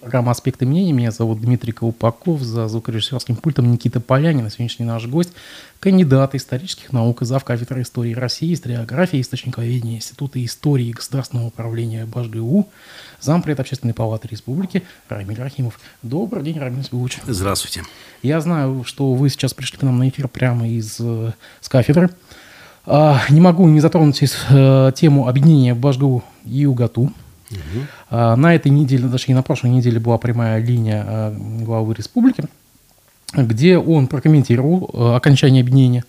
Программа 0.00 0.32
«Аспекты 0.32 0.66
мнений». 0.66 0.92
Меня 0.92 1.10
зовут 1.10 1.40
Дмитрий 1.40 1.72
Колпаков. 1.72 2.40
За 2.40 2.68
звукорежиссерским 2.68 3.36
пультом 3.36 3.70
Никита 3.70 4.00
Полянин. 4.00 4.48
Сегодняшний 4.50 4.86
наш 4.86 5.06
гость– 5.06 5.32
кандидат 5.80 6.34
исторических 6.34 6.92
наук, 6.92 7.18
зав. 7.22 7.44
кафедры 7.44 7.82
истории 7.82 8.14
России, 8.14 8.54
историографии, 8.54 9.20
источниковедения 9.20 9.96
Института 9.96 10.44
истории 10.44 10.86
и 10.86 10.92
государственного 10.92 11.48
управления 11.48 12.06
БАЖГУ, 12.06 12.68
зампред 13.20 13.60
Общественной 13.60 13.94
палаты 13.94 14.28
республики 14.28 14.82
Рамиль 15.08 15.38
Рахимов. 15.38 15.78
Добрый 16.02 16.42
день, 16.42 16.58
Рамиль 16.58 16.82
Сбилович. 16.82 17.18
Здравствуйте. 17.26 17.82
Я 18.22 18.40
знаю, 18.40 18.84
что 18.84 19.14
вы 19.14 19.28
сейчас 19.28 19.54
пришли 19.54 19.78
к 19.78 19.82
нам 19.82 19.98
на 19.98 20.08
эфир 20.08 20.28
прямо 20.28 20.68
из 20.68 20.96
э, 21.00 21.32
с 21.60 21.68
кафедры. 21.68 22.10
А, 22.84 23.20
не 23.30 23.40
могу 23.40 23.68
не 23.68 23.80
затронуть 23.80 24.22
э, 24.22 24.92
тему 24.94 25.28
объединения 25.28 25.74
БАЖГУ 25.74 26.24
и 26.44 26.66
УГАТУ. 26.66 27.12
Угу. 27.50 28.16
На 28.16 28.54
этой 28.54 28.70
неделе, 28.70 29.06
даже 29.06 29.26
и 29.28 29.34
на 29.34 29.42
прошлой 29.42 29.70
неделе 29.70 30.00
была 30.00 30.18
прямая 30.18 30.58
линия 30.58 31.04
а, 31.06 31.36
главы 31.60 31.94
республики, 31.94 32.44
где 33.34 33.78
он 33.78 34.08
прокомментировал 34.08 34.90
а, 34.92 35.16
окончание 35.16 35.60
объединения. 35.62 36.04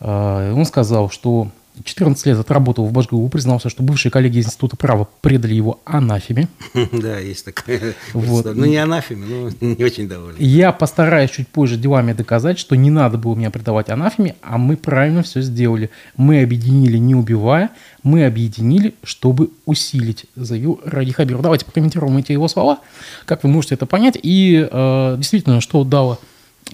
Он 0.00 0.64
сказал, 0.64 1.10
что 1.10 1.48
14 1.84 2.26
лет 2.26 2.38
отработал 2.38 2.86
в 2.86 2.92
Башгу, 2.92 3.28
признался, 3.28 3.68
что 3.68 3.82
бывшие 3.82 4.10
коллеги 4.12 4.38
из 4.38 4.46
Института 4.46 4.76
права 4.76 5.08
предали 5.20 5.54
его 5.54 5.80
анафеме. 5.84 6.48
Да, 6.92 7.18
есть 7.18 7.44
такая. 7.44 7.94
Вот. 8.12 8.44
Ну, 8.54 8.64
не 8.64 8.76
анафеме, 8.76 9.26
но 9.26 9.50
не 9.60 9.84
очень 9.84 10.08
доволен. 10.08 10.36
Я 10.38 10.72
постараюсь 10.72 11.30
чуть 11.30 11.48
позже 11.48 11.76
делами 11.76 12.12
доказать, 12.12 12.58
что 12.58 12.74
не 12.74 12.90
надо 12.90 13.18
было 13.18 13.34
меня 13.34 13.50
предавать 13.50 13.90
анафеме, 13.90 14.36
а 14.42 14.58
мы 14.58 14.76
правильно 14.76 15.22
все 15.22 15.40
сделали. 15.40 15.90
Мы 16.16 16.42
объединили, 16.42 16.98
не 16.98 17.14
убивая, 17.14 17.70
мы 18.02 18.26
объединили, 18.26 18.94
чтобы 19.02 19.50
усилить, 19.66 20.26
заявил 20.36 20.80
Ради 20.84 21.12
Хабиров. 21.12 21.42
Давайте 21.42 21.64
прокомментируем 21.64 22.16
эти 22.18 22.32
его 22.32 22.48
слова, 22.48 22.80
как 23.24 23.44
вы 23.44 23.50
можете 23.50 23.74
это 23.74 23.86
понять. 23.86 24.18
И 24.22 24.68
э, 24.70 25.14
действительно, 25.16 25.60
что 25.60 25.84
дало, 25.84 26.18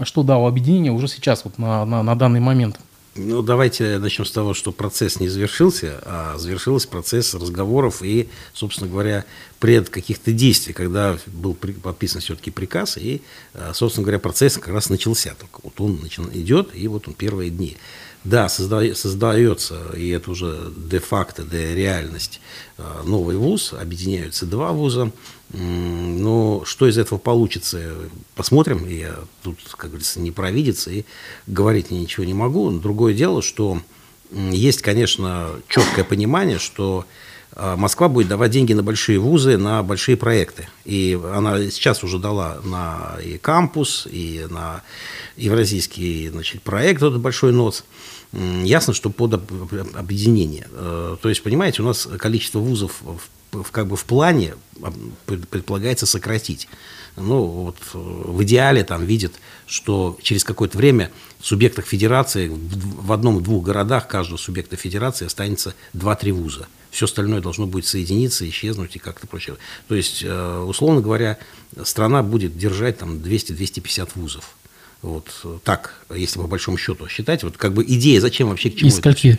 что 0.02 0.22
дало 0.22 0.46
объединение 0.46 0.92
уже 0.92 1.08
сейчас, 1.08 1.44
вот 1.44 1.58
на, 1.58 1.84
на, 1.84 2.02
на 2.02 2.14
данный 2.16 2.40
момент– 2.40 2.78
ну, 3.16 3.42
давайте 3.42 3.98
начнем 3.98 4.24
с 4.24 4.30
того, 4.30 4.54
что 4.54 4.72
процесс 4.72 5.20
не 5.20 5.28
завершился, 5.28 6.00
а 6.04 6.38
завершился 6.38 6.88
процесс 6.88 7.34
разговоров 7.34 8.02
и, 8.02 8.28
собственно 8.52 8.90
говоря, 8.90 9.24
пред 9.58 9.88
каких-то 9.88 10.32
действий, 10.32 10.72
когда 10.72 11.18
был 11.26 11.54
подписан 11.54 12.20
все-таки 12.20 12.50
приказ, 12.50 12.96
и, 12.98 13.22
а, 13.54 13.72
собственно 13.74 14.04
говоря, 14.04 14.18
процесс 14.18 14.54
как 14.54 14.68
раз 14.68 14.90
начался. 14.90 15.34
Только 15.38 15.60
вот 15.62 15.80
он 15.80 16.00
начал, 16.02 16.24
идет, 16.32 16.70
и 16.74 16.86
вот 16.88 17.08
он 17.08 17.14
первые 17.14 17.50
дни. 17.50 17.76
Да, 18.26 18.48
создается, 18.48 19.76
и 19.96 20.08
это 20.08 20.32
уже 20.32 20.72
де-факто, 20.76 21.44
де-реальность, 21.44 22.40
а, 22.76 23.04
новый 23.04 23.36
вуз, 23.36 23.72
объединяются 23.72 24.46
два 24.46 24.72
вуза, 24.72 25.12
но 25.50 26.64
что 26.64 26.88
из 26.88 26.98
этого 26.98 27.18
получится, 27.18 27.94
посмотрим. 28.34 28.88
Я 28.88 29.14
тут, 29.44 29.58
как 29.76 29.90
говорится, 29.90 30.18
не 30.18 30.32
провидец 30.32 30.88
и 30.88 31.04
говорить 31.46 31.92
ничего 31.92 32.26
не 32.26 32.34
могу. 32.34 32.68
Другое 32.72 33.14
дело, 33.14 33.42
что 33.42 33.80
есть, 34.32 34.82
конечно, 34.82 35.52
четкое 35.68 36.04
понимание, 36.04 36.58
что 36.58 37.06
Москва 37.56 38.08
будет 38.08 38.28
давать 38.28 38.50
деньги 38.50 38.74
на 38.74 38.82
большие 38.82 39.18
вузы, 39.18 39.56
на 39.56 39.82
большие 39.82 40.16
проекты. 40.16 40.68
И 40.84 41.18
она 41.34 41.70
сейчас 41.70 42.04
уже 42.04 42.18
дала 42.18 42.58
на 42.64 43.16
и 43.24 43.38
кампус, 43.38 44.06
и 44.10 44.46
на 44.50 44.82
евразийский 45.36 46.28
значит, 46.28 46.62
проект, 46.62 47.02
этот 47.02 47.20
большой 47.20 47.52
НОЦ. 47.52 47.84
Ясно, 48.32 48.92
что 48.92 49.08
под 49.08 49.34
объединение. 49.94 50.66
Э, 50.72 51.16
то 51.20 51.28
есть, 51.28 51.42
понимаете, 51.42 51.82
у 51.82 51.86
нас 51.86 52.06
количество 52.18 52.58
вузов 52.58 53.00
в, 53.52 53.70
как 53.70 53.86
бы 53.86 53.96
в 53.96 54.04
плане 54.04 54.54
предполагается 55.24 56.06
сократить. 56.06 56.68
Ну, 57.16 57.44
вот 57.44 57.76
э, 57.94 57.98
в 57.98 58.42
идеале 58.42 58.84
там 58.84 59.06
видят, 59.06 59.32
что 59.66 60.18
через 60.22 60.44
какое-то 60.44 60.76
время 60.76 61.10
в 61.38 61.46
субъектах 61.46 61.86
федерации, 61.86 62.50
в 62.50 63.12
одном-двух 63.12 63.64
городах 63.64 64.06
каждого 64.08 64.36
субъекта 64.36 64.76
федерации 64.76 65.24
останется 65.24 65.74
2-3 65.94 66.32
вуза. 66.32 66.66
Все 66.96 67.04
остальное 67.04 67.42
должно 67.42 67.66
будет 67.66 67.84
соединиться, 67.84 68.48
исчезнуть 68.48 68.96
и 68.96 68.98
как-то 68.98 69.26
прочее. 69.26 69.56
То 69.86 69.94
есть, 69.94 70.22
э, 70.24 70.58
условно 70.66 71.02
говоря, 71.02 71.36
страна 71.84 72.22
будет 72.22 72.56
держать 72.56 72.96
там 72.96 73.18
200-250 73.18 74.12
вузов. 74.14 74.56
Вот 75.02 75.28
так, 75.62 75.92
если 76.14 76.38
по 76.38 76.46
большому 76.46 76.78
счету 76.78 77.06
считать, 77.06 77.42
вот 77.42 77.58
как 77.58 77.74
бы 77.74 77.84
идея, 77.86 78.18
зачем 78.22 78.48
вообще 78.48 78.70
к 78.70 78.76
чему 78.76 78.88
Из 78.88 78.96
скольки? 78.96 79.38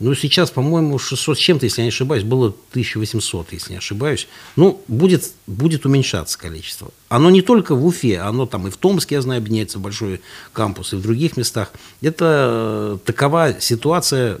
Ну, 0.00 0.12
сейчас, 0.16 0.50
по-моему, 0.50 0.98
600 0.98 1.38
с 1.38 1.40
чем-то, 1.40 1.66
если 1.66 1.82
я 1.82 1.84
не 1.84 1.90
ошибаюсь, 1.90 2.24
было 2.24 2.48
1800, 2.48 3.52
если 3.52 3.72
не 3.72 3.78
ошибаюсь. 3.78 4.26
Ну, 4.56 4.82
будет, 4.88 5.30
будет 5.46 5.86
уменьшаться 5.86 6.36
количество. 6.36 6.90
Оно 7.08 7.30
не 7.30 7.42
только 7.42 7.76
в 7.76 7.86
Уфе, 7.86 8.18
оно 8.18 8.44
там 8.44 8.66
и 8.66 8.70
в 8.70 8.76
Томске, 8.76 9.14
я 9.14 9.22
знаю, 9.22 9.38
объединяется 9.38 9.78
большой 9.78 10.20
кампус, 10.52 10.92
и 10.92 10.96
в 10.96 11.00
других 11.00 11.36
местах. 11.36 11.70
Это 12.00 12.98
такова 13.04 13.54
ситуация, 13.60 14.40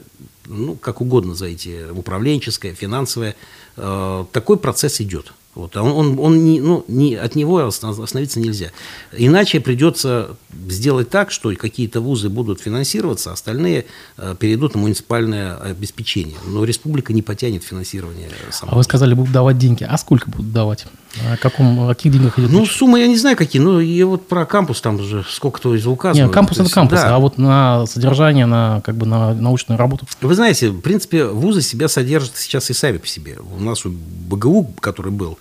ну, 0.52 0.74
как 0.74 1.00
угодно 1.00 1.34
зайти, 1.34 1.84
управленческая, 1.90 2.74
финансовая. 2.74 3.34
Э, 3.76 4.24
такой 4.32 4.58
процесс 4.58 5.00
идет. 5.00 5.32
Вот, 5.54 5.76
он, 5.76 5.92
он, 5.92 6.18
он 6.18 6.44
не, 6.44 6.60
ну, 6.60 6.82
не, 6.88 7.14
от 7.14 7.34
него 7.34 7.58
остановиться 7.58 8.40
нельзя. 8.40 8.70
Иначе 9.12 9.60
придется 9.60 10.36
сделать 10.68 11.10
так, 11.10 11.30
что 11.30 11.54
какие-то 11.54 12.00
вузы 12.00 12.30
будут 12.30 12.60
финансироваться, 12.60 13.30
а 13.30 13.32
остальные 13.34 13.84
э, 14.16 14.34
перейдут 14.38 14.74
на 14.74 14.80
муниципальное 14.80 15.56
обеспечение. 15.56 16.36
Но 16.46 16.64
республика 16.64 17.12
не 17.12 17.20
потянет 17.20 17.64
финансирование. 17.64 18.30
Сама. 18.50 18.72
А 18.72 18.76
вы 18.76 18.82
сказали, 18.82 19.12
будут 19.12 19.32
давать 19.32 19.58
деньги. 19.58 19.84
А 19.84 19.98
сколько 19.98 20.30
будут 20.30 20.52
давать? 20.52 20.86
О, 21.20 21.36
каком, 21.36 21.80
о 21.80 21.88
каких 21.88 22.12
деньгах 22.12 22.38
идет 22.38 22.50
Ну, 22.50 22.64
суммы 22.64 23.00
я 23.00 23.06
не 23.06 23.18
знаю 23.18 23.36
какие. 23.36 23.60
Ну, 23.60 23.80
и 23.80 24.02
вот 24.04 24.26
про 24.28 24.46
кампус 24.46 24.80
там 24.80 24.96
уже 24.96 25.22
сколько-то 25.28 25.74
из 25.74 25.86
указано. 25.86 26.24
Нет, 26.24 26.32
кампус– 26.32 26.58
это 26.60 26.70
кампус, 26.70 26.98
да. 26.98 27.16
а 27.16 27.18
вот 27.18 27.36
на 27.36 27.84
содержание, 27.86 28.46
на, 28.46 28.80
как 28.80 28.96
бы, 28.96 29.04
на 29.04 29.34
научную 29.34 29.78
работу? 29.78 30.06
Вы 30.22 30.34
знаете, 30.34 30.70
в 30.70 30.80
принципе, 30.80 31.26
вузы 31.26 31.60
себя 31.60 31.88
содержат 31.88 32.38
сейчас 32.38 32.70
и 32.70 32.72
сами 32.72 32.96
по 32.96 33.06
себе. 33.06 33.36
У 33.54 33.60
нас 33.60 33.84
у 33.84 33.90
БГУ, 33.90 34.72
который 34.80 35.12
был, 35.12 35.38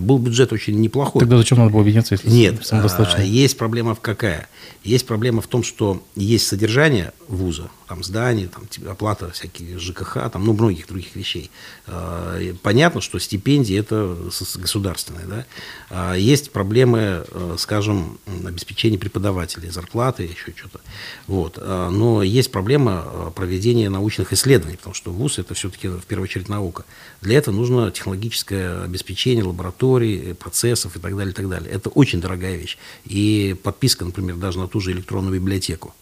был 0.00 0.18
бюджет 0.18 0.52
очень 0.52 0.80
неплохой. 0.80 1.20
Тогда 1.20 1.36
зачем 1.36 1.58
надо 1.58 1.70
было 1.70 1.82
объединяться, 1.82 2.14
если 2.14 2.28
Нет, 2.28 2.64
самодостаточно? 2.64 3.20
А, 3.20 3.22
есть 3.22 3.56
проблема 3.56 3.94
в 3.94 4.00
какая? 4.00 4.48
Есть 4.82 5.06
проблема 5.06 5.42
в 5.42 5.46
том, 5.46 5.62
что 5.62 6.02
есть 6.16 6.46
содержание 6.46 7.12
вуза, 7.28 7.70
там 7.86 8.02
здание, 8.02 8.48
там 8.48 8.64
оплата 8.90 9.30
всяких 9.30 9.78
ЖКХ, 9.78 10.30
там, 10.32 10.44
ну, 10.44 10.52
многих 10.52 10.86
других 10.88 11.14
вещей. 11.14 11.50
А, 11.86 12.38
понятно, 12.62 13.00
что 13.00 13.18
стипендии 13.18 13.78
это 13.78 14.16
государственные, 14.56 15.26
да. 15.26 15.46
А, 15.90 16.14
есть 16.14 16.50
проблемы, 16.50 17.24
э, 17.30 17.56
скажем, 17.58 18.18
обеспечения 18.46 18.98
преподавателей, 18.98 19.70
зарплаты, 19.70 20.22
еще 20.24 20.52
что-то. 20.56 20.80
Вот. 21.26 21.58
Но 21.58 22.22
есть 22.22 22.50
проблема 22.50 23.04
э, 23.04 23.30
проведения 23.34 23.90
научных 23.90 24.32
исследований, 24.32 24.76
потому 24.76 24.94
что 24.94 25.10
вуз 25.10 25.38
это 25.38 25.54
все-таки 25.54 25.88
в 25.88 26.04
первую 26.06 26.24
очередь 26.24 26.48
наука. 26.48 26.84
Для 27.20 27.38
этого 27.38 27.54
нужно 27.54 27.90
технологическое 27.90 28.84
обеспечение 28.84 29.44
лабораторий, 29.90 30.34
процессов 30.34 30.96
и 30.96 31.00
так 31.00 31.16
далее, 31.16 31.32
и 31.32 31.34
так 31.34 31.48
далее. 31.48 31.70
Это 31.70 31.90
очень 31.90 32.20
дорогая 32.20 32.56
вещь. 32.56 32.78
И 33.04 33.56
подписка, 33.62 34.04
например, 34.04 34.36
даже 34.36 34.58
на 34.58 34.68
ту 34.68 34.80
же 34.80 34.92
электронную 34.92 35.34
библиотеку. 35.34 35.94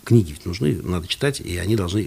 Э, 0.00 0.04
книги 0.04 0.30
ведь 0.30 0.46
нужны, 0.46 0.80
надо 0.82 1.06
читать, 1.06 1.40
и 1.40 1.56
они 1.56 1.76
должны, 1.76 2.02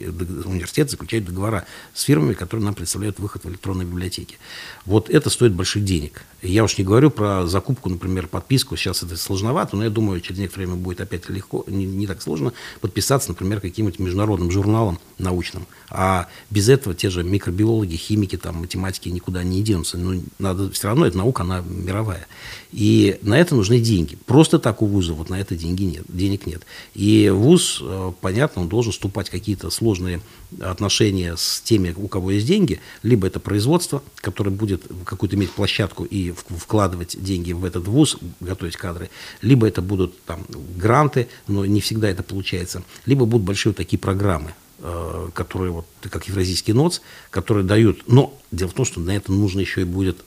университет 0.45 0.89
заключать 0.89 1.25
договора 1.25 1.65
с 1.93 2.03
фирмами, 2.03 2.33
которые 2.33 2.65
нам 2.65 2.75
представляют 2.75 3.19
выход 3.19 3.43
в 3.43 3.49
электронной 3.49 3.85
библиотеке. 3.85 4.37
Вот 4.85 5.09
это 5.09 5.29
стоит 5.29 5.53
больших 5.53 5.83
денег. 5.83 6.23
Я 6.41 6.63
уж 6.63 6.77
не 6.77 6.83
говорю 6.83 7.09
про 7.09 7.47
закупку, 7.47 7.89
например, 7.89 8.27
подписку, 8.27 8.75
сейчас 8.75 9.03
это 9.03 9.15
сложновато, 9.15 9.77
но 9.77 9.83
я 9.83 9.89
думаю, 9.89 10.19
через 10.21 10.39
некоторое 10.39 10.65
время 10.65 10.81
будет 10.81 11.01
опять 11.01 11.29
легко, 11.29 11.63
не, 11.67 11.85
не 11.85 12.07
так 12.07 12.21
сложно 12.21 12.53
подписаться, 12.81 13.29
например, 13.29 13.61
каким-нибудь 13.61 13.99
международным 13.99 14.51
журналом 14.51 14.99
научным. 15.17 15.65
А 15.89 16.27
без 16.49 16.69
этого 16.69 16.95
те 16.95 17.09
же 17.09 17.23
микробиологи, 17.23 17.95
химики, 17.95 18.37
там, 18.37 18.57
математики 18.57 19.09
никуда 19.09 19.43
не 19.43 19.63
денутся. 19.63 19.97
Ну, 19.97 20.21
надо, 20.39 20.69
все 20.71 20.87
равно 20.87 21.05
эта 21.05 21.17
наука, 21.17 21.43
она 21.43 21.61
мировая. 21.61 22.27
И 22.73 23.19
на 23.21 23.39
это 23.39 23.53
нужны 23.53 23.79
деньги. 23.79 24.17
Просто 24.25 24.57
так 24.57 24.81
у 24.81 24.87
вуза 24.87 25.13
вот 25.13 25.29
на 25.29 25.39
это 25.39 25.55
деньги 25.55 25.83
нет, 25.83 26.05
денег 26.07 26.47
нет. 26.47 26.63
И 26.95 27.29
вуз, 27.29 27.77
э, 27.79 28.11
понятно, 28.19 28.63
он 28.63 28.67
должен 28.67 28.91
вступать 28.91 29.27
в 29.27 29.31
какие-то 29.31 29.69
сложные 29.69 30.21
отношения 30.59 31.35
с 31.37 31.61
теми, 31.61 31.93
у 31.95 32.07
кого 32.07 32.31
есть 32.31 32.47
деньги, 32.47 32.79
либо 33.03 33.27
это 33.27 33.39
производство, 33.39 34.01
которое 34.15 34.49
будет 34.49 34.85
какую-то 35.05 35.35
иметь 35.35 35.51
площадку 35.51 36.03
и 36.03 36.31
вкладывать 36.31 37.15
деньги 37.23 37.53
в 37.53 37.63
этот 37.63 37.87
вуз, 37.87 38.17
готовить 38.39 38.75
кадры, 38.75 39.11
либо 39.43 39.67
это 39.67 39.83
будут 39.83 40.19
там 40.23 40.43
гранты, 40.75 41.27
но 41.47 41.67
не 41.67 41.79
всегда 41.79 42.09
это 42.09 42.23
получается, 42.23 42.81
либо 43.05 43.25
будут 43.25 43.45
большие 43.45 43.69
вот 43.69 43.77
такие 43.77 43.99
программы, 43.99 44.55
э, 44.79 45.29
которые 45.35 45.71
вот 45.71 45.85
как 46.01 46.27
Евразийский 46.27 46.73
НОЦ, 46.73 47.01
которые 47.29 47.65
дают, 47.65 48.07
но 48.07 48.35
дело 48.51 48.69
в 48.69 48.73
том, 48.73 48.83
что 48.83 48.99
на 48.99 49.15
это 49.15 49.31
нужно 49.31 49.59
еще 49.59 49.81
и 49.81 49.85
будет 49.85 50.17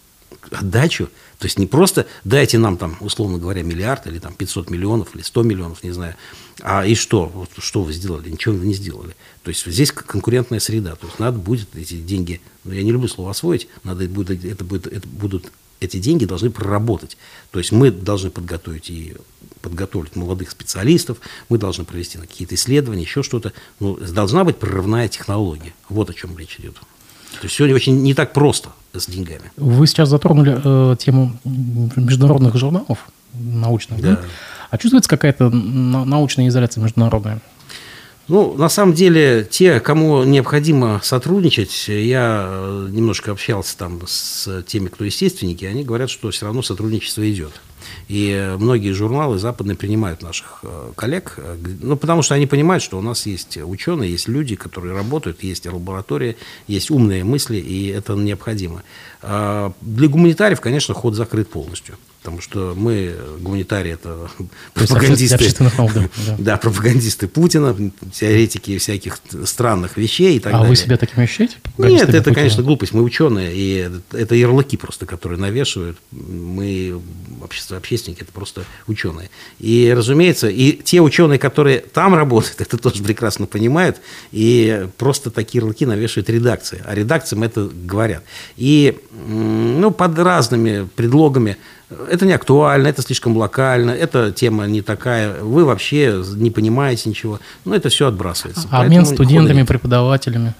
отдачу, 0.50 1.08
то 1.38 1.46
есть 1.46 1.58
не 1.58 1.66
просто 1.66 2.06
дайте 2.24 2.58
нам 2.58 2.76
там, 2.76 2.96
условно 3.00 3.38
говоря, 3.38 3.62
миллиард 3.62 4.06
или 4.06 4.18
там 4.18 4.34
500 4.34 4.70
миллионов 4.70 5.14
или 5.14 5.22
100 5.22 5.42
миллионов, 5.42 5.82
не 5.82 5.90
знаю, 5.90 6.14
а 6.62 6.86
и 6.86 6.94
что? 6.94 7.26
Вот, 7.26 7.50
что 7.58 7.82
вы 7.82 7.92
сделали? 7.92 8.30
Ничего 8.30 8.54
вы 8.54 8.66
не 8.66 8.74
сделали. 8.74 9.14
То 9.42 9.50
есть 9.50 9.66
здесь 9.66 9.92
конкурентная 9.92 10.60
среда, 10.60 10.94
то 10.94 11.06
есть 11.06 11.18
надо 11.18 11.38
будет 11.38 11.74
эти 11.74 11.94
деньги, 11.94 12.40
ну 12.64 12.72
я 12.72 12.82
не 12.82 12.92
люблю 12.92 13.08
слово 13.08 13.30
освоить, 13.30 13.68
надо 13.84 14.08
будет, 14.08 14.44
это, 14.44 14.64
будет, 14.64 14.86
это 14.86 15.06
будут 15.08 15.50
эти 15.80 15.98
деньги 15.98 16.24
должны 16.24 16.50
проработать. 16.50 17.16
То 17.50 17.58
есть 17.58 17.72
мы 17.72 17.90
должны 17.90 18.30
подготовить 18.30 18.90
и 18.90 19.14
подготовить 19.60 20.16
молодых 20.16 20.50
специалистов, 20.50 21.18
мы 21.48 21.58
должны 21.58 21.84
провести 21.84 22.18
какие-то 22.18 22.54
исследования, 22.54 23.02
еще 23.02 23.22
что-то. 23.22 23.52
Ну, 23.80 23.96
должна 23.96 24.44
быть 24.44 24.58
прорывная 24.58 25.08
технология. 25.08 25.74
Вот 25.88 26.08
о 26.08 26.14
чем 26.14 26.36
речь 26.38 26.58
идет. 26.58 26.76
То 27.40 27.44
есть 27.44 27.54
сегодня 27.54 27.74
очень 27.74 28.02
не 28.02 28.14
так 28.14 28.32
просто 28.32 28.70
с 28.92 29.06
деньгами. 29.06 29.52
Вы 29.56 29.86
сейчас 29.86 30.08
затронули 30.08 30.58
э, 30.62 30.96
тему 30.96 31.36
международных 31.44 32.56
журналов 32.56 33.06
научных, 33.34 34.00
да? 34.00 34.16
да? 34.16 34.20
А 34.70 34.78
чувствуется 34.78 35.08
какая-то 35.08 35.50
научная 35.50 36.48
изоляция 36.48 36.82
международная? 36.82 37.40
Ну, 38.28 38.54
на 38.54 38.68
самом 38.68 38.92
деле, 38.94 39.46
те, 39.48 39.78
кому 39.78 40.24
необходимо 40.24 41.00
сотрудничать, 41.02 41.86
я 41.86 42.44
э, 42.48 42.88
немножко 42.90 43.30
общался 43.30 43.78
там 43.78 44.00
с 44.04 44.64
теми, 44.66 44.88
кто 44.88 45.04
естественники, 45.04 45.64
они 45.64 45.84
говорят, 45.84 46.10
что 46.10 46.30
все 46.30 46.46
равно 46.46 46.62
сотрудничество 46.62 47.28
идет. 47.30 47.52
И 48.08 48.54
многие 48.58 48.92
журналы 48.92 49.38
западные 49.38 49.76
принимают 49.76 50.22
наших 50.22 50.60
э, 50.62 50.92
коллег, 50.96 51.34
э, 51.38 51.56
ну, 51.82 51.96
потому 51.96 52.22
что 52.22 52.34
они 52.34 52.46
понимают, 52.46 52.82
что 52.82 52.98
у 52.98 53.02
нас 53.02 53.26
есть 53.26 53.56
ученые, 53.56 54.12
есть 54.12 54.28
люди, 54.28 54.56
которые 54.56 54.94
работают, 54.94 55.42
есть 55.42 55.66
лаборатория, 55.66 56.36
есть 56.68 56.90
умные 56.90 57.24
мысли, 57.24 57.56
и 57.56 57.88
это 57.88 58.14
необходимо. 58.14 58.82
А 59.22 59.72
для 59.80 60.08
гуманитариев, 60.08 60.60
конечно, 60.60 60.94
ход 60.94 61.14
закрыт 61.14 61.48
полностью 61.48 61.96
потому 62.26 62.40
что 62.40 62.74
мы, 62.76 63.14
гуманитарии, 63.38 63.92
это 63.92 64.28
пропагандисты, 64.74 65.54
да. 65.60 66.08
да, 66.38 66.56
пропагандисты 66.56 67.28
Путина, 67.28 67.76
теоретики 68.12 68.78
всяких 68.78 69.18
странных 69.44 69.96
вещей 69.96 70.36
и 70.36 70.40
так 70.40 70.52
а 70.52 70.56
далее. 70.56 70.70
вы 70.70 70.76
себя 70.76 70.96
таким 70.96 71.22
ощущаете? 71.22 71.54
Нет, 71.78 72.08
это, 72.08 72.18
Путина? 72.18 72.34
конечно, 72.34 72.62
глупость. 72.64 72.94
Мы 72.94 73.02
ученые, 73.02 73.52
и 73.54 73.90
это 74.10 74.34
ярлыки 74.34 74.76
просто, 74.76 75.06
которые 75.06 75.38
навешивают. 75.38 75.98
Мы, 76.10 77.00
общество, 77.40 77.76
общественники, 77.76 78.22
это 78.22 78.32
просто 78.32 78.64
ученые. 78.88 79.30
И, 79.60 79.94
разумеется, 79.96 80.48
и 80.48 80.72
те 80.72 81.00
ученые, 81.00 81.38
которые 81.38 81.78
там 81.78 82.16
работают, 82.16 82.60
это 82.60 82.76
тоже 82.76 83.04
прекрасно 83.04 83.46
понимают, 83.46 83.98
и 84.32 84.88
просто 84.98 85.30
такие 85.30 85.60
ярлыки 85.60 85.86
навешивают 85.86 86.28
редакции. 86.28 86.82
А 86.84 86.92
редакциям 86.92 87.44
это 87.44 87.70
говорят. 87.72 88.24
И 88.56 88.98
ну, 89.28 89.92
под 89.92 90.18
разными 90.18 90.88
предлогами 90.96 91.56
это 91.88 92.26
не 92.26 92.32
актуально, 92.32 92.88
это 92.88 93.02
слишком 93.02 93.36
локально, 93.36 93.90
эта 93.90 94.32
тема 94.32 94.66
не 94.66 94.82
такая, 94.82 95.40
вы 95.42 95.64
вообще 95.64 96.22
не 96.34 96.50
понимаете 96.50 97.08
ничего. 97.08 97.40
Но 97.64 97.74
это 97.74 97.88
все 97.88 98.08
отбрасывается. 98.08 98.68
А 98.70 98.82
обмен 98.82 99.06
студентами, 99.06 99.62
преподавателями? 99.62 100.54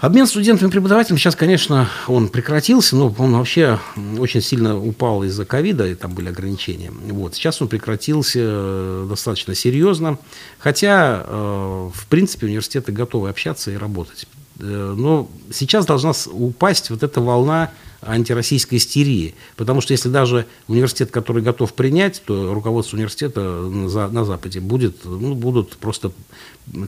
Обмен 0.00 0.26
студентами 0.26 0.68
и 0.68 0.72
преподавателями 0.72 1.18
сейчас, 1.18 1.34
конечно, 1.34 1.88
он 2.08 2.28
прекратился, 2.28 2.94
но 2.94 3.14
он 3.16 3.36
вообще 3.36 3.78
очень 4.18 4.42
сильно 4.42 4.78
упал 4.78 5.22
из-за 5.22 5.46
ковида, 5.46 5.86
и 5.86 5.94
там 5.94 6.12
были 6.12 6.28
ограничения. 6.28 6.90
Вот. 6.90 7.34
Сейчас 7.34 7.62
он 7.62 7.68
прекратился 7.68 8.38
э, 8.42 9.06
достаточно 9.08 9.54
серьезно, 9.54 10.18
хотя, 10.58 11.22
э, 11.26 11.90
в 11.94 12.06
принципе, 12.08 12.46
университеты 12.46 12.92
готовы 12.92 13.30
общаться 13.30 13.70
и 13.70 13.76
работать. 13.76 14.26
Э, 14.58 14.94
но 14.94 15.30
сейчас 15.52 15.86
должна 15.86 16.12
упасть 16.32 16.90
вот 16.90 17.02
эта 17.02 17.22
волна 17.22 17.70
антироссийской 18.06 18.78
истерии. 18.78 19.34
Потому 19.56 19.80
что 19.80 19.92
если 19.92 20.08
даже 20.08 20.46
университет, 20.68 21.10
который 21.10 21.42
готов 21.42 21.72
принять, 21.74 22.22
то 22.24 22.52
руководство 22.54 22.96
университета 22.96 23.40
на, 23.40 24.24
Западе 24.24 24.60
будет, 24.60 25.04
ну, 25.04 25.34
будут 25.34 25.76
просто 25.76 26.12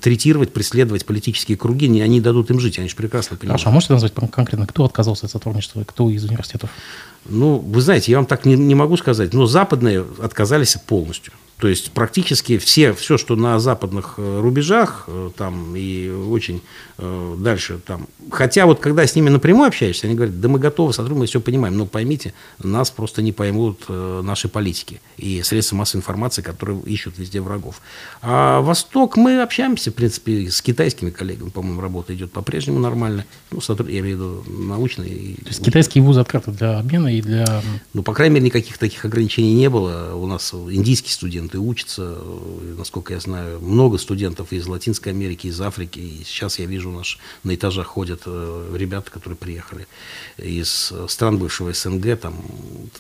третировать, 0.01 0.53
преследовать 0.53 1.05
политические 1.05 1.57
круги, 1.57 1.89
не, 1.89 2.01
они 2.03 2.21
дадут 2.21 2.51
им 2.51 2.61
жить, 2.61 2.79
они 2.79 2.89
же 2.89 2.97
прекрасно 2.97 3.37
понимают. 3.37 3.61
Хорошо, 3.61 3.71
а 3.71 3.73
можете 3.73 3.93
назвать 3.93 4.15
конкретно, 4.15 4.67
кто 4.67 4.85
отказался 4.85 5.27
от 5.27 5.33
сотрудничества, 5.33 5.85
кто 5.85 6.11
из 6.11 6.25
университетов? 6.25 6.71
Ну, 7.29 7.59
вы 7.59 7.81
знаете, 7.81 8.13
я 8.13 8.19
вам 8.19 8.27
так 8.27 8.45
не, 8.45 8.55
не 8.55 8.75
могу 8.75 8.97
сказать, 8.97 9.33
но 9.35 9.47
западные 9.47 10.05
отказались 10.21 10.77
полностью. 10.87 11.33
То 11.59 11.69
есть 11.69 11.93
практически 11.93 12.59
все, 12.59 12.93
все, 12.93 13.17
что 13.17 13.35
на 13.35 13.59
западных 13.59 14.15
э, 14.19 14.41
рубежах, 14.41 15.05
э, 15.07 15.31
там 15.37 15.75
и 15.75 16.11
очень 16.11 16.61
э, 16.99 17.37
дальше 17.39 17.81
там. 17.85 18.09
Хотя 18.31 18.67
вот 18.67 18.81
когда 18.81 19.07
с 19.07 19.15
ними 19.15 19.31
напрямую 19.31 19.69
общаешься, 19.69 20.07
они 20.07 20.17
говорят, 20.17 20.39
да 20.39 20.49
мы 20.49 20.59
готовы 20.59 20.93
сотрудничать, 20.93 21.17
мы 21.19 21.27
все 21.27 21.41
понимаем, 21.41 21.79
но 21.79 21.87
поймите, 21.87 22.35
нас 22.63 22.91
просто 22.91 23.23
не 23.23 23.33
поймут 23.33 23.89
наши 23.89 24.49
политики 24.49 25.01
и 25.17 25.43
средства 25.43 25.77
массовой 25.77 26.01
информации, 26.01 26.43
которые 26.43 26.79
ищут 26.83 27.17
везде 27.17 27.41
врагов. 27.41 27.81
А 28.21 28.61
Восток, 28.61 29.17
мы 29.17 29.41
общаемся, 29.41 29.66
в 29.75 29.95
принципе, 29.95 30.51
с 30.51 30.63
китайскими 30.63 31.11
коллегами, 31.11 31.49
по-моему, 31.49 31.81
работа 31.81 32.15
идет 32.15 32.31
по-прежнему 32.31 32.79
нормально. 32.79 33.25
Ну, 33.51 33.61
сотруд... 33.61 33.89
я 33.89 34.01
имею 34.01 34.17
в 34.17 34.45
виду 34.45 34.53
научные. 34.67 35.35
То 35.37 35.49
есть 35.49 35.65
китайские 35.65 36.05
вузы 36.05 36.21
открыты 36.21 36.53
для 36.53 36.79
обмена 36.79 37.09
и 37.09 37.21
для... 37.21 37.63
Ну, 37.95 38.03
по 38.03 38.15
крайней 38.15 38.37
мере, 38.37 38.47
никаких 38.47 38.79
таких 38.79 39.05
ограничений 39.05 39.55
не 39.55 39.69
было. 39.69 40.15
У 40.15 40.27
нас 40.27 40.55
индийские 40.55 41.13
студенты 41.13 41.59
учатся, 41.59 42.17
насколько 42.77 43.15
я 43.15 43.21
знаю, 43.21 43.61
много 43.61 43.99
студентов 43.99 44.53
из 44.53 44.67
Латинской 44.67 45.13
Америки, 45.13 45.49
из 45.49 45.61
Африки. 45.61 45.99
И 45.99 46.23
сейчас 46.25 46.59
я 46.59 46.67
вижу, 46.67 46.91
наш, 46.91 47.19
на 47.43 47.55
этажах 47.55 47.87
ходят 47.89 48.23
э, 48.27 48.77
ребята, 48.77 49.11
которые 49.11 49.37
приехали 49.37 49.87
из 50.39 50.93
стран 51.09 51.39
бывшего 51.39 51.73
СНГ, 51.73 52.21
там 52.21 52.37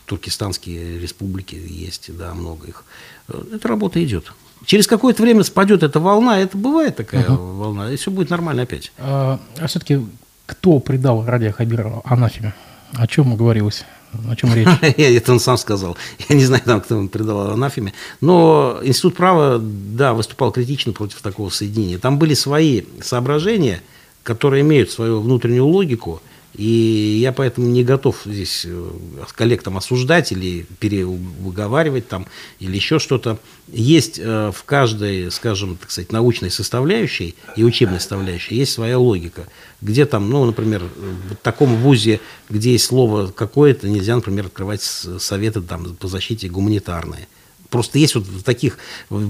туркестанские 0.06 0.98
республики 0.98 1.54
есть, 1.54 2.16
да, 2.16 2.34
много 2.34 2.66
их. 2.66 2.84
Э, 3.28 3.42
эта 3.52 3.68
работа 3.68 4.02
идет. 4.02 4.32
Через 4.64 4.86
какое-то 4.86 5.22
время 5.22 5.42
спадет 5.44 5.82
эта 5.82 6.00
волна, 6.00 6.40
это 6.40 6.56
бывает 6.56 6.96
такая 6.96 7.24
uh-huh. 7.24 7.56
волна, 7.56 7.92
и 7.92 7.96
все 7.96 8.10
будет 8.10 8.30
нормально 8.30 8.62
опять. 8.62 8.90
А, 8.98 9.38
а 9.58 9.66
все-таки 9.66 10.00
кто 10.46 10.80
предал 10.80 11.24
Радия 11.24 11.52
Хабирова 11.52 12.02
анафеме? 12.04 12.54
О 12.94 13.06
чем 13.06 13.36
говорилось? 13.36 13.84
О 14.28 14.34
чем 14.34 14.54
речь? 14.54 14.66
Это 14.80 15.32
он 15.32 15.40
сам 15.40 15.58
сказал. 15.58 15.96
Я 16.28 16.36
не 16.36 16.44
знаю, 16.44 16.62
там, 16.64 16.80
кто 16.80 16.96
ему 16.96 17.08
предавал 17.08 17.50
анафеме. 17.50 17.92
Но 18.20 18.80
Институт 18.82 19.16
права, 19.16 19.58
да, 19.60 20.14
выступал 20.14 20.52
критично 20.52 20.92
против 20.92 21.20
такого 21.20 21.50
соединения. 21.50 21.98
Там 21.98 22.18
были 22.18 22.34
свои 22.34 22.84
соображения, 23.02 23.82
которые 24.22 24.62
имеют 24.62 24.90
свою 24.90 25.20
внутреннюю 25.20 25.66
логику– 25.66 26.22
и 26.56 27.18
я 27.20 27.32
поэтому 27.32 27.66
не 27.66 27.84
готов 27.84 28.22
здесь 28.24 28.64
э, 28.66 28.90
коллег 29.34 29.62
там 29.62 29.76
осуждать 29.76 30.32
или 30.32 30.66
перевыговаривать 30.78 32.08
там, 32.08 32.26
или 32.60 32.74
еще 32.74 32.98
что-то. 32.98 33.38
Есть 33.68 34.18
э, 34.18 34.52
в 34.54 34.64
каждой, 34.64 35.30
скажем, 35.30 35.76
так 35.76 35.90
сказать, 35.90 36.12
научной 36.12 36.50
составляющей 36.50 37.34
и 37.56 37.64
учебной 37.64 38.00
составляющей 38.00 38.54
есть 38.54 38.72
своя 38.72 38.98
логика. 38.98 39.48
Где 39.82 40.06
там, 40.06 40.30
ну, 40.30 40.46
например, 40.46 40.82
в 41.30 41.34
таком 41.42 41.76
вузе, 41.76 42.20
где 42.48 42.72
есть 42.72 42.86
слово 42.86 43.26
какое-то, 43.26 43.88
нельзя, 43.88 44.16
например, 44.16 44.46
открывать 44.46 44.82
советы 44.82 45.60
там, 45.60 45.94
по 45.96 46.08
защите 46.08 46.48
гуманитарные. 46.48 47.28
Просто 47.70 47.98
есть 47.98 48.14
вот 48.14 48.24
в 48.24 48.42
таких 48.42 48.78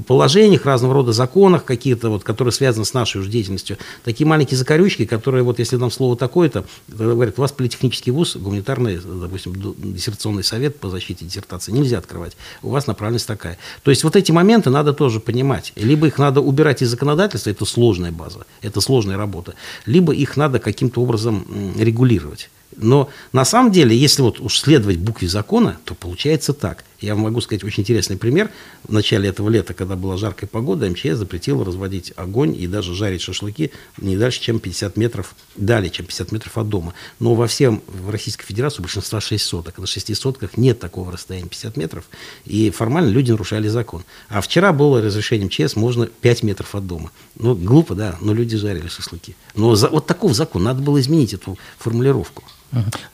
положениях, 0.07 0.67
разного 0.67 0.95
рода 0.95 1.13
законах 1.13 1.65
какие-то, 1.65 2.11
вот, 2.11 2.25
которые 2.25 2.53
связаны 2.53 2.85
с 2.85 2.95
нашей 2.95 3.21
уже 3.21 3.31
деятельностью, 3.31 3.79
такие 4.05 4.27
маленькие 4.27 4.59
закорючки, 4.59 5.07
которые, 5.07 5.43
вот 5.43 5.59
если 5.59 5.77
нам 5.77 5.91
слово 5.91 6.17
такое-то, 6.17 6.65
говорят, 6.89 7.39
у 7.39 7.43
вас 7.43 7.53
политехнический 7.53 8.13
вуз, 8.13 8.37
гуманитарный, 8.37 8.99
допустим, 8.99 9.55
диссертационный 9.77 10.45
совет 10.45 10.79
по 10.79 10.91
защите 10.91 11.25
диссертации 11.25 11.73
нельзя 11.73 11.99
открывать, 11.99 12.37
у 12.63 12.71
вас 12.71 12.87
направленность 12.87 13.27
такая. 13.27 13.59
То 13.83 13.91
есть 13.91 14.05
вот 14.05 14.17
эти 14.17 14.33
моменты 14.33 14.71
надо 14.71 14.93
тоже 14.93 15.21
понимать. 15.21 15.73
Либо 15.77 16.07
их 16.07 16.19
надо 16.19 16.41
убирать 16.41 16.83
из 16.83 16.91
законодательства, 16.91 17.51
это 17.51 17.65
сложная 17.65 18.13
база, 18.13 18.47
это 18.63 18.81
сложная 18.81 19.17
работа, 19.17 19.55
либо 19.87 20.13
их 20.13 20.37
надо 20.37 20.59
каким-то 20.59 21.01
образом 21.03 21.47
регулировать. 21.79 22.51
Но 22.77 23.09
на 23.33 23.45
самом 23.45 23.73
деле, 23.73 23.97
если 23.97 24.23
вот 24.23 24.41
уж 24.41 24.59
следовать 24.59 24.99
букве 24.99 25.29
закона, 25.29 25.79
то 25.85 25.95
получается 25.95 26.53
так. 26.53 26.85
Я 27.01 27.15
могу 27.15 27.41
сказать 27.41 27.63
очень 27.65 27.83
интересный 27.83 28.17
пример. 28.17 28.51
В 28.85 28.93
начале 28.93 29.29
этого 29.29 29.49
лета, 29.49 29.75
когда 29.75 29.97
была 29.97 30.17
жаркая 30.17 30.49
погода, 30.49 30.89
МЧС 30.89 31.17
запретила 31.17 31.65
разводить 31.65 32.13
огонь 32.17 32.57
и 32.57 32.67
даже 32.67 32.95
жарить 32.95 33.21
шашлыки 33.21 33.73
не 33.99 34.17
дальше, 34.17 34.41
чем 34.41 34.61
50 34.61 34.97
метров, 34.97 35.35
далее, 35.57 35.91
чем 35.91 36.07
50 36.07 36.33
метров 36.33 36.57
от 36.57 36.69
дома. 36.69 36.95
Но 37.21 37.35
во 37.35 37.47
всем, 37.47 37.83
в 37.87 38.11
Российской 38.11 38.47
Федерации 38.47 38.81
большинства 38.81 39.21
6 39.21 39.45
соток. 39.45 39.79
На 39.79 39.87
6 39.87 40.17
сотках 40.17 40.57
нет 40.57 40.79
такого 40.81 41.13
расстояния 41.13 41.49
50 41.49 41.77
метров. 41.77 42.05
И 42.47 42.71
формально 42.71 43.11
люди 43.11 43.31
нарушали 43.31 43.69
закон. 43.69 44.05
А 44.29 44.41
вчера 44.41 44.73
было 44.73 45.03
разрешение 45.03 45.47
МЧС, 45.47 45.77
можно 45.77 46.07
5 46.07 46.43
метров 46.43 46.75
от 46.75 46.87
дома. 46.87 47.11
Ну, 47.39 47.55
глупо, 47.55 47.95
да, 47.95 48.17
но 48.21 48.33
люди 48.33 48.57
жарили 48.57 48.89
шашлыки. 48.89 49.37
Но 49.55 49.75
за, 49.75 49.89
вот 49.89 50.07
такого 50.07 50.33
закон, 50.33 50.63
надо 50.63 50.81
было 50.83 50.99
изменить 51.01 51.35
эту 51.35 51.59
формулировку. 51.79 52.43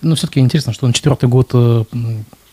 Но 0.00 0.14
все-таки 0.14 0.40
интересно, 0.40 0.72
что 0.72 0.86
на 0.86 0.92
четвертый 0.92 1.28
год 1.28 1.50
э, 1.52 1.84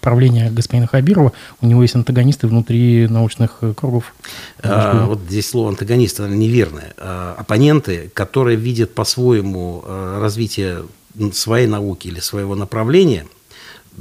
правления 0.09 0.49
господина 0.49 0.87
Хабирова 0.87 1.33
у 1.61 1.67
него 1.67 1.83
есть 1.83 1.93
антагонисты 1.93 2.47
внутри 2.47 3.07
научных 3.07 3.57
э, 3.61 3.75
кругов. 3.75 4.15
А, 4.63 5.05
вот 5.05 5.19
здесь 5.29 5.47
слово 5.47 5.69
антагонисты 5.69 6.23
неверное. 6.23 6.95
А, 6.97 7.35
оппоненты, 7.37 8.09
которые 8.15 8.57
видят 8.57 8.95
по-своему 8.95 9.83
э, 9.85 10.17
развитие 10.19 10.85
своей 11.31 11.67
науки 11.67 12.07
или 12.07 12.19
своего 12.19 12.55
направления– 12.55 13.27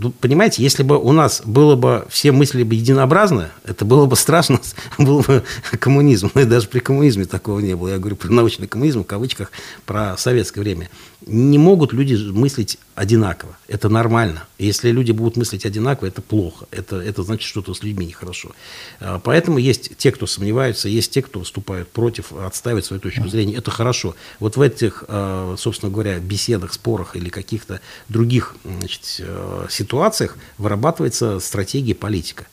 ну, 0.00 0.12
понимаете, 0.12 0.62
если 0.62 0.84
бы 0.84 0.96
у 0.96 1.10
нас 1.10 1.42
было 1.44 1.74
бы, 1.74 2.06
все 2.08 2.30
мысли 2.30 2.62
бы 2.62 2.76
единообразно, 2.76 3.50
это 3.64 3.84
было 3.84 4.06
бы 4.06 4.14
страшно, 4.14 4.60
был 4.98 5.20
бы 5.20 5.42
коммунизм. 5.80 6.30
Но 6.34 6.42
и 6.42 6.44
даже 6.44 6.68
при 6.68 6.78
коммунизме 6.78 7.24
такого 7.24 7.58
не 7.58 7.74
было. 7.74 7.88
Я 7.88 7.98
говорю 7.98 8.14
про 8.14 8.30
научный 8.30 8.68
коммунизм, 8.68 9.02
в 9.02 9.06
кавычках, 9.06 9.50
про 9.86 10.16
советское 10.16 10.60
время. 10.60 10.88
Не 11.28 11.58
могут 11.58 11.92
люди 11.92 12.14
мыслить 12.32 12.78
одинаково. 12.94 13.56
Это 13.68 13.88
нормально. 13.88 14.44
Если 14.58 14.90
люди 14.90 15.12
будут 15.12 15.36
мыслить 15.36 15.66
одинаково, 15.66 16.08
это 16.08 16.22
плохо. 16.22 16.66
Это, 16.70 16.96
это 16.96 17.22
значит, 17.22 17.46
что-то 17.46 17.74
с 17.74 17.82
людьми 17.82 18.06
нехорошо. 18.06 18.52
А, 18.98 19.20
поэтому 19.22 19.58
есть 19.58 19.96
те, 19.98 20.10
кто 20.10 20.26
сомневаются, 20.26 20.88
есть 20.88 21.12
те, 21.12 21.22
кто 21.22 21.40
выступают 21.40 21.88
против, 21.90 22.32
отставить 22.32 22.86
свою 22.86 23.00
точку 23.00 23.28
зрения. 23.28 23.56
Это 23.56 23.70
хорошо. 23.70 24.16
Вот 24.40 24.56
в 24.56 24.60
этих, 24.60 25.04
а, 25.08 25.54
собственно 25.58 25.92
говоря, 25.92 26.18
беседах, 26.18 26.72
спорах 26.72 27.14
или 27.14 27.28
каких-то 27.28 27.80
других 28.08 28.56
значит, 28.64 29.20
а, 29.20 29.66
ситуациях 29.68 30.36
вырабатывается 30.56 31.40
стратегия 31.40 31.94
политика. 31.94 32.46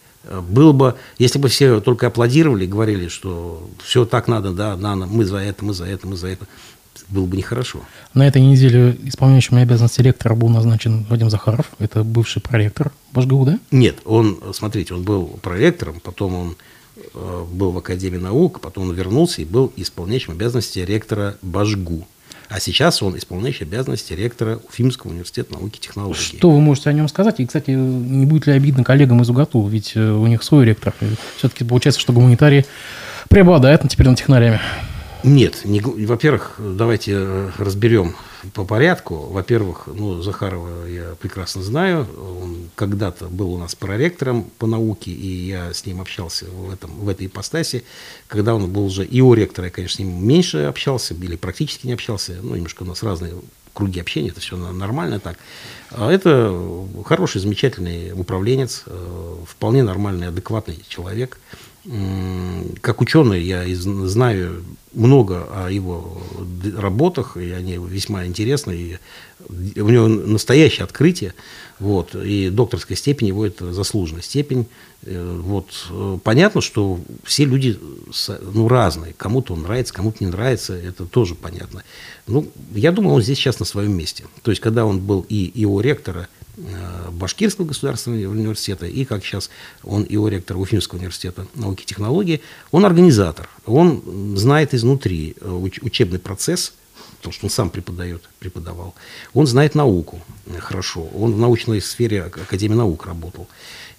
Было 0.49 0.71
бы, 0.71 0.95
если 1.19 1.37
бы 1.37 1.49
все 1.49 1.79
только 1.81 2.07
аплодировали, 2.07 2.65
говорили, 2.65 3.09
что 3.09 3.69
все 3.83 4.05
так 4.05 4.27
надо, 4.27 4.53
да, 4.53 4.75
надо, 4.75 5.05
мы 5.05 5.23
за 5.23 5.37
это, 5.37 5.63
мы 5.63 5.75
за 5.75 5.85
это, 5.85 6.07
мы 6.07 6.15
за 6.15 6.29
это, 6.29 6.47
было 7.09 7.25
бы 7.25 7.37
нехорошо. 7.37 7.79
На 8.13 8.27
этой 8.27 8.41
неделе 8.41 8.97
исполняющим 9.03 9.57
обязанности 9.57 10.01
ректора 10.01 10.35
был 10.35 10.49
назначен 10.49 11.05
Вадим 11.09 11.29
Захаров. 11.29 11.71
Это 11.79 12.03
бывший 12.03 12.41
проректор 12.41 12.91
БашГУ, 13.13 13.45
да? 13.45 13.59
Нет, 13.71 13.97
он, 14.05 14.39
смотрите, 14.53 14.93
он 14.93 15.03
был 15.03 15.27
проректором, 15.41 15.99
потом 15.99 16.35
он 16.35 16.55
э, 17.13 17.45
был 17.51 17.71
в 17.71 17.77
Академии 17.77 18.17
наук, 18.17 18.59
потом 18.59 18.89
он 18.89 18.95
вернулся 18.95 19.41
и 19.41 19.45
был 19.45 19.71
исполняющим 19.75 20.33
обязанности 20.33 20.79
ректора 20.79 21.37
БашГУ. 21.41 22.07
А 22.47 22.59
сейчас 22.59 23.01
он 23.01 23.17
исполняющий 23.17 23.63
обязанности 23.63 24.13
ректора 24.13 24.59
Уфимского 24.69 25.11
университета 25.11 25.53
науки 25.53 25.77
и 25.77 25.81
технологий. 25.81 26.19
Что 26.37 26.51
вы 26.51 26.61
можете 26.61 26.89
о 26.89 26.93
нем 26.93 27.07
сказать? 27.07 27.39
И, 27.39 27.45
кстати, 27.45 27.71
не 27.71 28.25
будет 28.25 28.45
ли 28.45 28.53
обидно 28.53 28.83
коллегам 28.83 29.21
из 29.21 29.29
УГАТУ? 29.29 29.65
Ведь 29.67 29.93
э, 29.95 30.11
у 30.11 30.27
них 30.27 30.43
свой 30.43 30.65
ректор. 30.65 30.93
Все-таки 31.37 31.63
получается, 31.63 31.99
что 31.99 32.13
гуманитарии 32.13 32.65
преобладают 33.29 33.81
теперь 33.89 34.07
над 34.07 34.17
технарями. 34.17 34.59
Нет, 35.25 35.65
не, 35.65 35.81
во-первых, 35.81 36.53
давайте 36.59 37.13
э, 37.15 37.51
разберем 37.57 38.15
по 38.53 38.63
порядку. 38.63 39.15
Во-первых, 39.15 39.87
ну, 39.87 40.21
Захарова 40.21 40.85
я 40.85 41.15
прекрасно 41.19 41.63
знаю. 41.63 42.07
Он 42.39 42.69
когда-то 42.75 43.25
был 43.25 43.51
у 43.51 43.57
нас 43.57 43.73
проректором 43.73 44.43
по 44.59 44.67
науке, 44.67 45.09
и 45.09 45.47
я 45.47 45.73
с 45.73 45.83
ним 45.87 45.99
общался 45.99 46.45
в, 46.45 46.71
этом, 46.71 46.91
в 46.91 47.09
этой 47.09 47.25
ипостаси. 47.25 47.85
Когда 48.27 48.53
он 48.53 48.71
был 48.71 48.85
уже 48.85 49.03
ИО 49.03 49.33
ректора, 49.33 49.65
я, 49.65 49.71
конечно, 49.71 49.95
с 49.95 49.99
ним 49.99 50.27
меньше 50.27 50.59
общался, 50.59 51.15
или 51.15 51.35
практически 51.37 51.87
не 51.87 51.93
общался. 51.93 52.37
Ну, 52.43 52.53
немножко 52.53 52.83
у 52.83 52.85
нас 52.85 53.01
разные 53.01 53.33
круги 53.73 53.99
общения, 53.99 54.29
это 54.29 54.41
все 54.41 54.55
нормально 54.57 55.19
так. 55.19 55.39
А 55.89 56.11
это 56.11 56.55
хороший, 57.03 57.41
замечательный 57.41 58.11
управленец, 58.11 58.83
э, 58.85 59.35
вполне 59.47 59.81
нормальный, 59.81 60.27
адекватный 60.27 60.83
человек– 60.87 61.39
как 62.81 63.01
ученый 63.01 63.43
я 63.43 63.63
знаю 63.75 64.63
много 64.95 65.47
о 65.51 65.69
его 65.69 66.21
работах, 66.77 67.37
и 67.37 67.51
они 67.51 67.77
весьма 67.77 68.25
интересны, 68.25 68.71
и 68.71 68.97
у 69.79 69.89
него 69.89 70.07
настоящее 70.07 70.85
открытие, 70.85 71.33
вот, 71.79 72.15
и 72.15 72.49
докторская 72.49 72.97
степень 72.97 73.27
его 73.27 73.45
это 73.45 73.73
заслуженная 73.73 74.21
степень. 74.21 74.65
Э, 75.03 75.39
вот, 75.43 75.67
э, 75.89 76.17
понятно, 76.23 76.61
что 76.61 76.99
все 77.23 77.45
люди 77.45 77.77
ну, 78.53 78.67
разные, 78.67 79.13
кому-то 79.13 79.53
он 79.53 79.63
нравится, 79.63 79.93
кому-то 79.93 80.23
не 80.23 80.29
нравится, 80.29 80.73
это 80.73 81.05
тоже 81.05 81.35
понятно. 81.35 81.83
Ну, 82.27 82.47
я 82.73 82.91
думаю, 82.91 83.15
он 83.15 83.21
здесь 83.21 83.37
сейчас 83.37 83.59
на 83.59 83.65
своем 83.65 83.95
месте. 83.95 84.23
То 84.41 84.51
есть, 84.51 84.61
когда 84.61 84.85
он 84.85 84.99
был 84.99 85.25
и 85.27 85.51
его 85.53 85.81
ректора, 85.81 86.29
Башкирского 87.11 87.65
государственного 87.65 88.31
университета, 88.31 88.85
и 88.85 89.03
как 89.05 89.23
сейчас 89.25 89.49
он 89.83 90.03
и 90.03 90.15
ректор 90.29 90.57
Уфимского 90.57 90.99
университета 90.99 91.47
науки 91.55 91.83
и 91.83 91.85
технологий, 91.85 92.41
он 92.71 92.85
организатор, 92.85 93.49
он 93.65 94.37
знает 94.37 94.73
изнутри 94.73 95.35
э, 95.39 95.49
учебный 95.81 96.19
процесс, 96.19 96.73
потому 97.17 97.33
что 97.33 97.45
он 97.47 97.49
сам 97.49 97.69
преподает, 97.69 98.29
преподавал. 98.39 98.95
Он 99.33 99.47
знает 99.47 99.75
науку 99.75 100.21
э, 100.45 100.59
хорошо, 100.59 101.03
он 101.13 101.33
в 101.33 101.39
научной 101.39 101.81
сфере 101.81 102.23
Академии 102.23 102.75
наук 102.75 103.05
работал. 103.05 103.47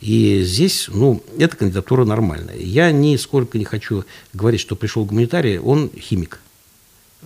И 0.00 0.42
здесь, 0.42 0.88
ну, 0.88 1.22
эта 1.38 1.56
кандидатура 1.56 2.04
нормальная. 2.04 2.56
Я 2.56 2.90
нисколько 2.90 3.58
не 3.58 3.64
хочу 3.64 4.04
говорить, 4.32 4.60
что 4.60 4.76
пришел 4.76 5.04
гуманитарий, 5.04 5.58
он 5.58 5.90
химик. 5.98 6.40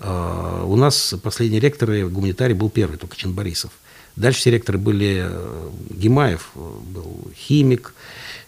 У 0.02 0.76
нас 0.76 1.14
последний 1.22 1.58
ректор 1.58 1.90
гуманитарий 2.08 2.54
был 2.54 2.70
первый, 2.70 2.96
только 2.96 3.16
Чин 3.16 3.32
Борисов. 3.32 3.72
Дальше 4.17 4.40
все 4.40 4.50
ректоры 4.50 4.79
были, 4.79 5.25
э, 5.25 5.69
Гимаев 5.90 6.50
э, 6.55 6.59
был 6.59 7.31
химик, 7.35 7.95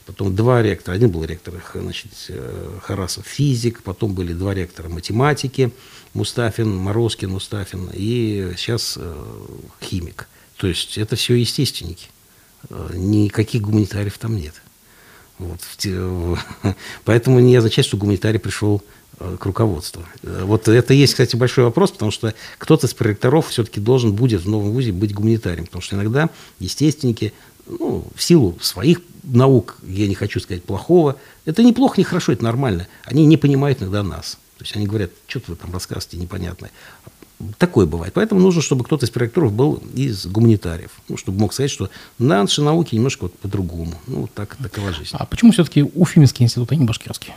потом 0.06 0.34
два 0.34 0.62
ректора, 0.62 0.94
один 0.94 1.10
был 1.10 1.24
ректор, 1.24 1.54
значит, 1.74 2.12
э, 2.28 2.78
Харасов 2.82 3.26
физик, 3.26 3.82
потом 3.82 4.14
были 4.14 4.32
два 4.32 4.54
ректора 4.54 4.88
математики, 4.88 5.72
Мустафин, 6.14 6.74
Морозкин, 6.76 7.30
Мустафин, 7.30 7.90
и 7.92 8.52
сейчас 8.56 8.98
химик. 9.82 10.28
То 10.58 10.66
есть 10.66 10.98
это 10.98 11.16
все 11.16 11.34
естественники. 11.34 12.08
Никаких 12.92 13.62
гуманитариев 13.62 14.18
там 14.18 14.36
нет. 14.36 14.54
Вот. 15.38 15.60
Поэтому 17.04 17.40
не 17.40 17.56
означает, 17.56 17.86
что 17.86 17.96
гуманитарий 17.96 18.38
пришел 18.38 18.82
к 19.18 19.44
руководству. 19.44 20.04
Э, 20.22 20.42
вот 20.44 20.68
это 20.68 20.94
есть, 20.94 21.12
кстати, 21.12 21.36
большой 21.36 21.64
вопрос, 21.64 21.92
потому 21.92 22.10
что 22.10 22.34
кто-то 22.58 22.86
из 22.86 22.94
проректоров 22.94 23.48
все-таки 23.48 23.80
должен 23.80 24.12
будет 24.12 24.42
в 24.42 24.48
новом 24.48 24.72
вузе 24.72 24.92
быть 24.92 25.14
гуманитарием, 25.14 25.66
потому 25.66 25.82
что 25.82 25.96
иногда 25.96 26.30
естественники, 26.58 27.32
ну, 27.66 28.04
в 28.14 28.22
силу 28.22 28.58
своих 28.60 29.00
наук, 29.22 29.76
я 29.86 30.08
не 30.08 30.14
хочу 30.14 30.40
сказать 30.40 30.64
плохого, 30.64 31.16
это 31.44 31.62
неплохо, 31.62 31.94
не 31.98 32.04
хорошо, 32.04 32.32
это 32.32 32.44
нормально, 32.44 32.88
они 33.04 33.26
не 33.26 33.36
понимают 33.36 33.80
иногда 33.82 34.02
нас. 34.02 34.38
То 34.58 34.64
есть 34.64 34.76
они 34.76 34.86
говорят, 34.86 35.10
что-то 35.26 35.52
вы 35.52 35.56
там 35.56 35.72
рассказываете 35.72 36.18
непонятное. 36.18 36.70
Такое 37.58 37.86
бывает. 37.86 38.14
Поэтому 38.14 38.40
нужно, 38.40 38.62
чтобы 38.62 38.84
кто-то 38.84 39.06
из 39.06 39.10
проректоров 39.10 39.52
был 39.52 39.82
из 39.94 40.26
гуманитариев. 40.26 40.90
Ну, 41.08 41.16
чтобы 41.16 41.38
мог 41.40 41.52
сказать, 41.52 41.70
что 41.70 41.90
наши 42.18 42.62
науки 42.62 42.94
немножко 42.94 43.22
вот 43.22 43.38
по-другому. 43.38 43.94
Ну, 44.06 44.22
вот 44.22 44.34
так, 44.34 44.56
такова 44.56 44.92
жизнь. 44.92 45.10
А 45.12 45.26
почему 45.26 45.52
все-таки 45.52 45.82
Уфимский 45.82 46.44
институт, 46.44 46.72
а 46.72 46.76
не 46.76 46.84
Башкирский? 46.84 47.32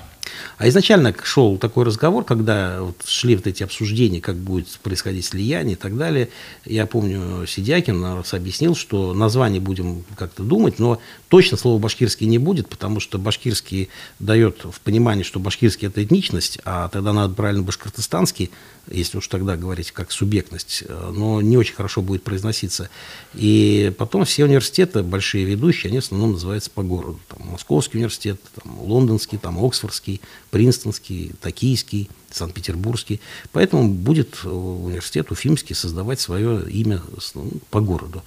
А 0.58 0.68
изначально 0.68 1.14
шел 1.24 1.58
такой 1.58 1.86
разговор, 1.86 2.24
когда 2.24 2.82
вот 2.82 3.02
шли 3.06 3.36
вот 3.36 3.48
эти 3.48 3.64
обсуждения, 3.64 4.22
как 4.22 4.36
будет 4.36 4.68
происходить 4.80 5.26
слияние 5.26 5.74
и 5.74 5.78
так 5.78 5.98
далее. 5.98 6.30
Я 6.66 6.86
помню, 6.86 7.46
Сидякин 7.48 8.00
нас 8.00 8.34
объяснил, 8.34 8.76
что 8.76 9.14
название 9.14 9.62
будем 9.62 10.04
как-то 10.18 10.44
думать, 10.44 10.80
но 10.80 11.00
точно 11.30 11.58
слово 11.58 11.80
башкирский 11.80 12.28
не 12.28 12.38
будет, 12.38 12.70
потому 12.70 13.00
что 13.00 13.18
башкирский 13.18 13.90
дает 14.20 14.66
в 14.66 14.80
понимании, 14.82 15.24
что 15.24 15.40
башкирский 15.40 15.88
это 15.88 16.04
этничность, 16.04 16.60
а 16.66 16.90
тогда 16.90 17.14
надо 17.14 17.34
правильно 17.34 17.64
башкортостанский, 17.64 18.52
если 18.90 19.18
уж 19.18 19.28
тогда 19.28 19.58
говорить 19.58 19.92
как 19.96 20.12
субъектность, 20.12 20.84
но 20.90 21.42
не 21.42 21.58
очень 21.58 21.74
хорошо 21.74 22.02
будет 22.02 22.22
произноситься. 22.24 22.90
И 23.34 23.92
потом 23.98 24.26
все 24.26 24.46
университеты, 24.46 25.02
большие 25.02 25.46
ведущие, 25.46 25.90
они 25.90 26.00
в 26.00 26.04
основном 26.04 26.34
называются 26.34 26.70
по 26.70 26.84
городу. 26.84 27.20
Там, 27.28 27.48
Московский 27.48 27.98
университет, 27.98 28.40
там, 28.62 28.80
Лондонский, 28.80 29.38
там, 29.38 29.64
Оксфордский, 29.64 30.22
Принстонский, 30.52 31.32
Токийский, 31.42 32.10
Санкт-Петербургский. 32.32 33.22
Поэтому 33.52 33.90
будет 33.90 34.44
университет 34.44 35.32
Уфимский 35.32 35.76
создавать 35.76 36.20
свое 36.20 36.70
имя 36.70 37.02
ну, 37.34 37.52
по 37.70 37.80
городу. 37.80 38.24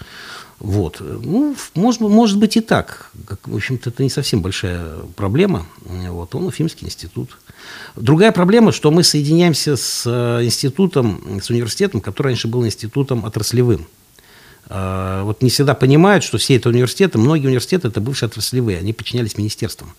Вот. 0.59 1.01
Ну, 1.01 1.55
может, 1.75 2.01
может 2.01 2.39
быть 2.39 2.57
и 2.57 2.61
так. 2.61 3.11
В 3.45 3.55
общем-то, 3.55 3.91
это 3.91 4.03
не 4.03 4.11
совсем 4.11 4.43
большая 4.43 4.99
проблема. 5.15 5.67
Вот. 5.85 6.35
Он 6.35 6.47
Уфимский 6.47 6.87
институт. 6.87 7.37
Другая 7.97 8.33
проблема, 8.33 8.73
что 8.73 8.91
мы 8.91 9.03
соединяемся 9.03 9.77
с 9.77 10.05
э, 10.07 10.45
институтом, 10.45 11.41
с 11.43 11.51
университетом, 11.51 12.01
который 12.01 12.29
раньше 12.29 12.49
был 12.49 12.65
институтом 12.65 13.25
отраслевым. 13.25 13.87
А, 14.69 15.25
вот 15.25 15.43
не 15.43 15.51
всегда 15.51 15.75
понимают, 15.75 16.25
что 16.25 16.39
все 16.39 16.57
это 16.57 16.69
университеты, 16.69 17.19
многие 17.19 17.47
университеты 17.47 17.89
это 17.89 18.01
бывшие 18.01 18.29
отраслевые, 18.29 18.79
они 18.79 18.93
подчинялись 18.93 19.39
министерствам. 19.39 19.95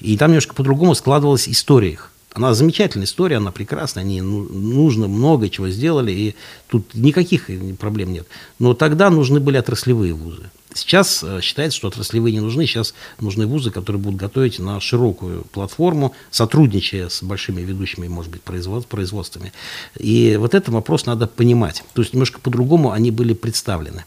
И 0.00 0.16
там 0.16 0.30
немножко 0.30 0.54
по-другому 0.54 0.94
складывалась 0.94 1.48
история 1.48 1.90
их. 1.90 2.10
Она 2.32 2.52
замечательная 2.52 3.06
история, 3.06 3.36
она 3.36 3.52
прекрасная, 3.52 4.02
они 4.02 4.20
ну, 4.20 4.42
нужно 4.42 5.06
много 5.06 5.48
чего 5.48 5.68
сделали, 5.68 6.10
и 6.10 6.34
тут 6.68 6.92
никаких 6.94 7.48
проблем 7.78 8.12
нет. 8.12 8.26
Но 8.58 8.74
тогда 8.74 9.08
нужны 9.08 9.38
были 9.38 9.56
отраслевые 9.56 10.14
вузы. 10.14 10.50
Сейчас 10.74 11.22
э, 11.22 11.40
считается, 11.40 11.78
что 11.78 11.88
отраслевые 11.88 12.32
не 12.32 12.40
нужны, 12.40 12.66
сейчас 12.66 12.94
нужны 13.20 13.46
вузы, 13.46 13.70
которые 13.70 14.02
будут 14.02 14.20
готовить 14.20 14.58
на 14.58 14.80
широкую 14.80 15.44
платформу, 15.44 16.14
сотрудничая 16.30 17.08
с 17.08 17.22
большими 17.22 17.62
ведущими, 17.62 18.08
может 18.08 18.30
быть, 18.30 18.42
производствами. 18.42 19.52
И 19.98 20.36
вот 20.38 20.54
этот 20.54 20.70
вопрос 20.70 21.06
надо 21.06 21.26
понимать. 21.26 21.84
То 21.94 22.02
есть 22.02 22.12
немножко 22.12 22.40
по-другому 22.40 22.90
они 22.90 23.10
были 23.10 23.34
представлены. 23.34 24.04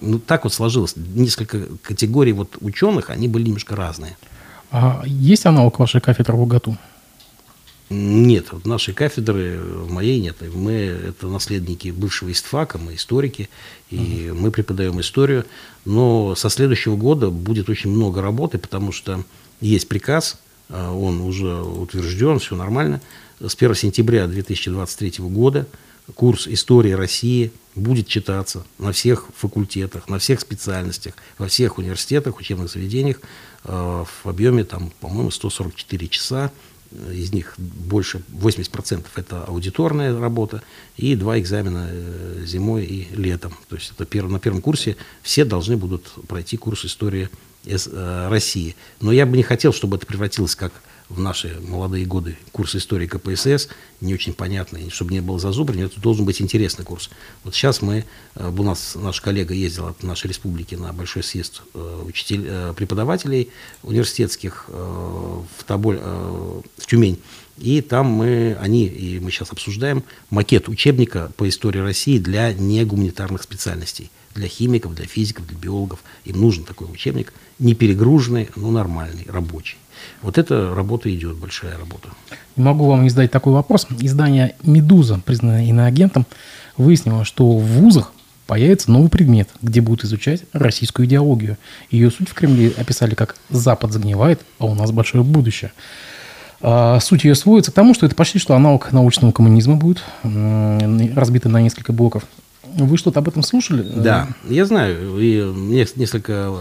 Ну, 0.00 0.18
так 0.18 0.44
вот 0.44 0.52
сложилось. 0.52 0.94
Несколько 0.96 1.66
категорий 1.82 2.32
вот 2.32 2.56
ученых, 2.60 3.10
они 3.10 3.28
были 3.28 3.44
немножко 3.44 3.76
разные. 3.76 4.16
А 4.70 5.02
есть 5.06 5.46
аналог 5.46 5.78
вашей 5.78 6.00
кафедры 6.00 6.36
в 6.36 6.42
УГАТУ? 6.42 6.76
Нет, 7.90 8.52
вот 8.52 8.66
нашей 8.66 8.92
кафедры, 8.92 9.60
моей 9.88 10.20
нет. 10.20 10.36
Мы 10.54 10.72
это 10.72 11.26
наследники 11.26 11.88
бывшего 11.88 12.30
истфака, 12.30 12.76
мы 12.76 12.96
историки, 12.96 13.48
и 13.90 13.96
uh-huh. 13.96 14.34
мы 14.34 14.50
преподаем 14.50 15.00
историю. 15.00 15.46
Но 15.86 16.34
со 16.34 16.50
следующего 16.50 16.96
года 16.96 17.30
будет 17.30 17.70
очень 17.70 17.90
много 17.90 18.20
работы, 18.20 18.58
потому 18.58 18.92
что 18.92 19.24
есть 19.60 19.88
приказ, 19.88 20.38
а, 20.68 20.92
он 20.92 21.20
уже 21.22 21.62
утвержден, 21.62 22.38
все 22.38 22.56
нормально. 22.56 23.00
С 23.40 23.54
1 23.54 23.74
сентября 23.74 24.26
2023 24.26 25.24
года 25.24 25.66
курс 26.14 26.46
истории 26.46 26.92
России 26.92 27.52
будет 27.74 28.08
читаться 28.08 28.64
на 28.78 28.92
всех 28.92 29.28
факультетах, 29.36 30.08
на 30.08 30.18
всех 30.18 30.40
специальностях, 30.40 31.14
во 31.38 31.46
всех 31.48 31.78
университетах, 31.78 32.38
учебных 32.38 32.70
заведениях 32.70 33.20
э, 33.64 34.04
в 34.04 34.28
объеме, 34.28 34.64
там, 34.64 34.92
по-моему, 35.00 35.30
144 35.30 36.08
часа. 36.08 36.50
Из 37.12 37.32
них 37.32 37.54
больше 37.58 38.22
80% 38.32 39.06
это 39.16 39.44
аудиторная 39.44 40.18
работа 40.18 40.62
и 40.96 41.16
два 41.16 41.38
экзамена 41.38 41.88
э, 41.90 42.42
зимой 42.46 42.84
и 42.84 43.08
летом. 43.14 43.54
То 43.68 43.76
есть 43.76 43.92
это 43.94 44.06
перв, 44.06 44.30
на 44.30 44.38
первом 44.38 44.62
курсе 44.62 44.96
все 45.22 45.44
должны 45.44 45.76
будут 45.76 46.10
пройти 46.26 46.56
курс 46.56 46.86
истории 46.86 47.28
э, 47.66 48.28
России. 48.30 48.74
Но 49.00 49.12
я 49.12 49.26
бы 49.26 49.36
не 49.36 49.42
хотел, 49.42 49.74
чтобы 49.74 49.98
это 49.98 50.06
превратилось 50.06 50.54
как 50.54 50.72
в 51.08 51.20
наши 51.20 51.58
молодые 51.66 52.04
годы 52.04 52.36
курс 52.52 52.76
истории 52.76 53.06
КПСС, 53.06 53.68
не 54.00 54.14
очень 54.14 54.34
понятный, 54.34 54.90
чтобы 54.90 55.12
не 55.12 55.20
было 55.20 55.38
зазубрения, 55.38 55.86
это 55.86 56.00
должен 56.00 56.24
быть 56.24 56.40
интересный 56.42 56.84
курс. 56.84 57.10
Вот 57.44 57.54
сейчас 57.54 57.80
мы, 57.80 58.04
э, 58.34 58.52
у 58.56 58.62
нас 58.62 58.94
наш 58.94 59.20
коллега 59.20 59.54
ездил 59.54 59.86
от 59.86 60.02
нашей 60.02 60.28
республики 60.28 60.74
на 60.74 60.92
большой 60.92 61.22
съезд 61.22 61.62
э, 61.74 62.02
учитель, 62.06 62.44
э, 62.46 62.74
преподавателей 62.76 63.50
университетских 63.82 64.66
в, 64.68 65.64
Тоболь, 65.66 65.98
в 65.98 66.86
Тюмень, 66.86 67.18
и 67.56 67.80
там 67.80 68.06
мы, 68.06 68.56
они, 68.60 68.86
и 68.86 69.18
мы 69.18 69.30
сейчас 69.30 69.50
обсуждаем 69.50 70.04
макет 70.30 70.68
учебника 70.68 71.32
по 71.36 71.48
истории 71.48 71.80
России 71.80 72.18
для 72.18 72.52
негуманитарных 72.52 73.42
специальностей. 73.42 74.10
Для 74.34 74.46
химиков, 74.46 74.94
для 74.94 75.06
физиков, 75.06 75.46
для 75.46 75.56
биологов. 75.56 76.00
Им 76.24 76.40
нужен 76.40 76.64
такой 76.64 76.90
учебник, 76.90 77.32
не 77.58 77.74
перегруженный, 77.74 78.50
но 78.54 78.70
нормальный, 78.70 79.24
рабочий. 79.26 79.76
Вот 80.22 80.38
эта 80.38 80.74
работа 80.74 81.14
идет, 81.14 81.36
большая 81.36 81.76
работа. 81.76 82.08
Могу 82.56 82.86
вам 82.86 83.02
не 83.04 83.10
задать 83.10 83.30
такой 83.30 83.52
вопрос. 83.52 83.86
Издание 84.00 84.54
«Медуза», 84.62 85.20
признанное 85.24 85.64
иноагентом, 85.66 86.26
выяснило, 86.76 87.24
что 87.24 87.56
в 87.56 87.64
вузах 87.64 88.12
появится 88.46 88.90
новый 88.90 89.10
предмет, 89.10 89.48
где 89.62 89.80
будут 89.80 90.04
изучать 90.04 90.42
российскую 90.52 91.06
идеологию. 91.06 91.58
Ее 91.90 92.10
суть 92.10 92.30
в 92.30 92.34
Кремле 92.34 92.72
описали 92.76 93.14
как 93.14 93.36
«Запад 93.50 93.92
загнивает, 93.92 94.40
а 94.58 94.66
у 94.66 94.74
нас 94.74 94.90
большое 94.90 95.22
будущее». 95.22 95.72
А 96.60 96.98
суть 96.98 97.22
ее 97.24 97.36
сводится 97.36 97.70
к 97.70 97.74
тому, 97.74 97.94
что 97.94 98.06
это 98.06 98.16
почти 98.16 98.40
что 98.40 98.56
аналог 98.56 98.90
научного 98.90 99.30
коммунизма 99.30 99.76
будет, 99.76 100.02
разбитый 100.22 101.52
на 101.52 101.60
несколько 101.60 101.92
блоков. 101.92 102.24
Вы 102.76 102.96
что-то 102.96 103.20
об 103.20 103.28
этом 103.28 103.42
слушали? 103.42 103.82
Да, 103.82 104.28
я 104.48 104.64
знаю. 104.64 105.18
И 105.18 105.42
несколько, 105.96 106.52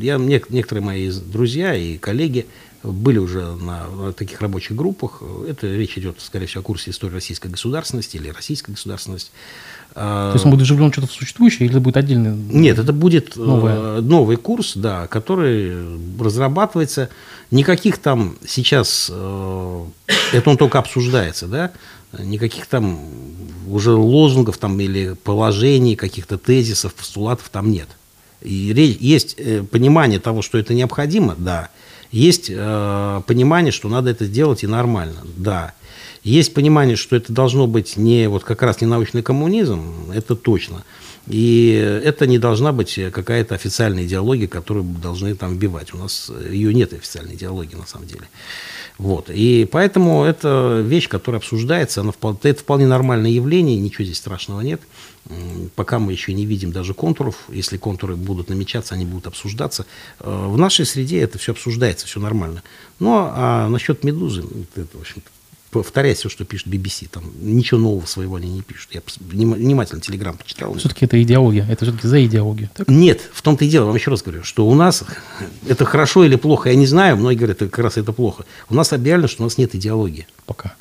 я, 0.00 0.16
некоторые 0.16 0.84
мои 0.84 1.10
друзья 1.10 1.74
и 1.74 1.98
коллеги 1.98 2.46
были 2.82 3.18
уже 3.18 3.54
на, 3.56 4.12
таких 4.12 4.40
рабочих 4.40 4.76
группах. 4.76 5.22
Это 5.48 5.68
речь 5.68 5.96
идет, 5.96 6.16
скорее 6.20 6.46
всего, 6.46 6.60
о 6.60 6.64
курсе 6.64 6.90
истории 6.90 7.14
российской 7.14 7.48
государственности 7.48 8.16
или 8.16 8.28
российской 8.28 8.72
государственности. 8.72 9.30
То 9.94 10.32
есть 10.32 10.44
он 10.44 10.50
будет 10.50 10.62
вживлен 10.62 10.90
что-то 10.90 11.06
в 11.06 11.12
существующее 11.12 11.66
или 11.66 11.70
это 11.70 11.80
будет 11.80 11.98
отдельный? 11.98 12.34
Нет, 12.34 12.78
это 12.78 12.92
будет 12.92 13.36
новое. 13.36 14.00
новый 14.00 14.36
курс, 14.36 14.72
да, 14.74 15.06
который 15.06 15.98
разрабатывается. 16.18 17.10
Никаких 17.50 17.98
там 17.98 18.36
сейчас, 18.46 19.10
э, 19.12 19.84
это 20.32 20.48
он 20.50 20.56
только 20.56 20.78
обсуждается, 20.78 21.46
да, 21.46 21.72
никаких 22.18 22.66
там 22.66 22.98
уже 23.68 23.92
лозунгов 23.92 24.58
там 24.58 24.78
или 24.80 25.14
положений, 25.24 25.96
каких-то 25.96 26.38
тезисов, 26.38 26.94
постулатов 26.94 27.48
там 27.50 27.70
нет. 27.70 27.88
И 28.42 28.96
есть 29.00 29.36
э, 29.38 29.62
понимание 29.62 30.18
того, 30.18 30.42
что 30.42 30.58
это 30.58 30.74
необходимо, 30.74 31.34
да. 31.38 31.68
Есть 32.10 32.46
э, 32.50 33.22
понимание, 33.26 33.72
что 33.72 33.88
надо 33.88 34.10
это 34.10 34.24
сделать 34.24 34.64
и 34.64 34.66
нормально, 34.66 35.22
да. 35.36 35.74
Есть 36.24 36.54
понимание, 36.54 36.96
что 36.96 37.16
это 37.16 37.32
должно 37.32 37.66
быть 37.66 37.96
не 37.96 38.28
вот 38.28 38.44
как 38.44 38.62
раз 38.62 38.80
не 38.80 38.86
научный 38.86 39.22
коммунизм, 39.22 40.10
это 40.12 40.36
точно. 40.36 40.84
И 41.28 42.00
это 42.04 42.26
не 42.26 42.38
должна 42.38 42.72
быть 42.72 42.98
какая-то 43.12 43.54
официальная 43.54 44.04
идеология, 44.04 44.48
которую 44.48 44.84
должны 44.84 45.34
там 45.36 45.54
вбивать. 45.54 45.94
У 45.94 45.96
нас 45.96 46.30
ее 46.50 46.74
нет 46.74 46.92
официальной 46.92 47.34
идеологии 47.34 47.76
на 47.76 47.86
самом 47.86 48.06
деле. 48.06 48.28
Вот. 48.98 49.30
И 49.30 49.68
поэтому 49.70 50.24
это 50.24 50.80
вещь, 50.84 51.08
которая 51.08 51.40
обсуждается, 51.40 52.02
она 52.02 52.12
это 52.42 52.60
вполне 52.60 52.86
нормальное 52.86 53.30
явление, 53.30 53.76
ничего 53.76 54.04
здесь 54.04 54.18
страшного 54.18 54.60
нет. 54.60 54.80
Пока 55.76 55.98
мы 55.98 56.12
еще 56.12 56.34
не 56.34 56.46
видим 56.46 56.72
даже 56.72 56.94
контуров, 56.94 57.36
если 57.48 57.76
контуры 57.76 58.16
будут 58.16 58.48
намечаться, 58.48 58.94
они 58.94 59.04
будут 59.04 59.28
обсуждаться. 59.28 59.86
Э, 60.18 60.46
в 60.48 60.58
нашей 60.58 60.84
среде 60.84 61.20
это 61.20 61.38
все 61.38 61.52
обсуждается, 61.52 62.06
все 62.06 62.18
нормально. 62.18 62.62
Ну, 62.98 63.12
а 63.14 63.68
насчет 63.68 64.02
«Медузы», 64.02 64.42
это, 64.74 64.98
в 64.98 65.00
общем-то, 65.00 65.30
повторять 65.72 66.18
все, 66.18 66.28
что 66.28 66.44
пишет 66.44 66.66
BBC. 66.66 67.08
Там 67.10 67.24
ничего 67.40 67.80
нового 67.80 68.04
своего 68.04 68.36
они 68.36 68.48
не 68.48 68.60
пишут. 68.60 68.90
Я 68.92 69.00
внимательно 69.20 70.02
телеграм 70.02 70.36
почитал. 70.36 70.74
Все-таки 70.74 71.06
это 71.06 71.20
идеология. 71.22 71.66
Это 71.68 71.86
все-таки 71.86 72.06
за 72.06 72.24
идеологию. 72.24 72.68
Так? 72.74 72.88
Нет, 72.88 73.22
в 73.32 73.40
том-то 73.40 73.64
и 73.64 73.68
дело. 73.68 73.86
Вам 73.86 73.96
еще 73.96 74.10
раз 74.10 74.22
говорю, 74.22 74.44
что 74.44 74.66
у 74.66 74.74
нас 74.74 75.02
это 75.66 75.84
хорошо 75.86 76.24
или 76.24 76.36
плохо, 76.36 76.68
я 76.68 76.76
не 76.76 76.86
знаю. 76.86 77.16
Многие 77.16 77.38
говорят, 77.38 77.62
это 77.62 77.70
как 77.70 77.84
раз 77.84 77.96
это 77.96 78.12
плохо. 78.12 78.44
У 78.68 78.74
нас 78.74 78.92
объявлено, 78.92 79.28
что 79.28 79.42
у 79.42 79.46
нас 79.46 79.56
нет 79.56 79.74
идеологии. 79.74 80.26
Пока. 80.44 80.74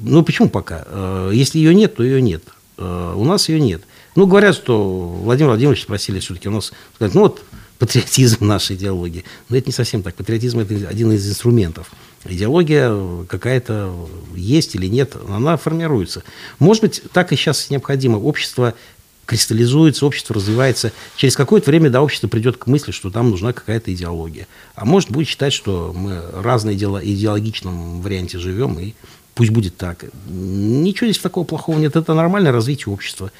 Ну, 0.00 0.24
почему 0.24 0.48
пока? 0.48 0.84
Э, 0.86 1.30
если 1.32 1.58
ее 1.58 1.72
нет, 1.74 1.94
то 1.94 2.02
ее 2.02 2.20
нет. 2.20 2.42
Э, 2.76 3.14
у 3.16 3.24
нас 3.24 3.48
ее 3.48 3.60
нет. 3.60 3.82
Ну, 4.16 4.26
говорят, 4.26 4.56
что 4.56 4.98
Владимир 5.22 5.50
Владимирович 5.50 5.82
спросили 5.82 6.18
все-таки 6.18 6.48
у 6.48 6.52
нас, 6.52 6.72
сказать, 6.96 7.14
ну 7.14 7.22
вот 7.22 7.44
патриотизм 7.78 8.46
нашей 8.46 8.76
идеологии. 8.76 9.24
Но 9.48 9.56
это 9.56 9.68
не 9.68 9.72
совсем 9.72 10.02
так. 10.02 10.14
Патриотизм– 10.14 10.58
это 10.60 10.88
один 10.88 11.12
из 11.12 11.28
инструментов 11.28 11.90
идеология 12.24 13.24
какая-то 13.26 14.08
есть 14.34 14.74
или 14.74 14.86
нет, 14.86 15.16
она 15.28 15.56
формируется. 15.56 16.22
Может 16.58 16.82
быть, 16.82 17.02
так 17.12 17.32
и 17.32 17.36
сейчас 17.36 17.70
необходимо. 17.70 18.16
Общество 18.16 18.74
кристаллизуется, 19.26 20.06
общество 20.06 20.34
развивается. 20.34 20.92
Через 21.16 21.36
какое-то 21.36 21.70
время 21.70 21.90
до 21.90 22.00
общества 22.00 22.28
придет 22.28 22.56
к 22.56 22.66
мысли, 22.66 22.92
что 22.92 23.10
там 23.10 23.30
нужна 23.30 23.52
какая-то 23.52 23.92
идеология. 23.92 24.46
А 24.74 24.84
может 24.84 25.10
будет 25.10 25.28
считать, 25.28 25.52
что 25.52 25.92
мы 25.94 26.22
разные 26.34 26.76
идеологичном 26.76 28.00
варианте 28.00 28.38
живем, 28.38 28.78
и 28.78 28.94
пусть 29.34 29.50
будет 29.50 29.76
так. 29.76 30.06
Ничего 30.28 31.08
здесь 31.08 31.22
такого 31.22 31.44
плохого 31.44 31.78
нет. 31.78 31.94
Это 31.94 32.14
нормальное 32.14 32.52
развитие 32.52 32.92
общества. 32.92 33.30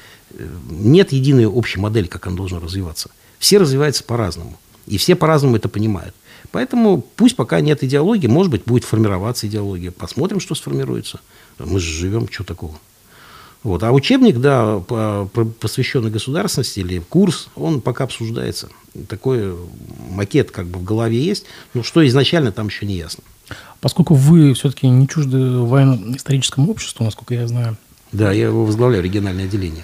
Нет 0.69 1.11
единой 1.11 1.47
общей 1.47 1.79
модели, 1.79 2.05
как 2.05 2.27
оно 2.27 2.37
должно 2.37 2.59
развиваться. 2.59 3.09
Все 3.39 3.57
развиваются 3.57 4.03
по-разному. 4.03 4.59
И 4.85 4.97
все 4.97 5.15
по-разному 5.15 5.55
это 5.55 5.69
понимают. 5.69 6.13
Поэтому 6.51 7.01
пусть 7.01 7.35
пока 7.35 7.61
нет 7.61 7.83
идеологии, 7.83 8.27
может 8.27 8.51
быть, 8.51 8.63
будет 8.65 8.83
формироваться 8.83 9.47
идеология. 9.47 9.91
Посмотрим, 9.91 10.39
что 10.39 10.55
сформируется. 10.55 11.19
Мы 11.57 11.79
же 11.79 11.91
живем, 11.91 12.27
что 12.29 12.43
такого. 12.43 12.77
Вот. 13.61 13.83
А 13.83 13.91
учебник, 13.91 14.37
да, 14.37 14.79
посвященный 15.59 16.09
государственности 16.09 16.79
или 16.79 16.99
курс, 16.99 17.49
он 17.55 17.81
пока 17.81 18.05
обсуждается. 18.05 18.69
Такой 19.07 19.55
макет 20.09 20.51
как 20.51 20.67
бы 20.67 20.79
в 20.79 20.83
голове 20.83 21.21
есть, 21.21 21.45
но 21.73 21.83
что 21.83 22.05
изначально 22.07 22.51
там 22.51 22.67
еще 22.67 22.85
не 22.85 22.95
ясно. 22.95 23.23
Поскольку 23.81 24.13
вы 24.13 24.53
все-таки 24.53 24.87
не 24.87 25.07
чужды 25.07 25.37
военно-историческому 25.37 26.71
обществу, 26.71 27.03
насколько 27.03 27.33
я 27.33 27.47
знаю. 27.47 27.77
Да, 28.11 28.31
я 28.31 28.45
его 28.45 28.65
возглавляю, 28.65 29.03
региональное 29.03 29.45
отделение. 29.45 29.83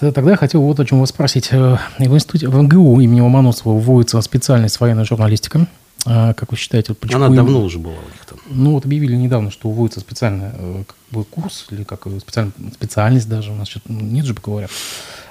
Тогда 0.00 0.32
я 0.32 0.36
хотел 0.36 0.62
вот 0.62 0.78
о 0.78 0.84
чем 0.84 1.00
вас 1.00 1.08
спросить. 1.08 1.48
Э, 1.52 1.78
в 1.98 2.14
институте, 2.14 2.48
в 2.48 2.62
МГУ 2.62 3.00
имени 3.00 3.20
Ломоносова 3.20 3.78
вводится 3.78 4.20
специальность 4.20 4.78
военная 4.78 5.04
журналистика. 5.04 5.66
А, 6.04 6.34
как 6.34 6.52
вы 6.52 6.58
считаете, 6.58 6.94
почему... 6.94 7.24
Она 7.24 7.34
давно 7.34 7.62
уже 7.62 7.78
была 7.78 7.94
у 7.94 8.12
них 8.12 8.24
там. 8.28 8.38
Ну, 8.48 8.72
вот 8.72 8.84
объявили 8.84 9.16
недавно, 9.16 9.50
что 9.50 9.70
вводится 9.70 10.00
специальный 10.00 10.50
э, 10.52 10.84
как 10.86 10.96
бы, 11.10 11.24
курс, 11.24 11.66
или 11.70 11.82
как 11.82 12.06
специальная 12.20 12.52
специальность 12.74 13.28
даже, 13.28 13.50
у 13.50 13.56
нас 13.56 13.68
что-то 13.68 13.92
нет 13.92 14.24
же 14.24 14.34
говоря. 14.34 14.68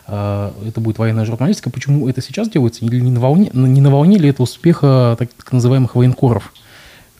А, 0.08 0.54
это 0.68 0.82
будет 0.82 0.98
военная 0.98 1.26
журналистика. 1.26 1.70
Почему 1.70 2.10
это 2.10 2.22
сейчас 2.22 2.50
делается? 2.50 2.84
Или 2.84 3.00
не 3.00 3.12
на 3.12 3.20
волне, 3.20 3.52
не 3.54 3.82
на 3.82 3.92
волне 3.92 4.18
ли 4.18 4.30
это 4.30 4.44
успеха 4.44 5.16
так, 5.18 5.32
так 5.32 5.52
называемых 5.52 5.96
военкоров? 5.96 6.52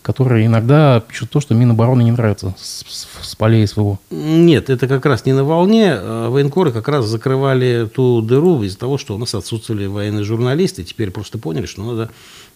Которые 0.06 0.46
иногда 0.46 1.00
пишут 1.00 1.32
то, 1.32 1.42
что 1.42 1.56
Минобороны 1.56 2.04
не 2.04 2.12
нравится 2.12 2.54
с, 2.60 2.86
с, 3.24 3.36
полей 3.36 3.66
своего. 3.68 4.00
Нет, 4.12 4.70
это 4.70 4.88
как 4.88 5.04
раз 5.08 5.26
не 5.26 5.34
на 5.34 5.44
волне. 5.44 5.94
А 5.96 6.30
военкоры 6.30 6.72
как 6.72 6.88
раз 6.88 7.06
закрывали 7.06 7.90
ту 7.92 8.22
дыру 8.22 8.62
из-за 8.62 8.78
того, 8.78 9.00
что 9.00 9.16
у 9.16 9.18
нас 9.18 9.34
отсутствовали 9.34 9.88
военные 9.88 10.24
журналисты. 10.24 10.84
Теперь 10.84 11.10
просто 11.10 11.40
поняли, 11.40 11.66
что 11.66 11.82
надо, 11.82 12.12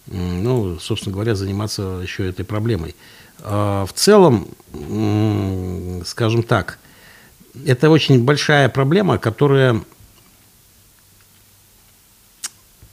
ну, 0.06 0.78
собственно 0.78 1.12
говоря, 1.12 1.34
заниматься 1.34 1.98
еще 2.00 2.28
этой 2.28 2.44
проблемой. 2.44 2.94
А 3.40 3.84
в 3.84 3.92
целом, 3.94 4.46
скажем 6.04 6.44
так, 6.44 6.78
это 7.66 7.90
очень 7.90 8.22
большая 8.22 8.68
проблема, 8.68 9.18
которая 9.18 9.82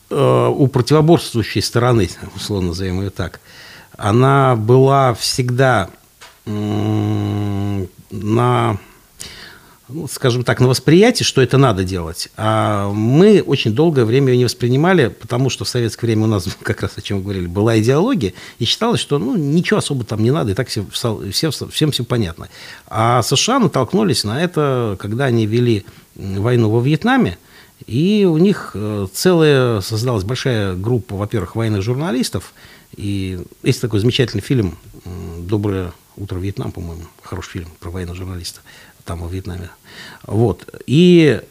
э, 0.09 0.47
у 0.47 0.67
противоборствующей 0.67 1.61
стороны, 1.61 2.09
условно 2.35 2.69
назовем 2.69 3.01
ее 3.01 3.11
так, 3.11 3.39
она 3.97 4.55
была 4.55 5.13
всегда 5.13 5.89
на 6.45 8.77
ну, 9.89 10.05
скажем 10.09 10.43
так, 10.43 10.59
на 10.59 10.67
восприятие, 10.67 11.25
что 11.25 11.41
это 11.41 11.57
надо 11.57 11.85
делать. 11.85 12.29
А 12.35 12.91
мы 12.91 13.41
очень 13.41 13.73
долгое 13.73 14.03
время 14.03 14.33
ее 14.33 14.39
не 14.39 14.43
воспринимали, 14.43 15.07
потому 15.07 15.49
что 15.49 15.63
в 15.63 15.69
советское 15.69 16.07
время 16.07 16.25
у 16.25 16.27
нас, 16.27 16.45
как 16.61 16.81
раз 16.81 16.97
о 16.97 17.01
чем 17.01 17.23
говорили, 17.23 17.47
была 17.47 17.79
идеология, 17.79 18.33
и 18.59 18.65
считалось, 18.65 18.99
что 18.99 19.17
ну, 19.17 19.37
ничего 19.37 19.79
особо 19.79 20.03
там 20.03 20.21
не 20.21 20.31
надо, 20.31 20.51
и 20.51 20.55
так 20.55 20.67
все, 20.67 20.85
все, 21.31 21.51
всем 21.51 21.91
все 21.91 22.03
понятно. 22.03 22.49
А 22.87 23.21
США 23.21 23.59
натолкнулись 23.59 24.25
на 24.25 24.43
это, 24.43 24.97
когда 24.99 25.25
они 25.25 25.45
вели 25.45 25.85
войну 26.15 26.69
во 26.69 26.81
Вьетнаме, 26.81 27.37
и 27.85 28.27
у 28.29 28.37
них 28.37 28.71
э, 28.73 29.07
целая 29.13 29.81
создалась 29.81 30.23
большая 30.23 30.75
группа, 30.75 31.15
во-первых, 31.15 31.55
военных 31.55 31.83
журналистов, 31.83 32.53
и 32.97 33.39
есть 33.63 33.79
такой 33.79 33.99
замечательный 33.99 34.41
фильм 34.41 34.77
«Доброе 35.39 35.93
утро, 36.17 36.39
Вьетнам», 36.39 36.71
по-моему, 36.71 37.03
хороший 37.21 37.51
фильм 37.51 37.67
про 37.79 37.91
военного 37.91 38.17
журналиста 38.17 38.61
там 39.07 39.21
во 39.21 39.29
Вьетнаме. 39.29 39.69
Вот. 40.23 40.67
И 40.85 41.41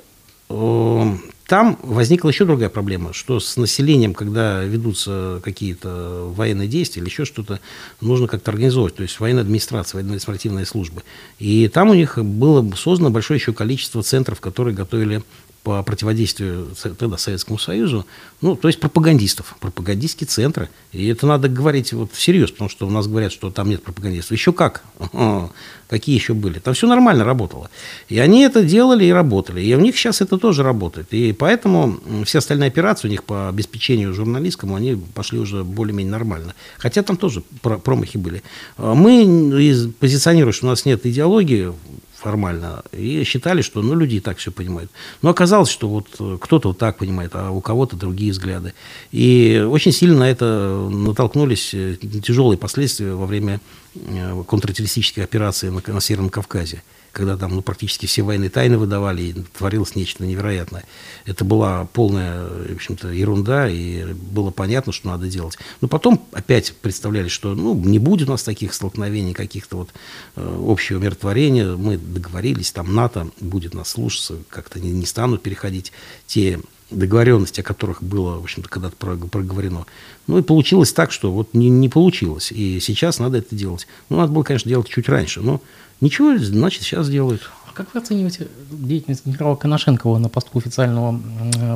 э, 0.48 1.16
там 1.46 1.78
возникла 1.82 2.28
еще 2.28 2.44
другая 2.44 2.68
проблема, 2.68 3.12
что 3.12 3.40
с 3.40 3.56
населением, 3.56 4.14
когда 4.14 4.62
ведутся 4.62 5.40
какие-то 5.42 6.30
военные 6.34 6.68
действия 6.68 7.00
или 7.00 7.08
еще 7.08 7.24
что-то, 7.24 7.60
нужно 8.00 8.28
как-то 8.28 8.50
организовывать, 8.50 8.96
то 8.96 9.02
есть 9.02 9.18
военная 9.20 9.42
администрация, 9.42 9.98
военная 9.98 10.12
административные 10.12 10.66
службы. 10.66 11.02
И 11.38 11.68
там 11.68 11.90
у 11.90 11.94
них 11.94 12.18
было 12.22 12.68
создано 12.76 13.10
большое 13.10 13.38
еще 13.40 13.52
количество 13.52 14.02
центров, 14.02 14.40
которые 14.40 14.74
готовили 14.74 15.22
по 15.66 15.82
противодействию 15.82 16.68
тогда 16.96 17.18
Советскому 17.18 17.58
Союзу, 17.58 18.06
ну, 18.40 18.54
то 18.54 18.68
есть 18.68 18.78
пропагандистов, 18.78 19.56
пропагандистские 19.58 20.28
центры. 20.28 20.68
И 20.92 21.08
это 21.08 21.26
надо 21.26 21.48
говорить 21.48 21.92
вот 21.92 22.12
всерьез, 22.12 22.52
потому 22.52 22.70
что 22.70 22.86
у 22.86 22.90
нас 22.90 23.08
говорят, 23.08 23.32
что 23.32 23.50
там 23.50 23.68
нет 23.68 23.82
пропагандистов. 23.82 24.30
Еще 24.30 24.52
как? 24.52 24.84
Какие 25.88 26.14
еще 26.14 26.34
были? 26.34 26.60
Там 26.60 26.74
все 26.74 26.86
нормально 26.86 27.24
работало. 27.24 27.68
И 28.08 28.16
они 28.20 28.42
это 28.42 28.62
делали 28.62 29.06
и 29.06 29.10
работали. 29.10 29.60
И 29.60 29.74
у 29.74 29.80
них 29.80 29.96
сейчас 29.96 30.20
это 30.20 30.38
тоже 30.38 30.62
работает. 30.62 31.08
И 31.12 31.32
поэтому 31.32 31.98
все 32.24 32.38
остальные 32.38 32.68
операции 32.68 33.08
у 33.08 33.10
них 33.10 33.24
по 33.24 33.48
обеспечению 33.48 34.14
журналистскому, 34.14 34.76
они 34.76 34.96
пошли 35.14 35.40
уже 35.40 35.64
более-менее 35.64 36.12
нормально. 36.12 36.54
Хотя 36.78 37.02
там 37.02 37.16
тоже 37.16 37.42
промахи 37.82 38.18
были. 38.18 38.44
Мы 38.78 39.92
позиционируем, 39.98 40.52
что 40.52 40.66
у 40.66 40.70
нас 40.70 40.84
нет 40.84 41.04
идеологии, 41.06 41.72
формально. 42.16 42.82
И 42.92 43.24
считали, 43.24 43.62
что 43.62 43.82
ну, 43.82 43.94
люди 43.94 44.16
и 44.16 44.20
так 44.20 44.38
все 44.38 44.50
понимают. 44.50 44.90
Но 45.22 45.30
оказалось, 45.30 45.68
что 45.68 45.88
вот 45.88 46.08
э, 46.18 46.38
кто-то 46.40 46.68
вот 46.68 46.78
так 46.78 46.98
понимает, 46.98 47.32
а 47.34 47.50
у 47.50 47.60
кого-то 47.60 47.96
другие 47.96 48.32
взгляды. 48.32 48.72
И 49.12 49.64
очень 49.68 49.92
сильно 49.92 50.18
на 50.20 50.30
это 50.30 50.88
натолкнулись 50.90 51.74
э, 51.74 51.96
тяжелые 51.96 52.58
последствия 52.58 53.12
во 53.12 53.26
время 53.26 53.60
э, 53.94 54.42
контртеррористических 54.48 55.24
операций 55.24 55.70
на, 55.70 55.82
на 55.86 56.00
Северном 56.00 56.30
Кавказе 56.30 56.82
когда 57.16 57.38
там 57.38 57.54
ну, 57.54 57.62
практически 57.62 58.04
все 58.04 58.20
военные 58.20 58.50
тайны 58.50 58.76
выдавали, 58.76 59.22
и 59.22 59.32
творилось 59.32 59.96
нечто 59.96 60.26
невероятное. 60.26 60.84
Это 61.24 61.46
была 61.46 61.86
полная, 61.86 62.46
в 62.46 62.74
общем-то, 62.74 63.08
ерунда, 63.08 63.70
и 63.70 64.12
было 64.12 64.50
понятно, 64.50 64.92
что 64.92 65.08
надо 65.08 65.26
делать. 65.26 65.56
Но 65.80 65.88
потом 65.88 66.22
опять 66.32 66.74
представляли, 66.74 67.28
что 67.28 67.54
ну, 67.54 67.74
не 67.74 67.98
будет 67.98 68.28
у 68.28 68.32
нас 68.32 68.42
таких 68.42 68.74
столкновений, 68.74 69.32
каких-то 69.32 69.78
вот 69.78 69.88
э, 70.36 70.64
общего 70.68 70.98
миротворения. 70.98 71.74
Мы 71.74 71.96
договорились, 71.96 72.70
там 72.70 72.94
НАТО 72.94 73.30
будет 73.40 73.72
нас 73.72 73.88
слушаться, 73.88 74.36
как-то 74.50 74.78
не, 74.78 74.90
не 74.90 75.06
станут 75.06 75.42
переходить 75.42 75.92
те 76.26 76.60
договоренности, 76.90 77.60
о 77.60 77.64
которых 77.64 78.02
было, 78.02 78.38
в 78.38 78.44
общем-то, 78.44 78.68
когда-то 78.68 78.96
проговорено. 78.96 79.86
Ну 80.26 80.38
и 80.38 80.42
получилось 80.42 80.92
так, 80.92 81.12
что 81.12 81.32
вот 81.32 81.54
не, 81.54 81.68
не 81.68 81.88
получилось. 81.88 82.52
И 82.52 82.78
сейчас 82.80 83.18
надо 83.18 83.38
это 83.38 83.54
делать. 83.56 83.86
Ну, 84.08 84.18
надо 84.18 84.32
было, 84.32 84.42
конечно, 84.42 84.68
делать 84.68 84.88
чуть 84.88 85.08
раньше, 85.08 85.40
но 85.40 85.60
Ничего, 86.00 86.36
значит, 86.38 86.82
сейчас 86.82 87.08
делают. 87.08 87.50
А 87.66 87.72
как 87.72 87.94
вы 87.94 88.00
оцениваете 88.00 88.48
деятельность 88.70 89.24
генерала 89.24 89.56
Коношенкова 89.56 90.18
на 90.18 90.28
посту 90.28 90.58
официального 90.58 91.18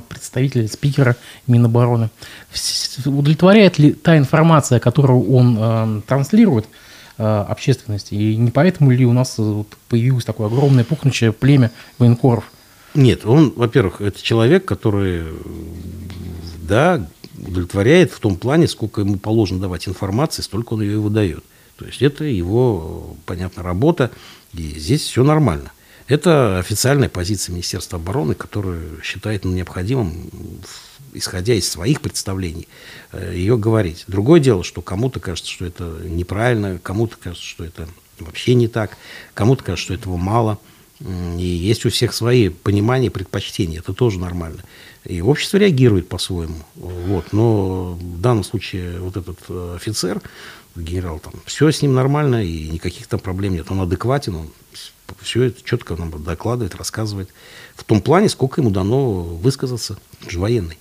представителя, 0.08 0.68
спикера 0.68 1.16
Минобороны? 1.46 2.10
Удовлетворяет 3.06 3.78
ли 3.78 3.92
та 3.92 4.18
информация, 4.18 4.78
которую 4.78 5.32
он 5.32 5.56
э, 5.58 6.02
транслирует 6.06 6.66
э, 7.16 7.24
общественности? 7.24 8.12
И 8.12 8.36
не 8.36 8.50
поэтому 8.50 8.90
ли 8.90 9.06
у 9.06 9.12
нас 9.14 9.38
вот 9.38 9.68
появилось 9.88 10.24
такое 10.24 10.48
огромное 10.48 10.84
пухнущее 10.84 11.32
племя 11.32 11.70
военкоров? 11.98 12.44
Нет, 12.94 13.24
он, 13.24 13.52
во-первых, 13.54 14.00
это 14.00 14.20
человек, 14.22 14.64
который, 14.64 15.24
да, 16.62 17.08
удовлетворяет 17.38 18.12
в 18.12 18.20
том 18.20 18.36
плане, 18.36 18.68
сколько 18.68 19.02
ему 19.02 19.18
положено 19.18 19.60
давать 19.60 19.88
информации, 19.88 20.42
столько 20.42 20.74
он 20.74 20.82
ее 20.82 20.94
и 20.94 20.96
выдает. 20.96 21.44
То 21.76 21.86
есть 21.86 22.02
это 22.02 22.24
его, 22.24 23.16
понятно, 23.26 23.62
работа, 23.62 24.10
и 24.52 24.62
здесь 24.78 25.02
все 25.02 25.24
нормально. 25.24 25.72
Это 26.08 26.58
официальная 26.58 27.08
позиция 27.08 27.52
Министерства 27.52 27.98
обороны, 27.98 28.34
которую 28.34 29.00
считает 29.02 29.44
необходимым, 29.44 30.28
исходя 31.14 31.54
из 31.54 31.70
своих 31.70 32.00
представлений, 32.00 32.66
э, 33.12 33.32
ее 33.34 33.56
говорить. 33.56 34.04
Другое 34.08 34.40
дело, 34.40 34.64
что 34.64 34.82
кому-то 34.82 35.20
кажется, 35.20 35.50
что 35.50 35.64
это 35.64 35.84
неправильно, 36.04 36.78
кому-то 36.82 37.16
кажется, 37.16 37.46
что 37.46 37.64
это 37.64 37.88
вообще 38.18 38.54
не 38.54 38.66
так, 38.66 38.96
кому-то 39.34 39.62
кажется, 39.62 39.84
что 39.84 39.94
этого 39.94 40.16
мало. 40.16 40.58
И 41.00 41.42
есть 41.42 41.86
у 41.86 41.90
всех 41.90 42.12
свои 42.12 42.50
понимания, 42.50 43.10
предпочтения. 43.10 43.78
Это 43.78 43.94
тоже 43.94 44.18
нормально. 44.18 44.62
И 45.04 45.22
общество 45.22 45.56
реагирует 45.56 46.08
по-своему. 46.08 46.62
Вот. 46.74 47.32
Но 47.32 47.92
в 47.94 48.20
данном 48.20 48.44
случае 48.44 49.00
вот 49.00 49.16
этот 49.16 49.38
э, 49.48 49.74
офицер, 49.76 50.20
генерал, 50.76 51.18
там, 51.18 51.32
все 51.46 51.70
с 51.70 51.80
ним 51.80 51.94
нормально, 51.94 52.44
и 52.44 52.68
никаких 52.68 53.06
там 53.06 53.18
проблем 53.18 53.54
нет. 53.54 53.70
Он 53.70 53.80
адекватен, 53.80 54.34
он 54.34 54.50
все 55.20 55.44
это 55.44 55.62
четко 55.64 55.96
нам 55.96 56.22
докладывает, 56.22 56.74
рассказывает. 56.74 57.30
В 57.74 57.84
том 57.84 58.02
плане, 58.02 58.28
сколько 58.28 58.60
ему 58.60 58.70
дано 58.70 59.22
высказаться, 59.22 59.98
он 60.22 60.30
же 60.30 60.38
военный. 60.38 60.78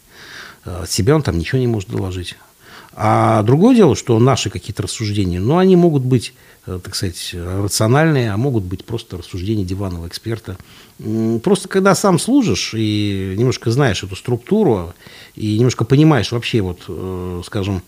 От 0.63 0.84
а 0.84 0.88
себя 0.88 1.15
он 1.15 1.23
там 1.23 1.38
ничего 1.38 1.60
не 1.60 1.67
может 1.67 1.89
доложить. 1.89 2.36
А 2.93 3.43
другое 3.43 3.75
дело, 3.75 3.95
что 3.95 4.19
наши 4.19 4.49
какие-то 4.49 4.84
рассуждения, 4.84 5.39
ну, 5.39 5.58
они 5.58 5.75
могут 5.75 6.03
быть, 6.03 6.34
э, 6.34 6.58
так 6.84 6.95
сказать, 6.95 7.34
рациональные, 7.34 8.32
а 8.32 8.38
могут 8.38 8.63
быть 8.63 8.86
просто 8.86 9.17
рассуждения 9.17 9.63
диванного 9.63 10.08
эксперта. 10.08 10.58
Просто 11.43 11.67
когда 11.67 11.95
сам 11.95 12.19
служишь 12.19 12.73
и 12.75 13.36
немножко 13.38 13.71
знаешь 13.71 14.03
эту 14.03 14.15
структуру, 14.15 14.93
и 15.36 15.58
немножко 15.58 15.86
понимаешь 15.86 16.32
вообще, 16.32 16.62
вот, 16.62 16.82
э, 16.88 17.41
скажем, 17.45 17.82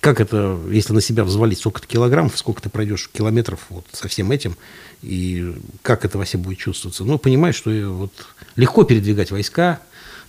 как 0.00 0.20
это, 0.20 0.58
если 0.70 0.92
на 0.92 1.00
себя 1.00 1.24
взвалить 1.24 1.58
сколько-то 1.58 1.86
килограммов, 1.86 2.38
сколько 2.38 2.62
ты 2.62 2.68
пройдешь 2.68 3.10
километров 3.12 3.66
вот 3.68 3.84
со 3.92 4.06
всем 4.06 4.30
этим, 4.30 4.56
и 5.02 5.54
как 5.82 6.04
это 6.04 6.18
во 6.18 6.24
будет 6.38 6.58
чувствоваться. 6.58 7.04
Ну, 7.04 7.18
понимаешь, 7.18 7.56
что 7.56 7.70
вот 7.70 8.12
легко 8.56 8.84
передвигать 8.84 9.30
войска, 9.30 9.80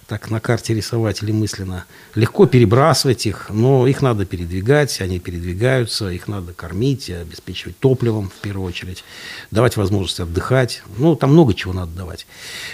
так 0.10 0.32
на 0.32 0.40
карте 0.40 0.74
рисовать 0.74 1.22
или 1.22 1.32
мысленно. 1.32 1.86
Легко 2.16 2.48
перебрасывать 2.48 3.28
их, 3.28 3.52
но 3.52 3.86
их 3.86 4.02
надо 4.02 4.26
передвигать, 4.26 5.00
они 5.02 5.20
передвигаются, 5.20 6.10
их 6.10 6.28
надо 6.28 6.52
кормить, 6.52 7.12
обеспечивать 7.12 7.78
топливом 7.78 8.30
в 8.30 8.42
первую 8.42 8.68
очередь, 8.68 9.04
давать 9.52 9.78
возможность 9.78 10.20
отдыхать. 10.20 10.82
Ну, 10.98 11.16
там 11.16 11.32
много 11.32 11.54
чего 11.54 11.74
надо 11.74 11.92
давать. 11.92 12.26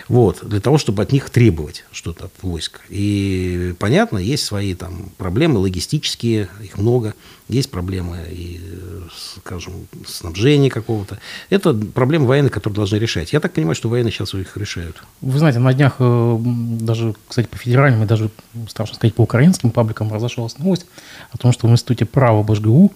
Вот, 0.08 0.48
для 0.48 0.62
того, 0.62 0.78
чтобы 0.78 1.04
от 1.04 1.12
них 1.12 1.30
требовать 1.30 1.84
что-то 1.92 2.26
от 2.26 2.34
войск. 2.42 2.80
И 2.90 3.76
понятно, 3.80 4.18
есть 4.18 4.46
свои 4.46 4.74
там 4.74 5.12
проблемы 5.18 5.60
логистические, 5.60 6.48
их 6.64 6.78
много. 6.78 7.16
Есть 7.48 7.70
проблемы 7.70 8.26
и, 8.32 8.60
скажем, 9.38 9.88
снабжения 10.08 10.72
какого-то. 10.72 11.20
Это 11.52 11.76
проблемы 11.76 12.26
военные, 12.26 12.50
которые 12.50 12.76
должны 12.76 12.96
решать. 12.96 13.34
Я 13.34 13.40
так 13.40 13.54
понимаю, 13.54 13.76
что 13.76 13.88
военные 13.88 14.12
сейчас 14.12 14.34
их 14.34 14.58
решают. 14.58 15.04
Вы 15.22 15.38
знаете, 15.38 15.60
на 15.60 15.72
днях 15.72 15.98
э, 16.00 16.38
даже, 16.40 17.14
кстати, 17.28 17.48
по 17.48 17.58
федеральным 17.58 18.04
и 18.04 18.06
даже, 18.06 18.30
страшно 18.68 18.96
сказать, 18.96 19.16
по 19.16 19.22
украинским 19.22 19.72
пабликам 19.72 20.14
разошлась 20.14 20.58
новость 20.58 20.86
о 21.32 21.38
том, 21.38 21.52
что 21.52 21.68
в 21.68 21.72
Институте 21.72 22.06
права 22.06 22.44
БЖГУ 22.44 22.92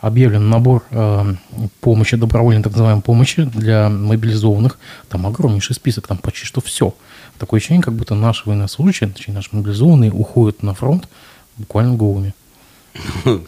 объявлен 0.00 0.48
набор 0.48 0.84
э, 0.90 1.34
помощи, 1.80 2.16
добровольной 2.16 2.62
так 2.62 2.72
называемой 2.72 3.02
помощи 3.02 3.42
для 3.44 3.88
мобилизованных. 3.88 4.78
Там 5.08 5.26
огромнейший 5.26 5.74
список, 5.74 6.06
там 6.06 6.18
почти 6.18 6.46
что 6.46 6.60
все. 6.60 6.94
Такое 7.38 7.58
ощущение, 7.58 7.82
как 7.82 7.94
будто 7.94 8.14
наши 8.14 8.48
военнослужащие, 8.48 9.10
точнее 9.10 9.34
наши 9.34 9.50
мобилизованные, 9.52 10.12
уходят 10.12 10.62
на 10.62 10.74
фронт 10.74 11.08
буквально 11.56 11.96
голыми. 11.96 12.34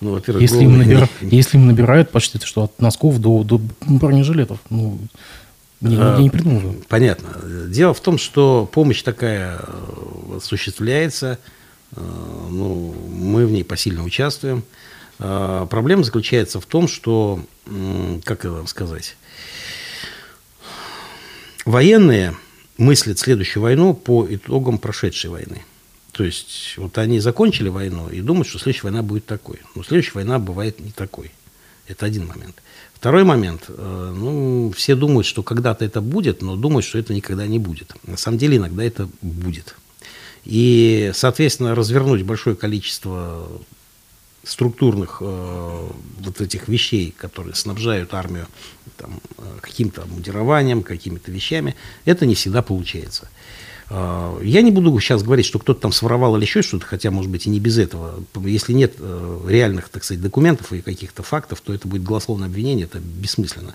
Ну, 0.00 0.12
во-первых, 0.12 0.42
если, 0.42 0.62
им 0.62 0.78
набира... 0.78 1.08
если 1.20 1.56
им 1.56 1.66
набирают 1.66 2.10
почти 2.10 2.38
что 2.44 2.64
от 2.64 2.80
носков 2.80 3.18
до, 3.18 3.42
до 3.42 3.60
бронежилетов, 3.80 4.58
ну, 4.68 4.98
я, 5.86 6.14
я 6.14 6.18
не 6.18 6.30
придумываю. 6.30 6.82
Понятно. 6.88 7.28
Дело 7.68 7.94
в 7.94 8.00
том, 8.00 8.18
что 8.18 8.68
помощь 8.70 9.02
такая 9.02 9.60
э, 9.60 10.36
осуществляется, 10.36 11.38
э, 11.92 12.00
ну, 12.00 12.94
мы 13.10 13.46
в 13.46 13.50
ней 13.50 13.64
посильно 13.64 14.04
участвуем. 14.04 14.64
Э, 15.18 15.66
проблема 15.68 16.04
заключается 16.04 16.60
в 16.60 16.66
том, 16.66 16.88
что, 16.88 17.40
как 18.24 18.40
это 18.40 18.52
вам 18.52 18.66
сказать, 18.66 19.16
военные 21.64 22.36
мыслят 22.78 23.18
следующую 23.18 23.62
войну 23.62 23.94
по 23.94 24.26
итогам 24.28 24.78
прошедшей 24.78 25.30
войны. 25.30 25.62
То 26.12 26.24
есть 26.24 26.74
вот 26.78 26.96
они 26.96 27.20
закончили 27.20 27.68
войну 27.68 28.08
и 28.08 28.22
думают, 28.22 28.48
что 28.48 28.58
следующая 28.58 28.84
война 28.84 29.02
будет 29.02 29.26
такой. 29.26 29.60
Но 29.74 29.82
следующая 29.82 30.12
война 30.14 30.38
бывает 30.38 30.80
не 30.80 30.90
такой. 30.90 31.30
Это 31.88 32.06
один 32.06 32.26
момент. 32.26 32.62
Второй 32.96 33.24
момент. 33.24 33.66
Э, 33.68 34.14
ну, 34.16 34.72
все 34.74 34.94
думают, 34.94 35.26
что 35.26 35.42
когда-то 35.42 35.84
это 35.84 36.00
будет, 36.00 36.40
но 36.40 36.56
думают, 36.56 36.86
что 36.86 36.98
это 36.98 37.12
никогда 37.12 37.46
не 37.46 37.58
будет. 37.58 37.94
На 38.06 38.16
самом 38.16 38.38
деле 38.38 38.56
иногда 38.56 38.82
это 38.82 39.06
будет. 39.20 39.76
И, 40.46 41.10
соответственно, 41.14 41.74
развернуть 41.74 42.22
большое 42.22 42.56
количество 42.56 43.46
структурных 44.44 45.18
э, 45.20 45.88
вот 46.20 46.40
этих 46.40 46.68
вещей, 46.68 47.14
которые 47.16 47.54
снабжают 47.54 48.14
армию 48.14 48.46
там, 48.96 49.20
э, 49.36 49.42
каким-то 49.60 50.06
мудированием, 50.06 50.82
какими-то 50.82 51.30
вещами, 51.30 51.76
это 52.06 52.24
не 52.24 52.34
всегда 52.34 52.62
получается. 52.62 53.28
Я 53.88 54.62
не 54.62 54.72
буду 54.72 54.98
сейчас 54.98 55.22
говорить, 55.22 55.46
что 55.46 55.60
кто-то 55.60 55.80
там 55.80 55.92
своровал 55.92 56.36
или 56.36 56.44
еще 56.44 56.62
что-то, 56.62 56.84
хотя, 56.84 57.12
может 57.12 57.30
быть, 57.30 57.46
и 57.46 57.50
не 57.50 57.60
без 57.60 57.78
этого. 57.78 58.14
Если 58.44 58.72
нет 58.72 58.94
э, 58.98 59.40
реальных, 59.48 59.88
так 59.90 60.02
сказать, 60.02 60.20
документов 60.20 60.72
и 60.72 60.80
каких-то 60.80 61.22
фактов, 61.22 61.60
то 61.60 61.72
это 61.72 61.86
будет 61.86 62.02
голословное 62.02 62.48
обвинение, 62.48 62.86
это 62.86 62.98
бессмысленно. 62.98 63.74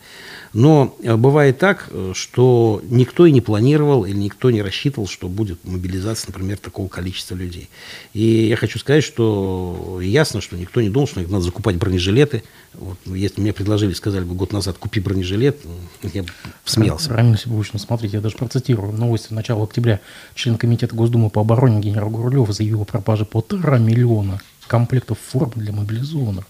Но 0.52 0.98
э, 1.02 1.16
бывает 1.16 1.60
так, 1.60 1.88
э, 1.92 2.12
что 2.14 2.82
никто 2.90 3.26
и 3.26 3.32
не 3.32 3.40
планировал, 3.40 4.04
или 4.04 4.18
никто 4.18 4.52
не 4.52 4.62
рассчитывал, 4.62 5.08
что 5.08 5.30
будет 5.30 5.64
мобилизация, 5.64 6.28
например, 6.28 6.58
такого 6.58 6.90
количества 6.90 7.36
людей. 7.36 7.70
И 8.14 8.48
я 8.48 8.58
хочу 8.58 8.80
сказать, 8.80 9.06
что 9.06 10.00
ясно, 10.02 10.42
что 10.42 10.58
никто 10.58 10.82
не 10.82 10.90
думал, 10.90 11.08
что 11.08 11.22
надо 11.22 11.42
закупать 11.42 11.78
бронежилеты. 11.78 12.44
Вот, 12.74 12.98
если 13.06 13.40
мне 13.40 13.54
предложили, 13.54 13.94
сказали 13.94 14.26
бы 14.26 14.36
год 14.36 14.52
назад, 14.52 14.78
купи 14.78 15.00
бронежилет, 15.00 15.58
я 16.04 16.24
бы 16.24 16.30
смеялся. 16.66 17.14
Рамиль 17.14 17.38
Сибович, 17.38 17.72
смотрите, 17.78 18.18
я 18.18 18.22
даже 18.22 18.36
процитирую 18.36 18.92
новости 18.92 19.34
начала 19.34 19.64
октября. 19.64 20.01
Член 20.36 20.58
Комитета 20.58 20.96
Госдумы 20.96 21.30
по 21.30 21.42
обороне 21.42 21.80
генерал 21.80 22.10
Гурлев 22.10 22.50
заявил 22.52 22.82
о 22.82 22.86
пропаже 22.86 23.26
полтора 23.26 23.78
миллиона 23.78 24.40
комплектов 24.68 25.20
форм 25.20 25.52
для 25.56 25.74
мобилизованных. 25.74 26.46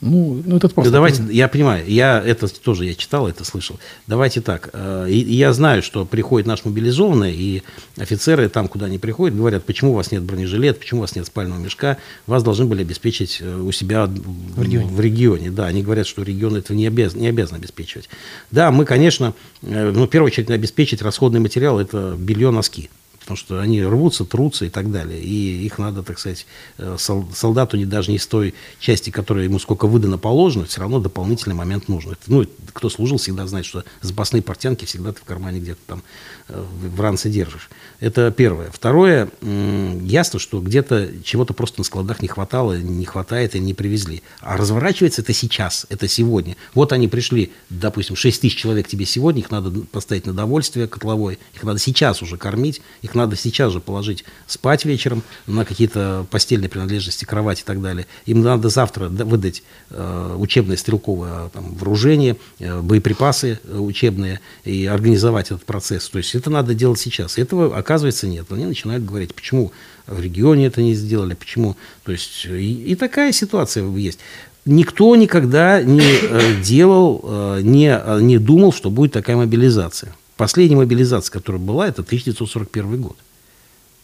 Ну, 0.00 0.42
ну 0.44 0.56
это 0.56 0.68
просто... 0.68 0.92
Давайте, 0.92 1.24
я 1.30 1.48
понимаю, 1.48 1.84
я 1.88 2.22
это 2.24 2.46
тоже 2.48 2.84
я 2.84 2.94
читал, 2.94 3.26
это 3.26 3.44
слышал. 3.44 3.80
Давайте 4.06 4.40
так. 4.40 4.70
Э, 4.72 5.06
я 5.08 5.52
знаю, 5.52 5.82
что 5.82 6.04
приходит 6.04 6.46
наш 6.46 6.64
мобилизованный, 6.64 7.34
и 7.34 7.62
офицеры 7.96 8.48
там, 8.48 8.68
куда 8.68 8.86
они 8.86 8.98
приходят, 8.98 9.36
говорят, 9.36 9.64
почему 9.64 9.92
у 9.92 9.94
вас 9.94 10.12
нет 10.12 10.22
бронежилета, 10.22 10.78
почему 10.78 11.00
у 11.00 11.02
вас 11.02 11.16
нет 11.16 11.26
спального 11.26 11.58
мешка, 11.58 11.96
вас 12.26 12.44
должны 12.44 12.64
были 12.64 12.82
обеспечить 12.82 13.38
э, 13.40 13.60
у 13.60 13.72
себя 13.72 14.06
в 14.06 14.62
регионе. 14.62 14.86
В 14.86 15.00
регионе. 15.00 15.50
Да, 15.50 15.66
они 15.66 15.82
говорят, 15.82 16.06
что 16.06 16.22
регион 16.22 16.56
этого 16.56 16.76
не 16.76 16.86
обязан, 16.86 17.20
не 17.20 17.28
обязан 17.28 17.56
обеспечивать. 17.56 18.08
Да, 18.52 18.70
мы, 18.70 18.84
конечно, 18.84 19.34
э, 19.62 19.90
ну, 19.90 20.06
в 20.06 20.10
первую 20.10 20.28
очередь, 20.28 20.50
обеспечить 20.50 21.02
расходный 21.02 21.40
материал– 21.40 21.80
это 21.80 22.14
белье, 22.16 22.50
носки 22.50 22.88
потому 23.28 23.36
что 23.36 23.60
они 23.60 23.82
рвутся, 23.82 24.24
трутся 24.24 24.64
и 24.64 24.70
так 24.70 24.90
далее. 24.90 25.20
И 25.20 25.66
их 25.66 25.78
надо, 25.78 26.02
так 26.02 26.18
сказать, 26.18 26.46
э, 26.78 26.96
солдату 26.98 27.76
не 27.76 27.84
даже 27.84 28.10
не 28.10 28.18
с 28.18 28.26
той 28.26 28.54
части, 28.80 29.10
которая 29.10 29.44
ему 29.44 29.58
сколько 29.58 29.86
выдано 29.86 30.16
положено, 30.16 30.64
все 30.64 30.80
равно 30.80 30.98
дополнительный 30.98 31.54
момент 31.54 31.88
нужен. 31.88 32.16
Ну, 32.26 32.46
кто 32.72 32.88
служил, 32.88 33.18
всегда 33.18 33.46
знает, 33.46 33.66
что 33.66 33.84
запасные 34.00 34.40
портянки 34.40 34.86
всегда 34.86 35.12
ты 35.12 35.20
в 35.20 35.24
кармане 35.24 35.60
где-то 35.60 35.80
там 35.86 36.02
э, 36.48 36.64
в 36.96 37.00
ранце 37.02 37.28
держишь. 37.28 37.68
Это 38.00 38.30
первое. 38.30 38.70
Второе, 38.70 39.28
ясно, 39.42 40.38
что 40.38 40.62
где-то 40.62 41.10
чего-то 41.22 41.52
просто 41.52 41.80
на 41.80 41.84
складах 41.84 42.22
не 42.22 42.28
хватало, 42.28 42.78
не 42.78 43.04
хватает 43.04 43.56
и 43.56 43.58
не 43.58 43.74
привезли. 43.74 44.22
А 44.40 44.56
разворачивается 44.56 45.20
это 45.20 45.34
сейчас, 45.34 45.84
это 45.90 46.08
сегодня. 46.08 46.56
Вот 46.72 46.94
они 46.94 47.08
пришли, 47.08 47.52
допустим, 47.68 48.16
6 48.16 48.40
тысяч 48.40 48.56
человек 48.56 48.88
тебе 48.88 49.04
сегодня, 49.04 49.42
их 49.42 49.50
надо 49.50 49.70
поставить 49.92 50.24
на 50.24 50.32
довольствие 50.32 50.88
котловой, 50.88 51.38
их 51.54 51.62
надо 51.62 51.78
сейчас 51.78 52.22
уже 52.22 52.38
кормить, 52.38 52.80
их 53.02 53.14
надо 53.18 53.36
сейчас 53.36 53.72
же 53.72 53.80
положить 53.80 54.24
спать 54.46 54.84
вечером 54.84 55.22
на 55.46 55.64
какие-то 55.64 56.26
постельные 56.30 56.70
принадлежности, 56.70 57.24
кровать 57.24 57.60
и 57.60 57.64
так 57.64 57.82
далее. 57.82 58.06
Им 58.26 58.40
надо 58.42 58.68
завтра 58.70 59.08
выдать 59.08 59.62
э, 59.90 60.36
учебное 60.38 60.76
стрелковое 60.76 61.50
там, 61.50 61.74
вооружение, 61.74 62.36
э, 62.58 62.80
боеприпасы 62.80 63.60
э, 63.62 63.78
учебные 63.78 64.40
и 64.64 64.86
организовать 64.86 65.46
этот 65.46 65.64
процесс. 65.64 66.08
То 66.08 66.18
есть 66.18 66.34
это 66.34 66.48
надо 66.48 66.74
делать 66.74 66.98
сейчас. 66.98 67.36
Этого, 67.36 67.76
оказывается, 67.76 68.26
нет. 68.26 68.46
Они 68.50 68.64
начинают 68.64 69.04
говорить, 69.04 69.34
почему 69.34 69.72
в 70.06 70.20
регионе 70.20 70.66
это 70.66 70.80
не 70.80 70.94
сделали, 70.94 71.34
почему. 71.34 71.76
То 72.04 72.12
есть 72.12 72.46
и, 72.46 72.92
и 72.92 72.94
такая 72.94 73.32
ситуация 73.32 73.86
есть 73.96 74.20
никто 74.68 75.16
никогда 75.16 75.82
не 75.82 76.00
э, 76.00 76.62
делал, 76.62 77.20
э, 77.24 77.60
не, 77.62 78.00
не 78.20 78.38
думал, 78.38 78.72
что 78.72 78.90
будет 78.90 79.12
такая 79.12 79.36
мобилизация. 79.36 80.14
Последняя 80.38 80.76
мобилизация, 80.76 81.32
которая 81.32 81.60
была, 81.60 81.88
это 81.88 82.02
1941 82.02 83.02
год. 83.02 83.16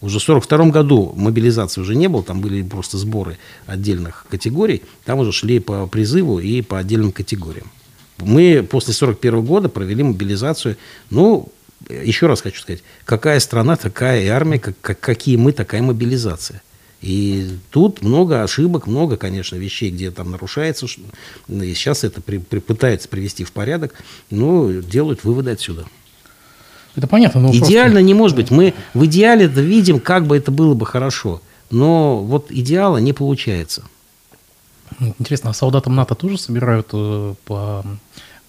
Уже 0.01 0.19
в 0.19 0.23
1942 0.29 0.71
году 0.71 1.15
мобилизации 1.17 1.81
уже 1.81 1.95
не 1.95 2.09
было, 2.09 2.25
там 2.25 2.41
были 2.41 2.61
просто 2.63 2.99
сборы 2.99 3.39
отдельных 3.67 4.27
категорий, 4.29 4.83
там 5.05 5.21
уже 5.21 5.31
шли 5.31 5.61
по 5.61 5.87
призыву 5.87 6.41
и 6.41 6.61
по 6.61 6.81
отдельным 6.81 7.13
категориям. 7.13 7.71
Мы 8.19 8.67
после 8.69 8.93
1941 8.95 9.45
года 9.45 9.69
провели 9.69 10.03
мобилизацию, 10.03 10.77
ну, 11.09 11.53
еще 11.89 12.27
раз 12.27 12.43
хочу 12.43 12.61
сказать, 12.61 12.83
какая 13.05 13.39
страна, 13.39 13.77
такая 13.77 14.25
и 14.25 14.27
армия, 14.27 14.59
как, 14.59 14.75
как, 14.81 14.99
какие 14.99 15.37
мы, 15.37 15.53
такая 15.53 15.83
мобилизация. 15.83 16.63
И 17.01 17.49
тут 17.71 18.03
много 18.03 18.43
ошибок, 18.43 18.89
много, 18.89 19.17
конечно, 19.17 19.55
вещей, 19.55 19.91
где 19.91 20.11
там 20.11 20.33
нарушается. 20.33 20.87
И 21.49 21.75
сейчас 21.75 22.03
это 22.03 22.21
при, 22.21 22.39
при, 22.39 22.59
пытаются 22.59 23.09
привести 23.09 23.45
в 23.45 23.53
порядок, 23.53 23.95
но 24.31 24.73
делают 24.73 25.23
выводы 25.23 25.53
отсюда. 25.53 25.87
Это 26.97 27.07
понятно. 27.07 27.41
Но 27.41 27.51
Идеально 27.51 27.95
просто... 27.95 28.03
не 28.03 28.15
может 28.15 28.37
быть. 28.37 28.51
Мы 28.51 28.75
в 28.93 29.05
идеале 29.07 29.47
это 29.47 29.61
видим, 29.61 30.01
как 30.01 30.27
бы 30.27 30.37
это 30.37 30.51
было 30.51 30.75
бы 30.75 30.87
хорошо. 30.87 31.41
Но 31.71 32.19
вот 32.19 32.51
идеала 32.51 32.99
не 32.99 33.13
получается. 33.13 33.83
Интересно, 35.19 35.51
а 35.51 35.55
солдатам 35.55 35.97
НАТО 35.97 36.15
тоже 36.15 36.39
собирают 36.39 36.89
э, 36.93 37.35
по, 37.45 37.85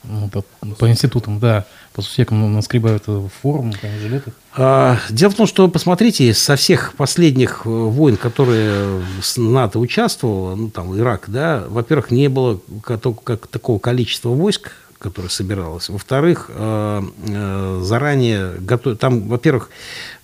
ну, 0.04 0.30
по, 0.30 0.44
по 0.76 0.90
институтам, 0.90 1.40
да, 1.40 1.66
по 1.94 2.04
сусекам 2.04 2.54
наскребают 2.54 3.04
э, 3.08 3.28
форму, 3.42 3.74
жилеты? 4.02 4.32
А, 4.56 5.00
дело 5.10 5.32
в 5.32 5.36
том, 5.36 5.48
что, 5.48 5.68
посмотрите, 5.68 6.34
со 6.36 6.56
всех 6.56 6.94
последних 6.96 7.62
э, 7.66 7.70
войн, 7.70 8.18
которые 8.18 9.04
с 9.22 9.38
НАТО 9.38 9.80
участвовало, 9.80 10.56
ну, 10.56 10.70
там, 10.70 10.96
Ирак, 10.96 11.26
да, 11.28 11.64
во-первых, 11.68 12.12
не 12.12 12.28
было 12.28 12.60
как, 12.84 13.02
как 13.24 13.48
такого 13.48 13.80
количества 13.80 14.30
войск, 14.30 14.72
которая 15.06 15.30
собиралась. 15.30 15.90
Во-вторых, 15.90 16.50
э, 16.50 17.02
э, 17.28 17.80
заранее 17.84 18.56
готов... 18.60 18.98
Там, 18.98 19.28
во-первых, 19.28 19.70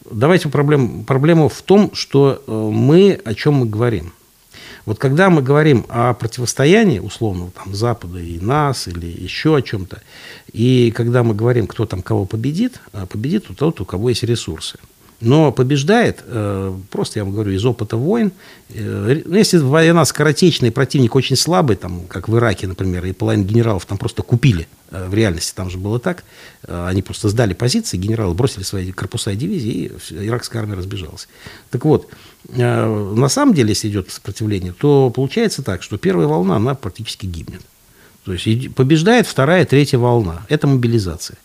давайте 0.09 0.49
проблем... 0.49 1.03
проблема 1.03 1.49
в 1.49 1.61
том, 1.61 1.91
что 1.93 2.41
э, 2.47 2.51
мы 2.51 3.21
о 3.23 3.35
чем 3.35 3.53
мы 3.53 3.65
говорим. 3.67 4.11
Вот 4.87 4.97
когда 4.97 5.29
мы 5.29 5.43
говорим 5.43 5.85
о 5.89 6.15
противостоянии, 6.15 6.97
условно, 6.97 7.51
там, 7.51 7.75
Запада 7.75 8.17
и 8.17 8.39
нас, 8.39 8.87
или 8.87 9.05
еще 9.05 9.55
о 9.55 9.61
чем-то, 9.61 10.01
и 10.51 10.91
когда 10.95 11.21
мы 11.21 11.35
говорим, 11.35 11.67
кто 11.67 11.85
там 11.85 12.01
кого 12.01 12.25
победит, 12.25 12.81
победит 13.09 13.45
тот, 13.55 13.81
у 13.81 13.85
кого 13.85 14.09
есть 14.09 14.23
ресурсы. 14.23 14.79
Но 15.21 15.51
побеждает, 15.51 16.23
э, 16.25 16.75
просто 16.89 17.19
я 17.19 17.23
вам 17.23 17.33
говорю, 17.33 17.51
из 17.51 17.63
опыта 17.63 17.95
войн, 17.95 18.31
э, 18.69 19.21
ну, 19.23 19.37
если 19.37 19.59
война 19.59 20.03
скоротечная, 20.03 20.71
противник 20.71 21.15
очень 21.15 21.35
слабый, 21.35 21.75
там, 21.75 22.07
как 22.07 22.27
в 22.27 22.35
Ираке, 22.35 22.67
например, 22.67 23.05
и 23.05 23.13
половина 23.13 23.43
генералов 23.43 23.85
там 23.85 23.99
просто 23.99 24.23
купили, 24.23 24.67
э, 24.89 25.07
в 25.07 25.13
реальности 25.13 25.53
там 25.55 25.69
же 25.69 25.77
было 25.77 25.99
так, 25.99 26.23
они 26.67 27.03
просто 27.03 27.29
сдали 27.29 27.53
позиции, 27.53 27.97
генералы 27.97 28.33
бросили 28.33 28.63
свои 28.63 28.91
корпуса 28.91 29.31
и 29.31 29.35
дивизии, 29.35 29.91
и 30.09 30.27
иракская 30.27 30.63
армия 30.63 30.75
разбежалась. 30.75 31.27
Так 31.69 31.85
вот, 31.85 32.07
на 32.55 33.29
самом 33.29 33.53
деле, 33.53 33.69
если 33.69 33.89
идет 33.89 34.11
сопротивление, 34.11 34.73
то 34.73 35.11
получается 35.11 35.61
так, 35.63 35.83
что 35.83 35.97
первая 35.97 36.27
волна, 36.27 36.55
она 36.55 36.75
практически 36.75 37.25
гибнет. 37.25 37.61
То 38.25 38.33
есть 38.33 38.75
побеждает 38.75 39.25
вторая, 39.25 39.65
третья 39.65 39.97
волна. 39.97 40.45
Это 40.49 40.67
мобилизация. 40.67 41.37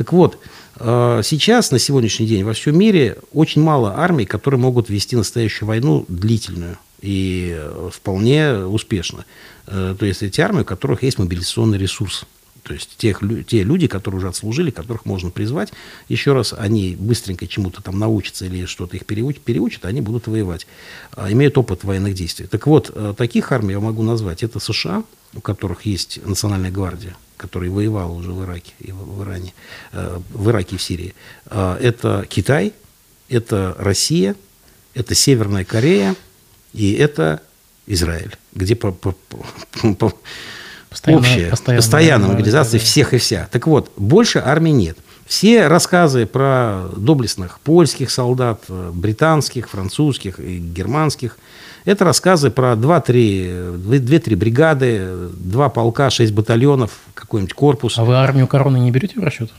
Так 0.00 0.14
вот, 0.14 0.38
э, 0.76 1.20
сейчас, 1.22 1.70
на 1.72 1.78
сегодняшний 1.78 2.26
день, 2.26 2.42
во 2.42 2.54
всем 2.54 2.78
мире 2.78 3.18
очень 3.34 3.60
мало 3.60 3.98
армий, 3.98 4.24
которые 4.24 4.58
могут 4.58 4.88
вести 4.88 5.14
настоящую 5.14 5.68
войну 5.68 6.06
длительную 6.08 6.78
и 7.02 7.54
э, 7.54 7.90
вполне 7.92 8.64
успешно. 8.64 9.26
Э, 9.66 9.94
то 9.98 10.06
есть 10.06 10.22
эти 10.22 10.40
армии, 10.40 10.62
у 10.62 10.64
которых 10.64 11.02
есть 11.02 11.18
мобилизационный 11.18 11.76
ресурс. 11.76 12.24
То 12.62 12.72
есть 12.72 12.96
тех, 12.96 13.20
те 13.46 13.62
люди, 13.62 13.88
которые 13.88 14.20
уже 14.20 14.28
отслужили, 14.28 14.70
которых 14.70 15.04
можно 15.04 15.28
призвать, 15.28 15.70
еще 16.08 16.32
раз, 16.32 16.54
они 16.56 16.96
быстренько 16.98 17.46
чему-то 17.46 17.82
там 17.82 17.98
научатся 17.98 18.46
или 18.46 18.64
что-то 18.64 18.96
их 18.96 19.04
переучат, 19.04 19.42
переучат, 19.42 19.84
они 19.84 20.00
будут 20.00 20.28
воевать, 20.28 20.66
а, 21.12 21.30
имеют 21.30 21.58
опыт 21.58 21.84
военных 21.84 22.14
действий. 22.14 22.46
Так 22.46 22.66
вот, 22.66 22.90
таких 23.18 23.52
армий 23.52 23.72
я 23.72 23.80
могу 23.80 24.02
назвать. 24.02 24.42
Это 24.42 24.60
США, 24.60 25.04
у 25.34 25.42
которых 25.42 25.84
есть 25.84 26.20
национальная 26.24 26.70
гвардия, 26.70 27.18
который 27.40 27.70
воевал 27.70 28.14
уже 28.14 28.32
в 28.32 28.44
Ираке 28.44 28.72
и 28.80 28.92
в 28.92 29.22
Иране, 29.22 29.54
э, 29.92 30.18
в 30.30 30.50
Ираке 30.50 30.76
и 30.76 30.78
в 30.78 30.82
Сирии, 30.82 31.14
э, 31.46 31.78
это 31.80 32.26
Китай, 32.28 32.74
это 33.30 33.74
Россия, 33.78 34.36
это 34.94 35.14
Северная 35.14 35.64
Корея 35.64 36.14
и 36.74 36.92
это 36.92 37.40
Израиль, 37.86 38.36
где 38.52 38.76
по, 38.76 38.92
по, 38.92 39.12
по, 39.12 39.94
по 39.94 40.12
постоянно, 40.90 41.20
общая, 41.20 41.50
постоянно, 41.50 41.82
постоянная 41.82 42.28
мобилизация 42.28 42.78
всех 42.78 43.14
и 43.14 43.18
вся. 43.18 43.48
Так 43.50 43.66
вот, 43.66 43.90
больше 43.96 44.38
армии 44.44 44.70
нет. 44.70 44.98
Все 45.26 45.68
рассказы 45.68 46.26
про 46.26 46.88
доблестных 46.94 47.60
польских 47.60 48.10
солдат, 48.10 48.64
э, 48.68 48.90
британских, 48.92 49.70
французских 49.70 50.40
и 50.40 50.58
германских, 50.58 51.38
Это 51.84 52.04
рассказы 52.04 52.50
про 52.50 52.72
2-3 52.74 54.36
бригады, 54.36 55.08
2 55.34 55.68
полка, 55.70 56.10
6 56.10 56.32
батальонов, 56.32 56.98
какой-нибудь 57.14 57.54
корпус. 57.54 57.98
А 57.98 58.04
вы 58.04 58.16
армию 58.16 58.46
короны 58.46 58.78
не 58.78 58.90
берете 58.90 59.18
в 59.18 59.24
расчет? 59.24 59.50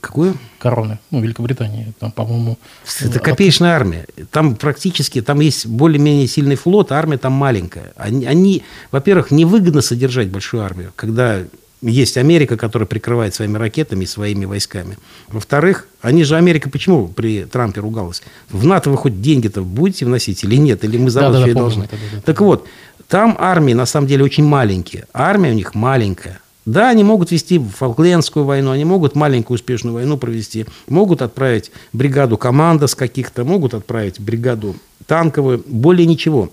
Какую? 0.00 0.36
Короны. 0.58 0.98
Ну, 1.10 1.20
Великобритании. 1.20 1.92
Там, 1.98 2.12
по-моему... 2.12 2.58
Это 3.00 3.18
копеечная 3.18 3.74
армия. 3.74 4.06
Там 4.30 4.54
практически, 4.54 5.22
там 5.22 5.40
есть 5.40 5.66
более-менее 5.66 6.26
сильный 6.28 6.56
флот, 6.56 6.92
а 6.92 6.96
армия 6.96 7.18
там 7.18 7.32
маленькая. 7.32 7.92
Они, 7.96 8.26
они 8.26 8.62
во-первых, 8.92 9.30
невыгодно 9.30 9.80
содержать 9.80 10.28
большую 10.28 10.62
армию, 10.62 10.92
когда 10.96 11.42
есть 11.90 12.16
Америка, 12.16 12.56
которая 12.56 12.86
прикрывает 12.86 13.34
своими 13.34 13.58
ракетами 13.58 14.04
и 14.04 14.06
своими 14.06 14.44
войсками. 14.44 14.98
Во-вторых, 15.28 15.86
они 16.00 16.24
же, 16.24 16.36
Америка 16.36 16.68
почему 16.68 17.08
при 17.08 17.44
Трампе 17.44 17.80
ругалась? 17.80 18.22
В 18.50 18.64
НАТО 18.64 18.90
вы 18.90 18.96
хоть 18.96 19.20
деньги-то 19.20 19.62
будете 19.62 20.04
вносить 20.04 20.42
или 20.44 20.56
нет? 20.56 20.84
Или 20.84 20.98
мы 20.98 21.10
за 21.10 21.20
да, 21.20 21.32
да, 21.32 21.46
да, 21.46 21.52
должны? 21.52 21.84
Это, 21.84 21.96
да, 21.96 22.16
да, 22.16 22.20
так 22.22 22.40
вот, 22.40 22.66
там 23.08 23.36
армии 23.38 23.72
на 23.72 23.86
самом 23.86 24.08
деле 24.08 24.24
очень 24.24 24.44
маленькие. 24.44 25.06
Армия 25.12 25.50
у 25.50 25.54
них 25.54 25.74
маленькая. 25.74 26.40
Да, 26.64 26.88
они 26.90 27.04
могут 27.04 27.30
вести 27.30 27.60
Фолклендскую 27.60 28.44
войну, 28.44 28.72
они 28.72 28.84
могут 28.84 29.14
маленькую 29.14 29.54
успешную 29.54 29.94
войну 29.94 30.16
провести, 30.18 30.66
могут 30.88 31.22
отправить 31.22 31.70
бригаду 31.92 32.36
командос 32.36 32.96
каких-то, 32.96 33.44
могут 33.44 33.72
отправить 33.74 34.18
бригаду 34.18 34.74
танковую, 35.06 35.62
более 35.64 36.06
ничего. 36.06 36.50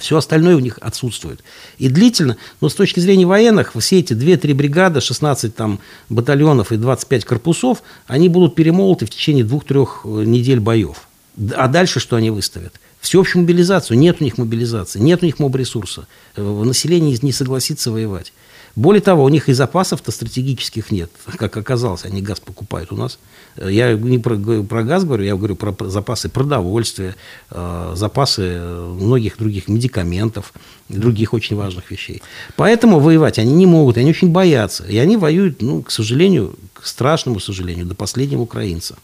Все 0.00 0.16
остальное 0.16 0.56
у 0.56 0.60
них 0.60 0.78
отсутствует. 0.80 1.42
И 1.78 1.88
длительно, 1.88 2.36
но 2.60 2.68
с 2.68 2.74
точки 2.74 3.00
зрения 3.00 3.26
военных, 3.26 3.72
все 3.78 3.98
эти 3.98 4.12
2-3 4.12 4.54
бригады, 4.54 5.00
16 5.00 5.54
там, 5.54 5.80
батальонов 6.08 6.72
и 6.72 6.76
25 6.76 7.24
корпусов, 7.24 7.82
они 8.06 8.28
будут 8.28 8.54
перемолоты 8.54 9.06
в 9.06 9.10
течение 9.10 9.44
2-3 9.44 9.88
э, 10.04 10.24
недель 10.24 10.60
боев. 10.60 11.08
А 11.54 11.68
дальше 11.68 12.00
что 12.00 12.16
они 12.16 12.30
выставят? 12.30 12.74
Всеобщую 13.00 13.42
мобилизацию. 13.42 13.98
Нет 13.98 14.16
у 14.20 14.24
них 14.24 14.38
мобилизации, 14.38 14.98
нет 14.98 15.22
у 15.22 15.26
них 15.26 15.38
моб-ресурса. 15.38 16.06
Э, 16.36 16.62
население 16.64 17.16
не 17.22 17.32
согласится 17.32 17.90
воевать. 17.90 18.32
Более 18.78 19.00
того, 19.00 19.24
у 19.24 19.28
них 19.28 19.48
и 19.48 19.52
запасов-то 19.54 20.12
стратегических 20.12 20.92
нет. 20.92 21.10
Как 21.36 21.56
оказалось, 21.56 22.04
они 22.04 22.22
газ 22.22 22.38
покупают 22.38 22.92
у 22.92 22.96
нас. 22.96 23.18
Я 23.56 23.94
не 23.94 24.20
про, 24.20 24.36
про 24.62 24.84
газ 24.84 25.02
говорю, 25.02 25.24
я 25.24 25.34
говорю 25.34 25.56
про 25.56 25.74
запасы 25.88 26.28
продовольствия, 26.28 27.16
э, 27.50 27.92
запасы 27.96 28.60
многих 28.60 29.36
других 29.36 29.66
медикаментов, 29.66 30.52
других 30.88 31.34
очень 31.34 31.56
важных 31.56 31.90
вещей. 31.90 32.22
Поэтому 32.54 33.00
воевать 33.00 33.40
они 33.40 33.52
не 33.52 33.66
могут, 33.66 33.96
они 33.96 34.10
очень 34.10 34.30
боятся. 34.30 34.84
И 34.84 34.96
они 34.96 35.16
воюют, 35.16 35.60
ну, 35.60 35.82
к 35.82 35.90
сожалению, 35.90 36.54
к 36.72 36.86
страшному 36.86 37.40
сожалению, 37.40 37.84
до 37.84 37.96
последнего 37.96 38.42
украинца. 38.42 38.94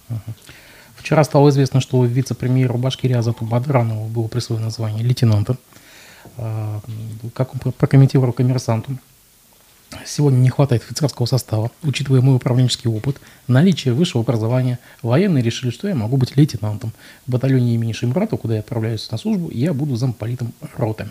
Вчера 0.95 1.25
стало 1.25 1.49
известно, 1.49 1.81
что 1.81 2.05
вице-премьеру 2.05 2.79
Башкирии 2.79 3.17
Азату 3.17 3.45
Бадранову 3.45 4.07
было 4.07 4.29
присвоено 4.29 4.71
звание 4.71 5.03
лейтенанта. 5.03 5.57
Э, 6.37 6.79
как 7.35 7.55
он 7.55 7.73
прокомментировал 7.73 8.33
коммерсанту, 8.33 8.99
Сегодня 10.07 10.39
не 10.39 10.51
хватает 10.51 10.83
офицерского 10.83 11.27
состава, 11.27 11.71
учитывая 11.83 12.21
мой 12.21 12.37
управленческий 12.37 12.91
опыт, 12.91 13.17
наличие 13.49 13.95
высшего 13.95 14.23
образования. 14.23 14.79
Военные 15.03 15.43
решили, 15.43 15.71
что 15.71 15.89
я 15.89 15.95
могу 15.95 16.17
быть 16.17 16.37
лейтенантом. 16.37 16.93
В 17.27 17.33
батальоне 17.33 17.75
имени 17.75 17.93
Шимрата, 17.93 18.37
куда 18.37 18.55
я 18.55 18.61
отправляюсь 18.61 19.11
на 19.11 19.19
службу, 19.19 19.51
я 19.51 19.73
буду 19.73 19.97
замполитом 19.97 20.53
роты. 20.77 21.11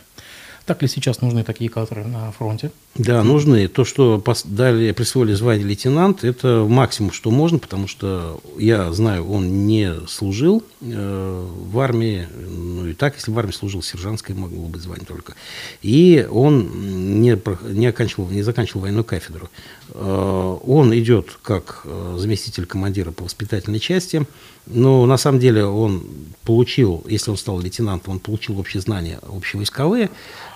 Так 0.65 0.81
ли 0.81 0.87
сейчас 0.87 1.19
нужны 1.19 1.43
такие 1.43 1.69
кадры 1.69 2.05
на 2.05 2.31
фронте? 2.31 2.71
Да, 2.95 3.21
нужны. 3.21 3.67
То, 3.67 3.83
что 3.83 4.23
дали, 4.45 4.93
присвоили 4.93 5.33
звание 5.33 5.65
лейтенант, 5.65 6.23
это 6.23 6.65
максимум, 6.69 7.11
что 7.11 7.31
можно, 7.31 7.59
потому 7.59 7.87
что 7.87 8.39
я 8.57 8.93
знаю, 8.93 9.29
он 9.29 9.65
не 9.67 9.93
служил 10.07 10.63
э, 10.79 11.47
в 11.69 11.79
армии, 11.79 12.27
ну 12.33 12.87
и 12.87 12.93
так, 12.93 13.15
если 13.15 13.31
в 13.31 13.37
армии 13.37 13.51
служил, 13.51 13.81
сержантское 13.83 14.37
могло 14.37 14.65
быть 14.67 14.81
звание 14.81 15.05
только. 15.05 15.33
И 15.81 16.25
он 16.31 17.19
не, 17.21 17.37
не, 17.69 17.87
оканчивал, 17.87 18.29
не 18.29 18.43
заканчивал 18.43 18.81
военную 18.81 19.03
кафедру. 19.03 19.49
Э, 19.89 20.57
он 20.65 20.97
идет 20.97 21.39
как 21.41 21.81
э, 21.83 22.15
заместитель 22.17 22.67
командира 22.67 23.11
по 23.11 23.25
воспитательной 23.25 23.79
части, 23.79 24.25
но 24.67 25.05
на 25.05 25.17
самом 25.17 25.39
деле 25.39 25.65
он 25.65 26.07
получил, 26.45 27.03
если 27.07 27.31
он 27.31 27.37
стал 27.37 27.59
лейтенантом, 27.59 28.13
он 28.13 28.19
получил 28.19 28.59
общие 28.59 28.81
знания 28.81 29.19
общевойсковые, 29.23 30.09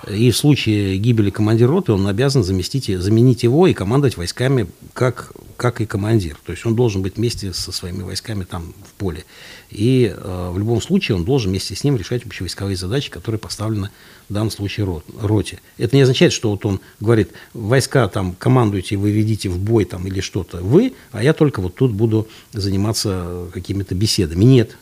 и 0.10 0.32
в 0.32 0.38
случае 0.38 0.98
гибели 0.98 1.30
командира 1.30 1.70
роты 1.70 1.92
он 1.92 2.08
обязан 2.08 2.44
заместить, 2.44 2.86
заменить 2.86 3.44
его 3.44 3.68
и 3.68 3.74
командовать 3.74 4.18
войсками 4.18 4.68
как, 4.94 5.32
как 5.58 5.82
и 5.82 5.86
командир. 5.86 6.38
То 6.46 6.52
есть 6.52 6.66
он 6.66 6.76
должен 6.76 7.02
быть 7.02 7.18
вместе 7.18 7.54
со 7.54 7.72
своими 7.72 8.04
войсками 8.04 8.44
там 8.44 8.74
в 8.86 8.94
поле. 8.94 9.26
И 9.70 10.14
э, 10.16 10.50
в 10.52 10.58
любом 10.58 10.82
случае 10.82 11.16
он 11.16 11.26
должен 11.26 11.52
вместе 11.52 11.76
с 11.76 11.84
ним 11.84 11.98
решать 11.98 12.26
общевойсковые 12.26 12.78
задачи, 12.78 13.10
которые 13.10 13.40
поставлены 13.40 13.90
в 14.30 14.34
данном 14.34 14.52
случае 14.52 14.86
рот, 14.86 15.04
роте. 15.20 15.60
Это 15.78 15.96
не 15.96 16.04
означает, 16.04 16.32
что 16.32 16.52
вот 16.52 16.66
он 16.66 16.80
говорит, 17.00 17.32
войска 17.54 18.08
там 18.08 18.34
командуйте, 18.34 18.98
вы 18.98 19.12
ведите 19.12 19.50
в 19.50 19.58
бой 19.58 19.86
там 19.86 20.06
или 20.06 20.20
что-то 20.20 20.58
вы, 20.58 20.94
а 21.12 21.24
я 21.24 21.34
только 21.34 21.62
вот 21.62 21.76
тут 21.76 21.92
буду 21.92 22.28
заниматься 22.54 23.48
какими-то 23.54 23.96
беседами. 23.96 24.44
Нет, 24.44 24.78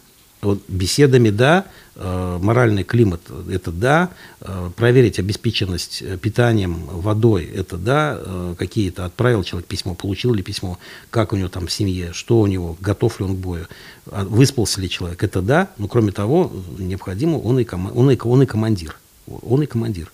вот 0.45 0.63
беседами 0.67 1.29
да, 1.29 1.65
э, 1.95 2.39
моральный 2.41 2.83
климат 2.83 3.21
это 3.49 3.71
да, 3.71 4.11
э, 4.41 4.69
проверить 4.75 5.19
обеспеченность 5.19 6.01
э, 6.01 6.17
питанием, 6.17 6.85
водой 6.85 7.45
это 7.45 7.77
да, 7.77 8.19
какие-то 8.57 9.05
отправил 9.05 9.43
человек 9.43 9.67
письмо, 9.67 9.95
получил 9.95 10.33
ли 10.33 10.43
письмо, 10.43 10.77
как 11.09 11.33
у 11.33 11.35
него 11.35 11.49
там 11.49 11.67
в 11.67 11.71
семье, 11.71 12.13
что 12.13 12.39
у 12.39 12.47
него, 12.47 12.77
готов 12.79 13.19
ли 13.19 13.25
он 13.25 13.35
к 13.35 13.39
бою, 13.39 13.67
а 14.11 14.23
выспался 14.23 14.81
ли 14.81 14.89
человек, 14.89 15.23
это 15.23 15.41
да, 15.41 15.69
но 15.77 15.87
кроме 15.87 16.11
того 16.11 16.51
необходимо, 16.77 17.37
он 17.37 17.59
и, 17.59 17.67
он 17.73 18.11
и, 18.11 18.17
он 18.21 18.43
и 18.43 18.45
командир, 18.45 18.97
он 19.27 19.63
и 19.63 19.65
командир. 19.65 20.11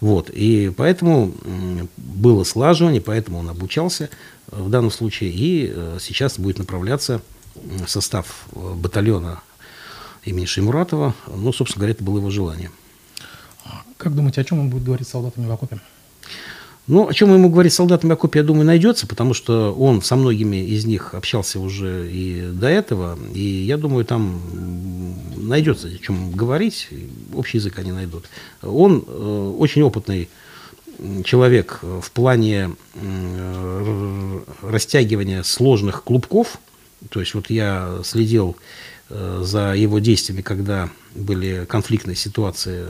Вот, 0.00 0.30
и 0.30 0.72
поэтому 0.74 1.34
было 1.96 2.44
слаживание, 2.44 3.00
поэтому 3.00 3.40
он 3.40 3.48
обучался 3.48 4.08
в 4.50 4.70
данном 4.70 4.90
случае, 4.90 5.30
и 5.30 5.74
сейчас 5.98 6.38
будет 6.38 6.58
направляться 6.58 7.22
состав 7.86 8.46
батальона 8.52 9.40
имени 10.24 10.46
Шеймуратова. 10.46 11.14
Ну, 11.34 11.52
собственно 11.52 11.80
говоря, 11.80 11.92
это 11.92 12.04
было 12.04 12.18
его 12.18 12.30
желание. 12.30 12.70
Как 13.96 14.14
думаете, 14.14 14.40
о 14.40 14.44
чем 14.44 14.60
он 14.60 14.70
будет 14.70 14.84
говорить 14.84 15.06
с 15.06 15.10
солдатами 15.10 15.46
в 15.46 15.52
окопе? 15.52 15.80
Ну, 16.86 17.08
о 17.08 17.14
чем 17.14 17.32
ему 17.32 17.48
говорить 17.48 17.72
солдатам 17.72 18.10
в 18.10 18.12
окопе, 18.12 18.40
я 18.40 18.44
думаю, 18.44 18.66
найдется, 18.66 19.06
потому 19.06 19.32
что 19.32 19.72
он 19.72 20.02
со 20.02 20.16
многими 20.16 20.56
из 20.56 20.84
них 20.84 21.14
общался 21.14 21.58
уже 21.58 22.10
и 22.12 22.50
до 22.52 22.68
этого, 22.68 23.18
и 23.32 23.40
я 23.40 23.78
думаю, 23.78 24.04
там 24.04 24.38
найдется 25.34 25.88
о 25.88 25.98
чем 25.98 26.32
говорить, 26.32 26.88
общий 27.32 27.56
язык 27.56 27.78
они 27.78 27.92
найдут. 27.92 28.26
Он 28.60 29.02
э, 29.06 29.54
очень 29.58 29.80
опытный 29.80 30.28
человек 31.24 31.80
в 31.82 32.10
плане 32.10 32.72
э, 32.94 34.40
растягивания 34.60 35.42
сложных 35.42 36.04
клубков, 36.04 36.58
то 37.08 37.20
есть 37.20 37.32
вот 37.32 37.48
я 37.48 38.00
следил 38.04 38.56
за 39.14 39.74
его 39.74 40.00
действиями, 40.00 40.42
когда 40.42 40.90
были 41.14 41.64
конфликтные 41.68 42.16
ситуации 42.16 42.86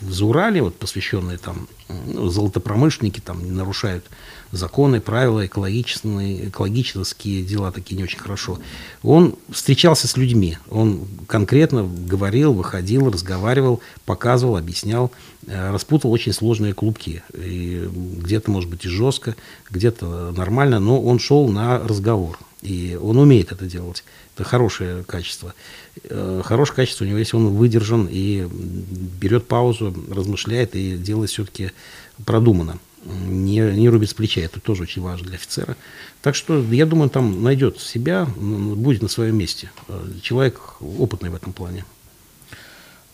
в 0.00 0.12
Заурале, 0.12 0.62
вот, 0.62 0.76
посвященные 0.76 1.36
там, 1.36 1.68
ну, 2.06 2.28
золотопромышленники 2.28 3.20
там 3.20 3.54
нарушают 3.54 4.06
законы, 4.52 5.00
правила, 5.00 5.44
экологические, 5.44 6.48
экологические 6.48 7.42
дела 7.42 7.70
такие 7.72 7.96
не 7.96 8.04
очень 8.04 8.18
хорошо. 8.18 8.58
Он 9.02 9.36
встречался 9.50 10.08
с 10.08 10.16
людьми, 10.16 10.56
он 10.70 11.06
конкретно 11.26 11.84
говорил, 11.84 12.54
выходил, 12.54 13.10
разговаривал, 13.10 13.82
показывал, 14.06 14.56
объяснял, 14.56 15.12
э, 15.46 15.70
распутал 15.70 16.10
очень 16.10 16.32
сложные 16.32 16.72
клубки. 16.72 17.22
И 17.34 17.86
где-то, 17.92 18.50
может 18.50 18.70
быть, 18.70 18.86
и 18.86 18.88
жестко, 18.88 19.36
где-то 19.70 20.32
нормально, 20.34 20.80
но 20.80 21.02
он 21.02 21.18
шел 21.18 21.48
на 21.48 21.78
разговор. 21.78 22.38
И 22.62 22.98
он 23.00 23.18
умеет 23.18 23.52
это 23.52 23.66
делать. 23.66 24.04
Это 24.34 24.44
хорошее 24.44 25.04
качество. 25.04 25.54
Э, 26.04 26.42
хорошее 26.44 26.76
качество 26.76 27.04
у 27.04 27.06
него, 27.06 27.18
если 27.18 27.36
он 27.36 27.54
выдержан 27.54 28.08
и 28.10 28.48
берет 28.50 29.46
паузу, 29.46 29.94
размышляет 30.10 30.74
и 30.74 30.96
делает 30.96 31.30
все-таки 31.30 31.70
продуманно. 32.24 32.78
Не, 33.04 33.60
не 33.60 33.88
рубит 33.88 34.10
с 34.10 34.14
плеча. 34.14 34.40
Это 34.40 34.58
тоже 34.60 34.82
очень 34.82 35.02
важно 35.02 35.28
для 35.28 35.36
офицера. 35.36 35.76
Так 36.20 36.34
что, 36.34 36.60
я 36.60 36.84
думаю, 36.84 37.10
там 37.10 37.44
найдет 37.44 37.80
себя, 37.80 38.26
будет 38.36 39.02
на 39.02 39.08
своем 39.08 39.36
месте. 39.36 39.70
Э, 39.86 40.06
человек 40.22 40.60
опытный 40.80 41.30
в 41.30 41.36
этом 41.36 41.52
плане. 41.52 41.84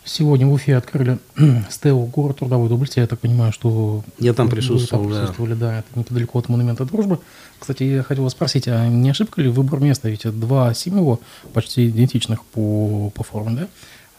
Сегодня 0.07 0.45
в 0.45 0.53
Уфе 0.53 0.75
открыли 0.77 1.17
СТЭО 1.69 2.05
город 2.05 2.37
трудовой 2.37 2.69
доблести. 2.69 2.99
Я 2.99 3.07
так 3.07 3.19
понимаю, 3.19 3.51
что... 3.51 4.03
Я 4.19 4.35
там 4.35 4.49
присутствовал, 4.49 5.09
да. 5.09 5.21
присутствовали, 5.21 5.53
да. 5.55 5.79
Это 5.79 5.99
неподалеку 5.99 6.37
от 6.37 6.47
монумента 6.47 6.85
дружбы. 6.85 7.19
Кстати, 7.57 7.83
я 7.83 8.03
хотел 8.03 8.23
вас 8.23 8.33
спросить, 8.33 8.67
а 8.67 8.87
не 8.87 9.09
ошибка 9.09 9.41
ли 9.41 9.49
выбор 9.49 9.79
места? 9.79 10.07
Ведь 10.07 10.21
два 10.39 10.75
символа 10.75 11.17
почти 11.53 11.89
идентичных 11.89 12.43
по, 12.43 13.09
по 13.15 13.23
форме, 13.23 13.55
да? 13.55 13.67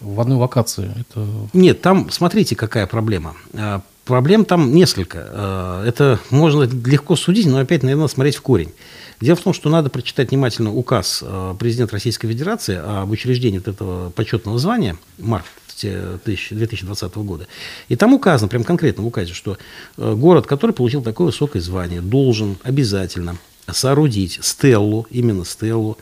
В 0.01 0.21
одной 0.21 0.39
локации. 0.39 0.91
Это... 0.99 1.25
Нет, 1.53 1.81
там, 1.83 2.11
смотрите, 2.11 2.57
какая 2.57 2.89
проблема. 2.89 3.37
А, 3.55 3.81
проблем 4.05 4.45
там 4.45 4.75
несколько. 4.75 5.29
А, 5.31 5.85
это 5.87 6.19
можно 6.31 6.65
легко 6.65 7.15
судить, 7.15 7.47
но 7.47 7.59
опять, 7.59 7.85
наверное, 7.85 8.09
смотреть 8.09 8.35
в 8.35 8.43
корень. 8.43 8.73
Дело 9.21 9.37
в 9.37 9.41
том, 9.41 9.55
что 9.55 9.71
надо 9.71 9.89
прочитать 9.89 10.31
внимательно 10.31 10.75
указ 10.75 11.23
а, 11.25 11.55
президента 11.55 11.93
Российской 11.93 12.27
Федерации 12.27 12.77
об 12.77 13.09
учреждении 13.11 13.59
вот 13.59 13.69
этого 13.69 14.11
почетного 14.11 14.59
звания, 14.59 14.97
март 15.19 15.47
августе 15.77 16.55
2020 16.55 17.15
года. 17.17 17.47
И 17.89 17.97
там 17.97 18.15
указано, 18.15 18.49
прям 18.49 18.65
конкретно 18.65 19.03
в 19.03 19.07
указе, 19.07 19.33
что 19.33 19.59
город, 19.97 20.47
который 20.47 20.73
получил 20.73 21.03
такое 21.03 21.27
высокое 21.27 21.63
звание, 21.63 22.01
должен 22.01 22.57
обязательно 22.63 23.37
соорудить 23.71 24.39
стеллу, 24.43 25.07
именно 25.11 25.45
стеллу, 25.45 25.99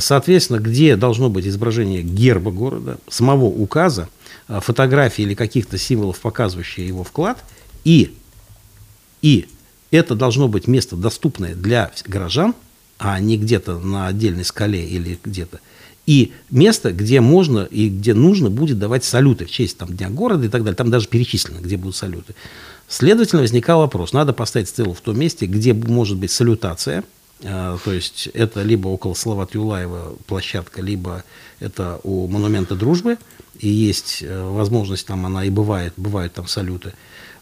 соответственно, 0.00 0.58
где 0.58 0.96
должно 0.96 1.28
быть 1.28 1.46
изображение 1.46 2.02
герба 2.02 2.50
города, 2.52 2.98
самого 3.08 3.46
указа, 3.46 4.08
фотографии 4.48 5.22
или 5.22 5.34
каких-то 5.34 5.78
символов, 5.78 6.20
показывающие 6.20 6.86
его 6.86 7.04
вклад, 7.04 7.42
и, 7.84 8.14
и 9.20 9.48
это 9.90 10.14
должно 10.14 10.48
быть 10.48 10.68
место 10.68 10.96
доступное 10.96 11.54
для 11.54 11.90
горожан, 12.06 12.54
а 12.98 13.18
не 13.18 13.36
где-то 13.36 13.78
на 13.78 14.06
отдельной 14.06 14.44
скале 14.44 14.84
или 14.86 15.18
где-то. 15.24 15.58
И 16.06 16.32
место, 16.50 16.92
где 16.92 17.20
можно 17.20 17.60
и 17.60 17.88
где 17.88 18.12
нужно 18.12 18.50
будет 18.50 18.78
давать 18.78 19.04
салюты 19.04 19.46
в 19.46 19.50
честь 19.50 19.78
там, 19.78 19.94
Дня 19.96 20.10
города 20.10 20.46
и 20.46 20.48
так 20.48 20.64
далее. 20.64 20.76
Там 20.76 20.90
даже 20.90 21.08
перечислено, 21.08 21.60
где 21.60 21.76
будут 21.76 21.96
салюты. 21.96 22.34
Следовательно, 22.88 23.42
возникал 23.42 23.80
вопрос, 23.80 24.12
надо 24.12 24.32
поставить 24.32 24.68
стелу 24.68 24.94
в 24.94 25.00
том 25.00 25.18
месте, 25.18 25.46
где 25.46 25.72
может 25.72 26.18
быть 26.18 26.30
салютация, 26.30 27.04
а, 27.44 27.78
то 27.82 27.92
есть 27.92 28.28
это 28.34 28.62
либо 28.62 28.88
около 28.88 29.14
Салават 29.14 29.54
Юлаева 29.54 30.16
площадка, 30.26 30.82
либо 30.82 31.24
это 31.60 32.00
у 32.02 32.26
монумента 32.26 32.74
дружбы, 32.74 33.16
и 33.58 33.68
есть 33.68 34.18
э, 34.22 34.44
возможность, 34.44 35.06
там 35.06 35.24
она 35.24 35.44
и 35.44 35.50
бывает, 35.50 35.94
бывают 35.96 36.34
там 36.34 36.46
салюты. 36.46 36.92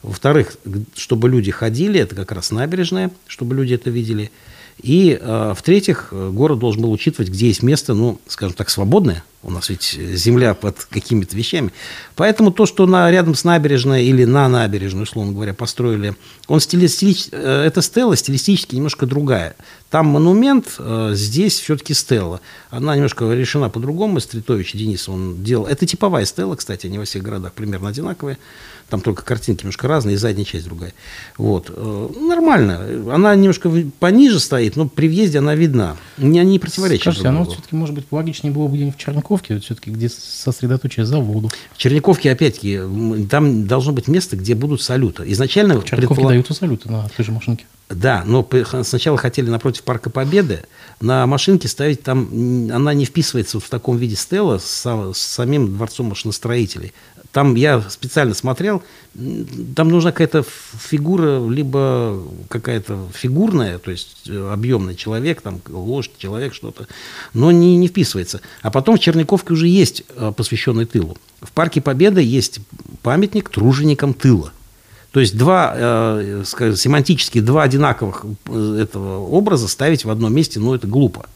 Во-вторых, 0.02 0.56
чтобы 0.94 1.28
люди 1.28 1.50
ходили, 1.50 1.98
это 1.98 2.14
как 2.14 2.32
раз 2.32 2.50
набережная, 2.50 3.11
чтобы 3.26 3.54
люди 3.54 3.74
это 3.74 3.90
видели– 3.90 4.30
и, 4.83 5.18
э, 5.20 5.55
в-третьих, 5.57 6.12
город 6.12 6.59
должен 6.59 6.83
был 6.83 6.93
учитывать, 6.93 7.31
где 7.31 7.49
есть 7.49 7.62
место, 7.62 7.95
ну, 7.95 8.18
скажем 8.26 8.55
так, 8.55 8.70
свободное. 8.70 9.24
У 9.43 9.51
нас 9.51 9.70
ведь 9.70 9.99
земля 9.99 10.53
под 10.53 10.84
какими-то 10.84 11.34
вещами. 11.34 11.72
Поэтому 12.14 12.51
то, 12.51 12.66
что 12.66 12.86
на, 12.86 13.11
рядом 13.11 13.34
с 13.34 13.45
набережной 13.45 14.05
или 14.05 14.24
на 14.24 14.49
набережной, 14.49 15.05
условно 15.05 15.32
говоря, 15.32 15.55
построили, 15.55 16.14
он 16.47 16.61
стилистич... 16.61 17.28
Э, 17.32 17.64
эта 17.64 17.80
стела 17.80 18.16
стилистически 18.16 18.74
немножко 18.74 19.07
другая. 19.07 19.57
Там 19.88 20.09
монумент, 20.09 20.74
э, 20.78 21.12
здесь 21.14 21.59
все-таки 21.59 21.95
стела. 21.95 22.43
Она 22.68 22.95
немножко 22.95 23.32
решена 23.32 23.70
по-другому. 23.70 24.20
Стритович 24.20 24.74
Денис 24.74 25.09
он 25.09 25.43
делал. 25.43 25.66
Это 25.66 25.86
типовая 25.86 26.26
стела, 26.26 26.55
кстати, 26.55 26.86
они 26.86 26.99
во 26.99 27.07
всех 27.07 27.22
городах 27.22 27.55
примерно 27.55 27.88
одинаковые. 27.88 28.36
Там 28.91 29.01
только 29.01 29.24
картинки 29.24 29.62
немножко 29.62 29.86
разные, 29.86 30.14
и 30.14 30.16
задняя 30.16 30.45
часть 30.45 30.64
другая. 30.64 30.93
Вот. 31.38 31.72
Э, 31.74 32.09
нормально. 32.20 33.14
Она 33.14 33.34
немножко 33.36 33.70
пониже 34.01 34.41
стоит, 34.41 34.76
но 34.76 34.88
при 34.88 35.09
въезде 35.09 35.38
она 35.38 35.55
видна. 35.55 35.97
Не, 36.18 36.45
не 36.45 36.59
противоречит. 36.59 37.03
Скажите, 37.03 37.28
а 37.28 37.32
ну 37.32 37.45
все-таки, 37.45 37.74
может 37.74 37.95
быть, 37.95 38.07
логичнее 38.11 38.53
было 38.53 38.66
бы 38.66 38.74
где-нибудь 38.74 38.97
в 38.97 38.99
Черниковке, 39.31 39.61
все-таки, 39.61 39.91
где 39.91 40.09
сосредоточие 40.09 41.07
заводу. 41.07 41.51
В 41.72 41.78
Черниковке, 41.78 42.33
опять-таки, 42.33 42.81
там 43.31 43.66
должно 43.66 43.93
быть 43.93 44.09
место, 44.09 44.37
где 44.37 44.55
будут 44.55 44.83
салюты. 44.83 45.24
Изначально... 45.26 45.81
В 45.81 45.85
Черниковке 45.85 46.14
предполаг... 46.14 46.33
дают 46.33 46.57
салюты 46.57 46.91
на 46.91 47.09
той 47.09 47.24
же 47.24 47.33
машинке. 47.33 47.66
Да, 47.89 48.22
но 48.24 48.49
сначала 48.83 49.18
хотели 49.18 49.51
напротив 49.51 49.83
Парка 49.83 50.11
Победы 50.11 50.64
на 51.01 51.26
машинке 51.26 51.68
ставить 51.68 52.03
там, 52.03 52.28
она 52.72 52.95
не 52.95 53.05
вписывается 53.05 53.59
в 53.59 53.68
таком 53.68 53.97
виде 53.97 54.16
стела 54.16 54.59
с, 54.59 54.85
с 54.85 55.18
самим 55.18 55.76
дворцом 55.76 56.07
машиностроителей. 56.07 56.93
Там 57.33 57.55
я 57.55 57.81
специально 57.91 58.35
смотрел, 58.35 58.83
там 59.76 59.89
нужна 59.89 60.11
какая-то 60.11 60.43
фигура, 60.43 61.47
либо 61.49 62.22
какая-то 62.49 63.07
фигурная, 63.14 63.78
то 63.78 63.93
есть 63.93 64.28
э, 64.28 64.53
объемный 64.53 64.97
человек, 64.97 65.41
там 65.41 65.61
лошадь, 65.68 66.18
человек, 66.18 66.55
что-то, 66.55 66.89
но 67.33 67.53
не, 67.53 67.76
не 67.76 67.87
вписывается. 67.87 68.41
А 68.62 68.70
потом 68.72 68.97
в 68.97 69.01
Черниковке 69.01 69.53
уже 69.53 69.68
есть 69.68 70.03
э, 70.16 70.33
посвященный 70.37 70.87
тылу. 70.87 71.16
В 71.41 71.53
Парке 71.53 71.81
Победы 71.81 72.20
есть 72.20 72.61
памятник 73.03 73.49
труженикам 73.49 74.12
тыла. 74.12 74.53
То 75.12 75.20
есть 75.20 75.37
два, 75.37 75.72
э, 75.74 76.43
скажем, 76.47 76.76
семантически 76.76 77.41
два 77.41 77.62
одинаковых 77.62 78.24
э, 78.47 78.81
этого 78.83 79.26
образа 79.26 79.68
ставить 79.68 80.05
в 80.05 80.11
одном 80.11 80.35
месте, 80.35 80.61
ну, 80.61 80.74
это 80.74 80.87
глупо. 80.87 81.26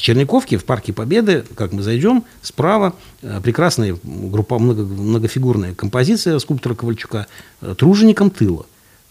В 0.00 0.02
Черниковке, 0.02 0.56
в 0.56 0.64
Парке 0.64 0.94
Победы, 0.94 1.44
как 1.56 1.72
мы 1.72 1.82
зайдем, 1.82 2.24
справа 2.40 2.94
э, 3.20 3.38
прекрасная 3.42 3.98
группа, 4.02 4.58
много, 4.58 4.82
многофигурная 4.82 5.74
композиция 5.74 6.38
скульптора 6.38 6.74
Ковальчука 6.74 7.26
э, 7.60 7.74
«Тружеником 7.76 8.30
тыла». 8.30 8.64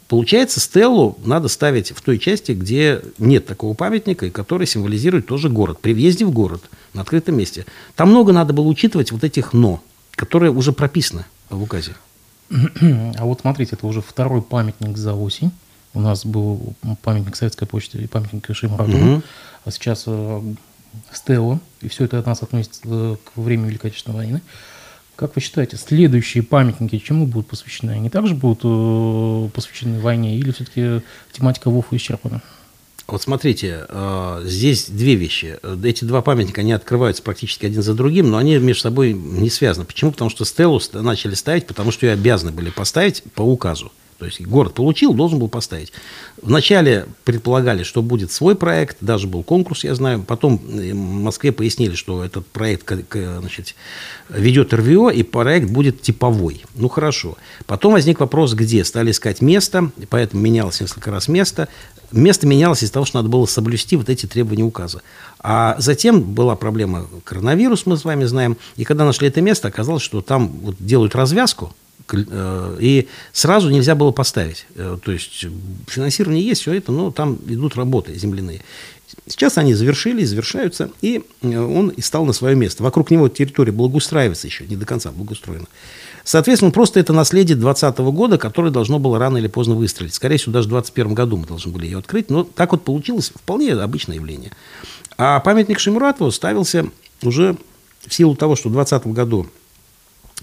Получается, 0.08 0.60
стеллу 0.60 1.16
надо 1.24 1.48
ставить 1.48 1.92
в 1.92 2.02
той 2.02 2.18
части, 2.18 2.54
где 2.54 3.04
нет 3.20 3.46
такого 3.46 3.76
памятника, 3.76 4.26
и 4.26 4.32
который 4.32 4.66
символизирует 4.66 5.28
тоже 5.28 5.50
город. 5.50 5.78
При 5.80 5.94
въезде 5.94 6.26
в 6.26 6.32
город, 6.32 6.64
на 6.96 7.04
открытом 7.04 7.38
месте. 7.38 7.68
Там 7.96 8.10
много 8.10 8.34
надо 8.34 8.54
было 8.54 8.66
учитывать 8.66 9.12
вот 9.12 9.24
этих 9.24 9.54
«но», 9.54 9.84
которые 10.16 10.52
уже 10.52 10.72
прописаны 10.72 11.26
в 11.52 11.62
указе. 11.62 11.94
А 12.50 13.26
вот 13.26 13.42
смотрите, 13.42 13.76
это 13.76 13.86
уже 13.86 14.02
второй 14.02 14.42
памятник 14.42 14.98
за 14.98 15.14
осень. 15.14 15.52
У 15.94 16.00
нас 16.00 16.26
был 16.26 16.74
памятник 17.04 17.36
Советской 17.36 17.68
почты 17.68 18.00
и 18.00 18.08
памятник 18.08 18.48
Шимраду. 18.56 18.98
Угу. 18.98 19.22
А 19.66 19.72
сейчас 19.72 20.06
э, 20.08 20.42
Стелла, 21.12 21.60
и 21.82 21.88
все 21.88 22.06
это 22.06 22.20
от 22.20 22.26
нас 22.26 22.42
относится 22.44 22.82
э, 22.86 23.16
к 23.24 23.38
времени 23.38 23.70
Великой 23.70 23.88
Отечественной 23.88 24.18
войны. 24.18 24.42
Как 25.16 25.36
вы 25.36 25.42
считаете, 25.42 25.76
следующие 25.76 26.44
памятники 26.44 26.98
чему 26.98 27.26
будут 27.26 27.48
посвящены? 27.48 27.92
Они 27.92 28.10
также 28.10 28.36
будут 28.36 28.62
э, 28.64 29.50
посвящены 29.54 30.00
войне 30.00 30.38
или 30.38 30.52
все-таки 30.52 31.02
тематика 31.34 31.70
ВОФа 31.70 31.96
исчерпана? 31.96 32.42
Вот 33.06 33.22
смотрите, 33.22 33.86
э, 33.90 34.42
здесь 34.46 34.90
две 34.90 35.16
вещи. 35.16 35.58
Эти 35.84 36.06
два 36.06 36.22
памятника, 36.22 36.62
они 36.62 36.72
открываются 36.72 37.24
практически 37.24 37.66
один 37.66 37.82
за 37.82 37.94
другим, 37.96 38.30
но 38.30 38.38
они 38.38 38.58
между 38.58 38.84
собой 38.84 39.14
не 39.14 39.50
связаны. 39.50 39.86
Почему? 39.86 40.12
Потому 40.12 40.30
что 40.30 40.46
Стеллу 40.46 40.80
начали 40.94 41.34
ставить, 41.34 41.66
потому 41.66 41.92
что 41.92 42.06
ее 42.06 42.14
обязаны 42.14 42.52
были 42.52 42.70
поставить 42.70 43.24
по 43.36 43.42
указу. 43.42 43.92
То 44.20 44.26
есть 44.26 44.42
город 44.42 44.74
получил, 44.74 45.14
должен 45.14 45.40
был 45.40 45.48
поставить. 45.48 45.94
Вначале 46.42 47.08
предполагали, 47.24 47.84
что 47.84 48.02
будет 48.02 48.34
свой 48.34 48.54
проект, 48.54 48.98
даже 49.00 49.28
был 49.28 49.44
конкурс, 49.44 49.86
я 49.86 49.96
знаю. 49.96 50.24
Потом 50.24 50.62
э, 50.68 50.92
в 50.92 50.96
Москве 50.96 51.54
пояснили, 51.54 51.96
что 51.96 52.24
этот 52.24 52.46
проект 52.46 52.92
значит, 53.40 53.76
ведет 54.28 54.74
РВО, 54.74 55.10
и 55.10 55.24
проект 55.24 55.70
будет 55.70 56.02
типовой. 56.02 56.66
Ну, 56.76 56.90
хорошо. 56.90 57.38
Потом 57.66 57.94
возник 57.94 58.20
вопрос, 58.20 58.54
где. 58.54 58.84
Стали 58.84 59.12
искать 59.12 59.42
место, 59.42 59.90
поэтому 60.10 60.42
менялось 60.42 60.82
несколько 60.82 61.12
раз 61.12 61.30
место. 61.30 61.70
Место 62.12 62.46
менялось 62.46 62.84
из-за 62.84 62.94
того, 62.94 63.06
что 63.06 63.20
надо 63.20 63.30
было 63.30 63.46
соблюсти 63.46 63.96
вот 63.96 64.10
эти 64.10 64.26
требования 64.26 64.64
указа. 64.64 65.02
А 65.40 65.76
затем 65.80 66.22
была 66.22 66.58
проблема 66.58 67.08
коронавирус, 67.24 67.86
мы 67.86 67.96
с 67.96 68.04
вами 68.04 68.26
знаем. 68.26 68.58
И 68.76 68.84
когда 68.84 69.06
нашли 69.06 69.30
это 69.30 69.40
место, 69.40 69.70
оказалось, 69.70 70.04
что 70.04 70.22
там 70.22 70.50
вот 70.62 70.76
делают 70.80 71.16
развязку, 71.16 71.74
и 72.14 73.08
сразу 73.34 73.70
нельзя 73.70 73.96
было 73.96 74.12
поставить. 74.12 74.66
Э, 74.76 74.98
то 75.04 75.12
есть 75.12 75.46
финансирование 75.88 76.44
есть, 76.44 76.62
все 76.62 76.74
это, 76.74 76.92
но 76.92 77.12
там 77.12 77.38
идут 77.48 77.76
работы 77.76 78.14
земляные. 78.16 78.62
Сейчас 79.28 79.58
они 79.58 79.74
завершились, 79.74 80.30
завершаются, 80.30 80.92
и 81.02 81.24
э, 81.42 81.58
он 81.58 81.90
и 81.90 82.02
стал 82.02 82.26
на 82.26 82.34
свое 82.34 82.56
место. 82.56 82.84
Вокруг 82.84 83.12
него 83.12 83.30
территория 83.30 83.72
благоустраивается 83.72 84.48
еще, 84.48 84.66
не 84.66 84.76
до 84.76 84.86
конца 84.86 85.12
благоустроена. 85.12 85.68
Соответственно, 86.24 86.72
просто 86.72 87.00
это 87.00 87.14
наследие 87.14 87.56
2020 87.56 88.00
года, 88.14 88.38
которое 88.38 88.72
должно 88.72 89.00
было 89.00 89.18
рано 89.18 89.38
или 89.38 89.48
поздно 89.48 89.76
выстрелить. 89.76 90.14
Скорее 90.14 90.38
всего, 90.38 90.54
даже 90.54 90.68
в 90.68 90.72
2021 90.72 91.14
году 91.16 91.38
мы 91.38 91.48
должны 91.48 91.72
были 91.72 91.86
ее 91.86 92.00
открыть. 92.00 92.30
Но 92.30 92.44
так 92.44 92.72
вот 92.72 92.84
получилось, 92.84 93.32
вполне 93.34 93.74
обычное 93.74 94.18
явление. 94.18 94.52
А 95.18 95.40
памятник 95.40 95.80
Шимуратову 95.80 96.32
ставился 96.32 96.88
уже 97.24 97.58
в 98.06 98.14
силу 98.14 98.36
того, 98.36 98.56
что 98.56 98.70
в 98.70 98.74
2020 98.74 99.08
году 99.14 99.48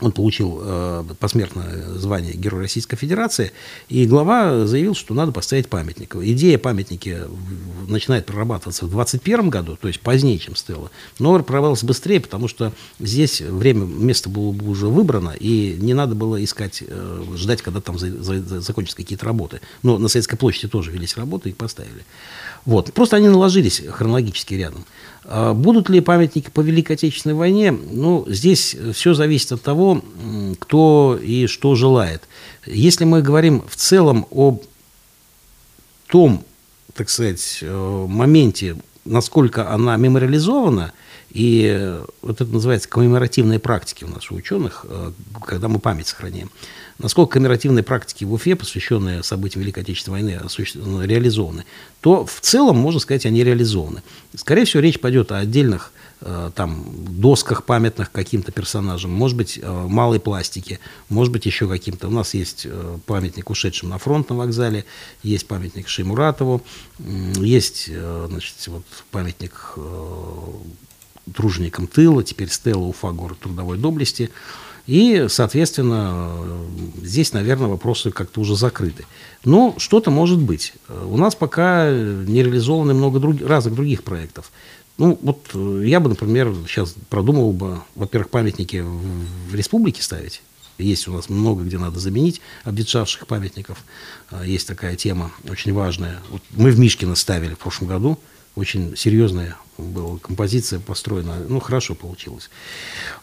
он 0.00 0.12
получил 0.12 0.60
э, 0.62 1.04
посмертное 1.18 1.88
звание 1.94 2.34
Герой 2.34 2.62
Российской 2.62 2.96
Федерации, 2.96 3.52
и 3.88 4.06
глава 4.06 4.66
заявил, 4.66 4.94
что 4.94 5.14
надо 5.14 5.32
поставить 5.32 5.68
памятник. 5.68 6.16
Идея 6.16 6.58
памятники 6.58 7.22
начинает 7.88 8.26
прорабатываться 8.26 8.84
в 8.86 8.90
2021 8.90 9.50
году, 9.50 9.76
то 9.76 9.88
есть 9.88 10.00
позднее, 10.00 10.38
чем 10.38 10.56
Стелла, 10.56 10.90
но 11.18 11.38
прорабатывалась 11.42 11.84
быстрее, 11.84 12.20
потому 12.20 12.48
что 12.48 12.72
здесь 12.98 13.40
время, 13.40 13.86
место 13.86 14.28
было 14.28 14.52
бы 14.52 14.68
уже 14.68 14.86
выбрано, 14.88 15.34
и 15.38 15.76
не 15.80 15.94
надо 15.94 16.14
было 16.14 16.42
искать, 16.42 16.82
э, 16.86 17.24
ждать, 17.34 17.62
когда 17.62 17.80
там 17.80 17.98
за, 17.98 18.22
за, 18.22 18.60
закончатся 18.60 18.96
какие-то 18.96 19.24
работы. 19.24 19.60
Но 19.82 19.98
на 19.98 20.08
Советской 20.08 20.36
площади 20.36 20.68
тоже 20.68 20.90
велись 20.90 21.16
работы, 21.16 21.50
их 21.50 21.56
поставили. 21.56 22.04
Вот. 22.66 22.92
Просто 22.92 23.16
они 23.16 23.28
наложились 23.28 23.80
хронологически 23.88 24.54
рядом. 24.54 24.84
А 25.24 25.54
будут 25.54 25.88
ли 25.88 26.00
памятники 26.00 26.50
по 26.50 26.60
Великой 26.60 26.92
Отечественной 26.92 27.34
войне? 27.34 27.72
Ну, 27.72 28.24
здесь 28.28 28.76
все 28.92 29.14
зависит 29.14 29.52
от 29.52 29.62
того, 29.62 30.02
кто 30.58 31.18
и 31.20 31.46
что 31.46 31.74
желает. 31.74 32.22
Если 32.66 33.04
мы 33.04 33.22
говорим 33.22 33.64
в 33.68 33.76
целом 33.76 34.26
о 34.30 34.60
том, 36.08 36.44
так 36.94 37.08
сказать, 37.08 37.58
э, 37.62 38.06
моменте, 38.08 38.76
насколько 39.04 39.72
она 39.72 39.96
мемориализована, 39.96 40.92
И 41.36 42.00
вот 42.22 42.40
это 42.40 42.50
называется 42.50 42.88
коммеморативные 42.88 43.58
практики 43.58 44.04
у 44.04 44.08
нас 44.08 44.30
у 44.30 44.34
ученых, 44.36 44.86
когда 45.44 45.68
мы 45.68 45.80
память 45.80 46.06
сохраняем. 46.06 46.50
Насколько 46.98 47.34
коммеморативные 47.34 47.82
практики 47.82 48.24
в 48.24 48.32
Уфе, 48.32 48.56
посвященные 48.56 49.22
событиям 49.22 49.62
Великой 49.62 49.80
Отечественной 49.80 50.22
войны, 50.22 50.40
ну, 50.74 51.02
реализованы, 51.02 51.64
то 52.00 52.24
в 52.24 52.40
целом, 52.40 52.78
можно 52.78 53.00
сказать, 53.00 53.26
они 53.26 53.44
реализованы. 53.44 54.02
Скорее 54.34 54.64
всего, 54.64 54.80
речь 54.80 54.98
пойдет 54.98 55.30
о 55.32 55.38
отдельных 55.38 55.92
Э, 56.22 56.50
там, 56.54 56.82
досках 57.20 57.64
памятных 57.64 58.10
каким-то 58.10 58.50
персонажам, 58.50 59.10
может 59.10 59.36
быть, 59.36 59.58
э, 59.60 59.70
малой 59.70 60.18
пластике, 60.18 60.80
может 61.10 61.30
быть, 61.30 61.44
еще 61.44 61.68
каким-то. 61.68 62.08
У 62.08 62.10
нас 62.10 62.32
есть 62.32 62.62
э, 62.64 62.98
памятник 63.04 63.50
ушедшим 63.50 63.90
на 63.90 63.98
фронт 63.98 64.30
на 64.30 64.36
вокзале, 64.36 64.86
есть 65.22 65.46
памятник 65.46 65.88
Шеймуратову, 65.88 66.62
есть, 66.98 67.90
значит, 68.28 68.54
вот 68.68 68.84
памятник 69.10 69.74
труженикам 71.34 71.86
тыла, 71.86 72.24
теперь 72.24 72.48
Стелла 72.48 72.84
Уфа, 72.84 73.10
город 73.10 73.38
трудовой 73.40 73.76
доблести. 73.76 74.30
И, 74.86 75.26
соответственно, 75.28 76.32
здесь, 77.02 77.32
наверное, 77.32 77.68
вопросы 77.68 78.10
как-то 78.10 78.40
уже 78.40 78.56
закрыты. 78.56 79.04
Но 79.44 79.74
что-то 79.78 80.10
может 80.10 80.38
быть. 80.38 80.74
У 80.88 81.16
нас 81.16 81.34
пока 81.34 81.90
не 81.90 82.42
реализованы 82.42 82.94
много 82.94 83.18
друг... 83.18 83.40
разных 83.40 83.74
других 83.74 84.04
проектов. 84.04 84.52
Ну, 84.98 85.18
вот 85.20 85.50
э, 85.54 85.82
я 85.84 86.00
бы, 86.00 86.08
например, 86.08 86.54
сейчас 86.66 86.94
продумывал 87.10 87.52
бы, 87.52 87.80
во-первых, 87.96 88.30
памятники 88.30 88.82
в, 88.82 89.54
республике 89.54 90.02
ставить. 90.02 90.42
Есть 90.78 91.08
у 91.08 91.12
нас 91.12 91.28
много, 91.28 91.64
где 91.64 91.78
надо 91.78 91.98
заменить 91.98 92.40
обветшавших 92.64 93.26
памятников. 93.26 93.84
А, 94.30 94.44
есть 94.44 94.66
такая 94.66 94.96
тема 94.96 95.32
очень 95.48 95.72
важная. 95.72 96.18
Вот 96.30 96.42
мы 96.50 96.70
в 96.70 96.78
Мишкино 96.78 97.14
ставили 97.14 97.54
в 97.54 97.58
прошлом 97.58 97.88
году 97.88 98.18
очень 98.54 98.96
серьезная 98.96 99.56
была 99.78 100.18
композиция 100.18 100.80
построена, 100.80 101.36
ну, 101.48 101.60
хорошо 101.60 101.94
получилось. 101.94 102.50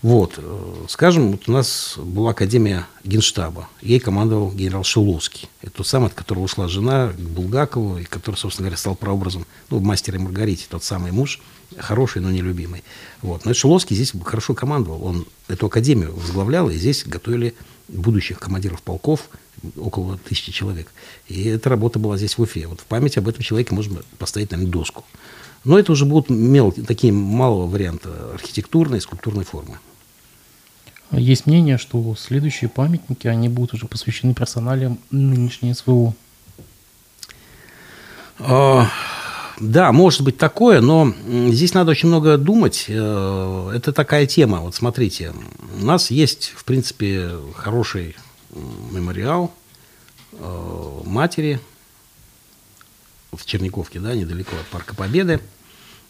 Вот, 0.01 0.33
э, 0.37 0.85
скажем, 0.89 1.31
вот 1.31 1.47
у 1.47 1.51
нас 1.51 1.95
была 1.97 2.31
Академия 2.31 2.87
Генштаба, 3.03 3.69
ей 3.81 3.99
командовал 3.99 4.51
генерал 4.51 4.83
Шиловский. 4.83 5.49
Это 5.61 5.71
тот 5.71 5.87
самый, 5.87 6.07
от 6.07 6.13
которого 6.13 6.43
ушла 6.43 6.67
жена 6.67 7.09
к 7.09 7.19
Булгакову, 7.19 7.99
и 7.99 8.03
который, 8.03 8.35
собственно 8.35 8.65
говоря, 8.65 8.77
стал 8.77 8.95
прообразом, 8.95 9.45
ну, 9.69 9.79
мастера 9.79 10.19
Маргарите, 10.19 10.65
тот 10.69 10.83
самый 10.83 11.11
муж, 11.11 11.39
хороший, 11.77 12.21
но 12.21 12.31
нелюбимый. 12.31 12.83
Вот. 13.21 13.45
Но 13.45 13.53
Шиловский 13.53 13.95
здесь 13.95 14.13
хорошо 14.23 14.53
командовал, 14.53 15.03
он 15.03 15.25
эту 15.47 15.67
академию 15.67 16.15
возглавлял, 16.15 16.69
и 16.69 16.77
здесь 16.77 17.03
готовили 17.05 17.53
будущих 17.87 18.39
командиров 18.39 18.81
полков, 18.81 19.29
около 19.77 20.17
тысячи 20.17 20.51
человек. 20.51 20.91
И 21.27 21.45
эта 21.45 21.69
работа 21.69 21.99
была 21.99 22.17
здесь 22.17 22.37
в 22.37 22.41
Уфе. 22.41 22.67
Вот 22.67 22.81
в 22.81 22.85
память 22.85 23.17
об 23.17 23.27
этом 23.27 23.41
человеке 23.41 23.73
можно 23.73 24.01
поставить, 24.17 24.51
наверное, 24.51 24.71
доску. 24.71 25.05
Но 25.63 25.79
это 25.79 25.91
уже 25.93 26.05
будут 26.05 26.29
мел, 26.29 26.71
такие 26.71 27.13
малого 27.13 27.67
варианта 27.67 28.09
архитектурной, 28.33 28.99
скульптурной 28.99 29.45
формы. 29.45 29.77
Есть 31.11 31.45
мнение, 31.45 31.77
что 31.77 32.15
следующие 32.15 32.69
памятники, 32.69 33.27
они 33.27 33.47
будут 33.47 33.75
уже 33.75 33.87
посвящены 33.87 34.33
персоналям 34.33 34.99
нынешней 35.11 35.73
СВО. 35.73 36.15
А, 38.39 38.89
да, 39.59 39.91
может 39.91 40.21
быть 40.21 40.37
такое, 40.37 40.81
но 40.81 41.13
здесь 41.49 41.73
надо 41.73 41.91
очень 41.91 42.09
много 42.09 42.37
думать. 42.37 42.85
Э, 42.87 43.71
это 43.75 43.93
такая 43.93 44.25
тема. 44.25 44.61
Вот 44.61 44.73
смотрите, 44.73 45.33
у 45.79 45.85
нас 45.85 46.09
есть, 46.09 46.51
в 46.55 46.65
принципе, 46.65 47.29
хороший 47.55 48.15
мемориал 48.91 49.53
э, 50.31 51.01
матери 51.05 51.59
в 53.31 53.45
Черниковке, 53.45 53.99
да, 53.99 54.15
недалеко 54.15 54.55
от 54.55 54.65
Парка 54.67 54.95
Победы, 54.95 55.39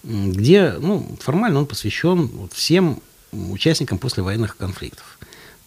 где, 0.04 0.74
ну, 0.80 1.16
формально 1.20 1.60
он 1.60 1.66
посвящен 1.66 2.30
всем 2.52 3.02
участникам 3.32 3.98
послевоенных 3.98 4.58
конфликтов. 4.58 5.18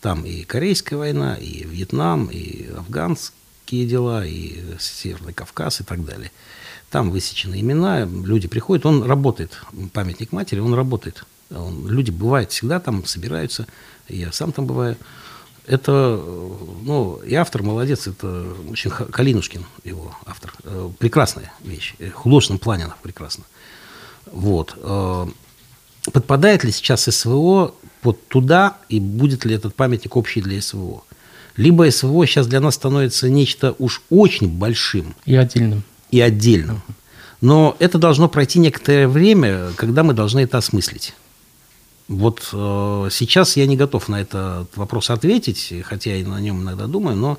Там 0.00 0.24
и 0.24 0.44
Корейская 0.44 0.96
война, 0.96 1.34
и 1.36 1.64
Вьетнам, 1.64 2.26
и 2.26 2.68
афганские 2.68 3.86
дела, 3.86 4.24
и 4.24 4.60
Северный 4.78 5.32
Кавказ 5.32 5.80
и 5.80 5.84
так 5.84 6.04
далее. 6.04 6.30
Там 6.90 7.10
высечены 7.10 7.60
имена, 7.60 8.04
люди 8.04 8.46
приходят, 8.46 8.86
он 8.86 9.02
работает, 9.02 9.60
памятник 9.92 10.32
матери, 10.32 10.60
он 10.60 10.74
работает. 10.74 11.24
Он, 11.50 11.88
люди 11.88 12.10
бывают 12.10 12.52
всегда 12.52 12.80
там, 12.80 13.04
собираются, 13.04 13.66
я 14.08 14.32
сам 14.32 14.52
там 14.52 14.66
бываю 14.66 14.96
это, 15.66 16.22
ну, 16.82 17.20
и 17.26 17.34
автор 17.34 17.62
молодец, 17.62 18.06
это 18.06 18.46
очень 18.70 18.90
Калинушкин, 18.90 19.64
его 19.84 20.16
автор. 20.24 20.54
Э, 20.62 20.90
прекрасная 20.98 21.52
вещь, 21.64 21.94
в 21.98 22.12
художественном 22.12 22.60
плане 22.60 22.84
она 22.84 22.96
прекрасна. 23.02 23.44
Вот. 24.32 24.76
Э, 24.82 25.26
подпадает 26.12 26.64
ли 26.64 26.72
сейчас 26.72 27.04
СВО 27.04 27.74
вот 28.02 28.28
туда, 28.28 28.78
и 28.88 29.00
будет 29.00 29.44
ли 29.44 29.54
этот 29.54 29.74
памятник 29.74 30.16
общий 30.16 30.40
для 30.40 30.60
СВО? 30.60 31.02
Либо 31.56 31.90
СВО 31.90 32.26
сейчас 32.26 32.46
для 32.46 32.60
нас 32.60 32.74
становится 32.74 33.30
нечто 33.30 33.74
уж 33.78 34.02
очень 34.10 34.48
большим. 34.48 35.14
И 35.24 35.34
отдельным. 35.34 35.82
И 36.10 36.20
отдельным. 36.20 36.82
Но 37.40 37.76
это 37.78 37.98
должно 37.98 38.28
пройти 38.28 38.58
некоторое 38.58 39.08
время, 39.08 39.70
когда 39.76 40.02
мы 40.02 40.14
должны 40.14 40.40
это 40.40 40.58
осмыслить. 40.58 41.14
Вот 42.08 42.48
э, 42.52 43.08
сейчас 43.10 43.56
я 43.56 43.66
не 43.66 43.76
готов 43.76 44.08
на 44.08 44.20
этот 44.20 44.76
вопрос 44.76 45.10
ответить, 45.10 45.72
хотя 45.84 46.14
я 46.14 46.26
на 46.26 46.40
нем 46.40 46.62
иногда 46.62 46.86
думаю, 46.86 47.16
но, 47.16 47.38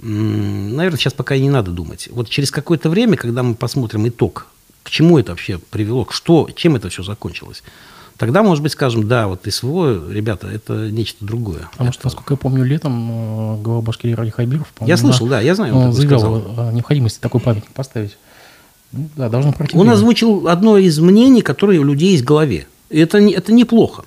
э, 0.00 0.06
наверное, 0.06 0.98
сейчас 0.98 1.14
пока 1.14 1.34
и 1.34 1.40
не 1.40 1.50
надо 1.50 1.72
думать. 1.72 2.08
Вот 2.12 2.28
через 2.28 2.50
какое-то 2.50 2.90
время, 2.90 3.16
когда 3.16 3.42
мы 3.42 3.54
посмотрим 3.54 4.06
итог, 4.08 4.46
к 4.88 4.90
чему 4.90 5.18
это 5.18 5.32
вообще 5.32 5.58
привело, 5.58 6.06
что, 6.10 6.48
чем 6.56 6.74
это 6.74 6.88
все 6.88 7.02
закончилось, 7.02 7.62
тогда, 8.16 8.42
может 8.42 8.62
быть, 8.62 8.72
скажем, 8.72 9.06
да, 9.06 9.28
вот 9.28 9.42
СВО, 9.46 10.10
ребята, 10.10 10.48
это 10.48 10.90
нечто 10.90 11.26
другое. 11.26 11.68
Потому 11.72 11.90
это... 11.90 11.98
что, 11.98 12.06
насколько 12.06 12.32
я 12.32 12.38
помню, 12.38 12.64
летом 12.64 13.58
э, 13.58 13.62
глава 13.62 13.82
Башкирии 13.82 14.14
Ради 14.14 14.30
Хайбиров, 14.30 14.72
Я 14.80 14.96
слышал, 14.96 15.26
да, 15.26 15.42
я 15.42 15.54
знаю. 15.54 15.76
Он 15.76 15.92
заявлял 15.92 16.36
о 16.36 16.72
необходимости 16.72 17.20
такой 17.20 17.42
памятник 17.42 17.70
поставить. 17.72 18.16
Ну, 18.92 19.10
да, 19.14 19.28
должно 19.28 19.52
пройти 19.52 19.76
Он 19.76 19.82
время. 19.82 19.92
озвучил 19.92 20.48
одно 20.48 20.78
из 20.78 20.98
мнений, 20.98 21.42
которое 21.42 21.78
у 21.78 21.84
людей 21.84 22.12
есть 22.12 22.22
в 22.22 22.26
голове. 22.26 22.66
Это, 22.88 23.18
это 23.18 23.52
неплохо. 23.52 24.06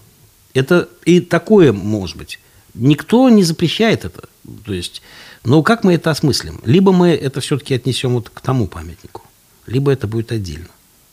Это 0.55 0.89
и 1.05 1.19
такое 1.19 1.71
может 1.71 2.17
быть. 2.17 2.39
Никто 2.73 3.29
не 3.29 3.43
запрещает 3.43 4.03
это. 4.03 4.23
То 4.65 4.73
есть, 4.73 5.03
но 5.43 5.61
как 5.61 5.84
мы 5.84 5.93
это 5.93 6.09
осмыслим? 6.09 6.59
Либо 6.65 6.91
мы 6.91 7.09
это 7.09 7.39
все-таки 7.39 7.75
отнесем 7.75 8.13
вот 8.13 8.32
к 8.32 8.41
тому 8.41 8.65
памятнику, 8.65 9.21
либо 9.68 9.91
это 9.91 10.07
будет 10.07 10.32
отдельно. 10.32 10.68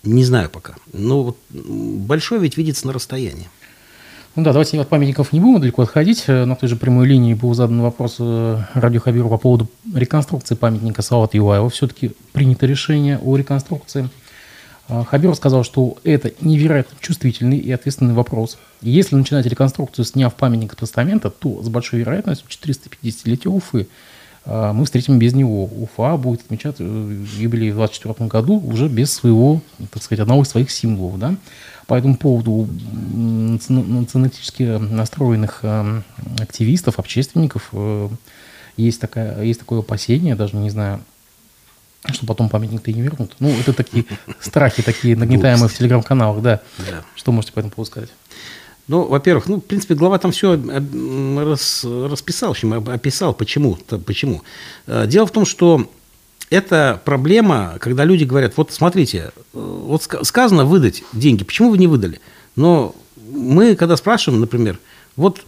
Не 0.04 0.24
знаю 0.24 0.48
пока. 0.48 0.74
Но 0.92 1.22
вот 1.22 1.38
большое 1.50 2.40
ведь 2.40 2.56
видится 2.56 2.86
на 2.86 2.92
расстоянии. 2.92 3.48
Ну 4.36 4.44
да, 4.44 4.52
давайте 4.52 4.80
от 4.80 4.88
памятников 4.88 5.32
не 5.32 5.40
будем 5.40 5.60
далеко 5.60 5.82
отходить. 5.82 6.28
На 6.28 6.54
той 6.54 6.68
же 6.68 6.76
прямой 6.76 7.06
линии 7.06 7.34
был 7.34 7.54
задан 7.54 7.80
вопрос 7.80 8.16
э, 8.20 8.62
Радио 8.74 9.00
Хабиру 9.00 9.28
по 9.28 9.36
поводу 9.36 9.68
реконструкции 9.92 10.54
памятника 10.54 11.02
Салата 11.02 11.36
Юлаева. 11.36 11.68
Все-таки 11.70 12.12
принято 12.32 12.64
решение 12.66 13.18
о 13.18 13.36
реконструкции. 13.36 14.08
А, 14.88 15.04
Хабиров 15.04 15.36
сказал, 15.36 15.64
что 15.64 15.98
это 16.04 16.32
невероятно 16.40 16.96
чувствительный 17.00 17.58
и 17.58 17.70
ответственный 17.72 18.14
вопрос. 18.14 18.58
Если 18.80 19.16
начинать 19.16 19.46
реконструкцию, 19.46 20.04
сняв 20.04 20.34
памятник 20.34 20.72
от 20.72 20.78
постамента, 20.78 21.30
то 21.30 21.62
с 21.62 21.68
большой 21.68 22.00
вероятностью 22.00 22.48
450-летия 22.48 23.48
Уфы 23.48 23.88
мы 24.48 24.84
встретим 24.84 25.18
без 25.18 25.34
него. 25.34 25.64
Уфа 25.64 26.16
будет 26.16 26.40
отмечать 26.40 26.76
э, 26.78 26.84
юбилей 27.36 27.70
в 27.70 27.76
2024 27.76 28.28
году 28.28 28.58
уже 28.60 28.88
без 28.88 29.12
своего, 29.12 29.60
так 29.92 30.02
сказать, 30.02 30.20
одного 30.20 30.42
из 30.42 30.48
своих 30.48 30.70
символов. 30.70 31.18
Да? 31.18 31.34
По 31.86 31.94
этому 31.94 32.16
поводу 32.16 32.68
националистически 33.12 34.62
настроенных 34.62 35.60
э, 35.62 36.02
активистов, 36.38 36.98
общественников 36.98 37.68
э, 37.72 38.08
есть, 38.78 39.00
такая, 39.00 39.42
есть 39.42 39.60
такое 39.60 39.80
опасение, 39.80 40.34
даже 40.34 40.56
не 40.56 40.70
знаю, 40.70 41.00
что 42.10 42.26
потом 42.26 42.48
памятник-то 42.48 42.90
и 42.90 42.94
не 42.94 43.02
вернут. 43.02 43.34
Ну, 43.40 43.50
это 43.50 43.72
такие 43.72 44.06
страхи, 44.40 44.82
такие 44.82 45.16
нагнетаемые 45.16 45.68
в 45.68 45.76
телеграм-каналах, 45.76 46.42
да. 46.42 46.60
Что 47.14 47.32
можете 47.32 47.52
по 47.52 47.58
этому 47.58 47.72
поводу 47.72 47.90
сказать? 47.90 48.10
Ну, 48.88 49.04
во-первых, 49.04 49.48
ну, 49.48 49.56
в 49.56 49.60
принципе, 49.60 49.94
глава 49.94 50.18
там 50.18 50.32
все 50.32 50.56
рас, 50.56 51.84
расписал, 51.84 52.48
в 52.48 52.52
общем, 52.52 52.72
описал, 52.72 53.34
почему. 53.34 53.78
почему. 54.06 54.42
Э, 54.86 55.06
дело 55.06 55.26
в 55.26 55.30
том, 55.30 55.44
что 55.44 55.90
это 56.48 57.00
проблема, 57.04 57.76
когда 57.80 58.04
люди 58.04 58.24
говорят, 58.24 58.54
вот 58.56 58.72
смотрите, 58.72 59.30
э, 59.36 59.40
вот 59.52 60.08
сказано 60.22 60.64
выдать 60.64 61.04
деньги, 61.12 61.44
почему 61.44 61.70
вы 61.70 61.76
не 61.76 61.86
выдали? 61.86 62.20
Но 62.56 62.94
мы, 63.30 63.76
когда 63.76 63.96
спрашиваем, 63.96 64.40
например, 64.40 64.78
вот 65.16 65.42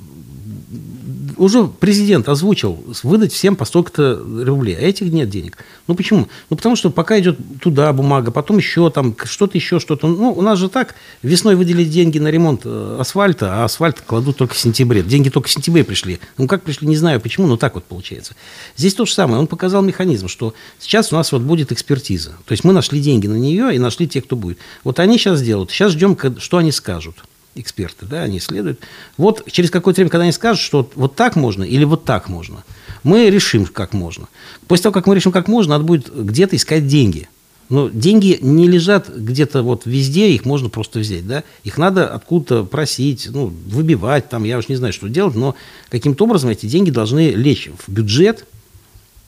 уже 1.41 1.64
президент 1.64 2.28
озвучил 2.28 2.84
выдать 3.03 3.32
всем 3.32 3.57
по 3.57 3.64
столько-то 3.64 4.22
рублей, 4.45 4.76
а 4.76 4.82
этих 4.82 5.11
нет 5.11 5.30
денег. 5.30 5.57
Ну 5.86 5.95
почему? 5.95 6.28
Ну 6.51 6.57
потому 6.57 6.76
что 6.76 6.91
пока 6.91 7.18
идет 7.18 7.38
туда 7.62 7.91
бумага, 7.95 8.30
потом 8.30 8.59
еще 8.59 8.91
там 8.91 9.16
что-то 9.24 9.57
еще, 9.57 9.80
что-то. 9.80 10.07
Ну 10.07 10.32
у 10.32 10.43
нас 10.43 10.59
же 10.59 10.68
так, 10.68 10.95
весной 11.22 11.57
выделили 11.57 11.84
деньги 11.88 12.18
на 12.18 12.28
ремонт 12.28 12.62
э, 12.64 12.97
асфальта, 13.01 13.62
а 13.62 13.64
асфальт 13.64 14.03
кладут 14.03 14.36
только 14.36 14.55
в 14.55 14.59
сентябре. 14.59 15.03
Деньги 15.03 15.30
только 15.30 15.49
в 15.49 15.51
сентябре 15.51 15.82
пришли. 15.82 16.20
Ну 16.36 16.47
как 16.47 16.62
пришли, 16.62 16.86
не 16.86 16.97
знаю 16.97 17.20
почему, 17.20 17.47
но 17.47 17.57
так 17.57 17.74
вот 17.74 17.84
получается. 17.84 18.34
Здесь 18.76 18.93
то 18.93 19.07
же 19.07 19.14
самое. 19.14 19.41
Он 19.41 19.47
показал 19.47 19.80
механизм, 19.80 20.28
что 20.28 20.53
сейчас 20.78 21.11
у 21.11 21.16
нас 21.16 21.32
вот 21.32 21.41
будет 21.41 21.72
экспертиза. 21.72 22.32
То 22.45 22.53
есть 22.53 22.64
мы 22.64 22.74
нашли 22.74 23.01
деньги 23.01 23.26
на 23.26 23.36
нее 23.36 23.74
и 23.74 23.78
нашли 23.78 24.07
тех, 24.07 24.24
кто 24.24 24.36
будет. 24.36 24.59
Вот 24.84 25.01
они 25.01 25.16
сейчас 25.16 25.41
делают. 25.41 25.70
Сейчас 25.70 25.93
ждем, 25.93 26.18
что 26.38 26.59
они 26.59 26.70
скажут. 26.70 27.16
Эксперты, 27.55 28.07
да, 28.07 28.23
они 28.23 28.39
исследуют. 28.39 28.81
Вот 29.17 29.45
через 29.51 29.71
какое-то 29.71 29.99
время, 29.99 30.11
когда 30.11 30.23
они 30.25 30.33
скажут, 30.33 30.63
что 30.63 30.91
вот 30.95 31.17
так 31.17 31.37
можно 31.37 31.65
или 31.65 31.85
вот 31.85 32.05
так 32.05 32.29
можно, 32.29 32.65
мы 33.03 33.31
решим, 33.31 33.67
как 33.67 33.93
можно. 33.93 34.29
После 34.69 34.85
того, 34.85 34.93
как 34.93 35.07
мы 35.07 35.15
решим, 35.15 35.33
как 35.33 35.49
можно, 35.49 35.75
надо 35.75 35.85
будет 35.85 36.15
где-то 36.15 36.57
искать 36.57 36.87
деньги. 36.87 37.29
Но 37.69 37.89
деньги 37.89 38.37
не 38.43 38.67
лежат 38.67 39.09
где-то 39.09 39.63
вот 39.63 39.87
везде, 39.87 40.31
их 40.31 40.45
можно 40.45 40.69
просто 40.69 40.99
взять, 40.99 41.27
да. 41.27 41.45
Их 41.63 41.79
надо 41.79 42.13
откуда-то 42.13 42.65
просить, 42.65 43.29
ну, 43.31 43.47
выбивать, 43.47 44.29
там, 44.29 44.43
я 44.43 44.59
уж 44.59 44.69
не 44.69 44.75
знаю, 44.75 44.93
что 44.93 45.09
делать, 45.09 45.37
но 45.37 45.55
каким-то 45.89 46.25
образом 46.25 46.51
эти 46.51 46.67
деньги 46.67 46.91
должны 46.91 47.31
лечь 47.31 47.71
в 47.87 47.91
бюджет, 47.91 48.45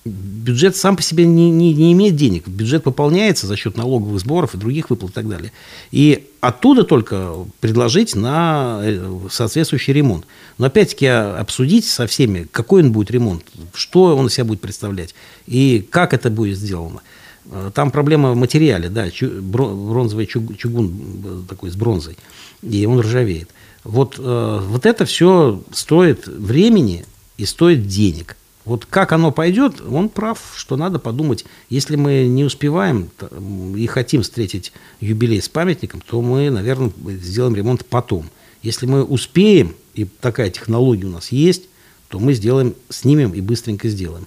бюджет 0.05 0.76
сам 0.76 0.96
по 0.96 1.03
себе 1.03 1.24
не, 1.24 1.50
не, 1.50 1.72
не 1.74 1.92
имеет 1.92 2.16
денег. 2.16 2.48
Бюджет 2.48 2.82
пополняется 2.82 3.46
за 3.46 3.57
счет 3.57 3.76
налоговых 3.76 4.20
сборов 4.20 4.55
и 4.55 4.59
других 4.59 4.90
выплат 4.90 5.12
и 5.12 5.14
так 5.14 5.28
далее. 5.28 5.53
И 5.92 6.28
оттуда 6.40 6.82
только 6.82 7.34
предложить 7.61 8.16
на 8.16 8.80
э, 8.82 9.18
соответствующий 9.30 9.92
ремонт. 9.92 10.26
Но 10.59 10.66
опять-таки 10.66 11.07
обсудить 11.07 11.84
со 11.84 12.07
всеми, 12.07 12.48
какой 12.50 12.82
он 12.82 12.92
будет 12.92 13.11
ремонт, 13.12 13.44
что 13.74 14.16
он 14.16 14.26
из 14.26 14.34
себя 14.34 14.44
будет 14.44 14.61
представлять 14.61 15.14
и 15.46 15.86
как 15.88 16.14
это 16.14 16.30
будет 16.30 16.59
сделано. 16.59 17.03
Э, 17.46 17.70
там 17.72 17.92
проблема 17.92 18.32
в 18.32 18.36
материале, 18.36 18.88
да, 18.88 19.07
бронзовый 19.20 20.26
чугун 20.26 20.92
э, 21.24 21.42
такой 21.48 21.70
с 21.70 21.76
бронзой, 21.76 22.16
и 22.62 22.86
он 22.86 22.98
ржавеет. 23.00 23.50
Вот, 23.84 24.16
вот 24.16 24.86
это 24.86 25.05
все 25.07 25.61
стоит 25.72 26.28
времени 26.28 27.05
и 27.36 27.44
стоит 27.44 27.88
денег. 27.88 28.36
Вот 28.64 28.86
как 28.86 29.12
оно 29.12 29.32
пойдет, 29.32 29.80
он 29.80 30.08
прав, 30.08 30.38
что 30.56 30.76
надо 30.76 30.98
подумать. 30.98 31.44
Если 31.68 31.96
мы 31.96 32.26
не 32.26 32.44
успеваем 32.44 33.10
и 33.76 33.86
хотим 33.86 34.22
встретить 34.22 34.72
юбилей 35.00 35.42
с 35.42 35.48
памятником, 35.48 36.00
то 36.00 36.22
мы, 36.22 36.48
наверное, 36.50 36.92
сделаем 37.20 37.56
ремонт 37.56 37.84
потом. 37.84 38.30
Если 38.62 38.86
мы 38.86 39.02
успеем, 39.02 39.74
и 39.94 40.04
такая 40.04 40.50
технология 40.50 41.06
у 41.06 41.10
нас 41.10 41.32
есть, 41.32 41.64
то 42.08 42.20
мы 42.20 42.34
сделаем, 42.34 42.74
снимем 42.88 43.32
и 43.32 43.40
быстренько 43.40 43.88
сделаем. 43.88 44.26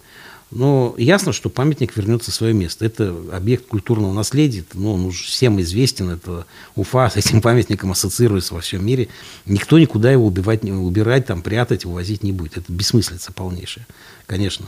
Но 0.51 0.93
ясно, 0.97 1.33
что 1.33 1.49
памятник 1.49 1.97
вернется 1.97 2.31
в 2.31 2.33
свое 2.33 2.53
место. 2.53 2.85
Это 2.85 3.15
объект 3.31 3.67
культурного 3.67 4.13
наследия, 4.13 4.63
ну, 4.73 4.93
он 4.93 5.05
уже 5.05 5.23
всем 5.23 5.59
известен, 5.59 6.09
это 6.09 6.45
Уфа 6.75 7.09
с 7.09 7.15
этим 7.15 7.41
памятником 7.41 7.91
ассоциируется 7.91 8.53
во 8.53 8.61
всем 8.61 8.85
мире. 8.85 9.09
Никто 9.45 9.79
никуда 9.79 10.11
его 10.11 10.25
убивать, 10.25 10.63
убирать, 10.63 11.25
там, 11.25 11.41
прятать, 11.41 11.85
увозить 11.85 12.23
не 12.23 12.31
будет. 12.31 12.57
Это 12.57 12.71
бессмыслица 12.71 13.33
полнейшая, 13.33 13.87
конечно. 14.25 14.67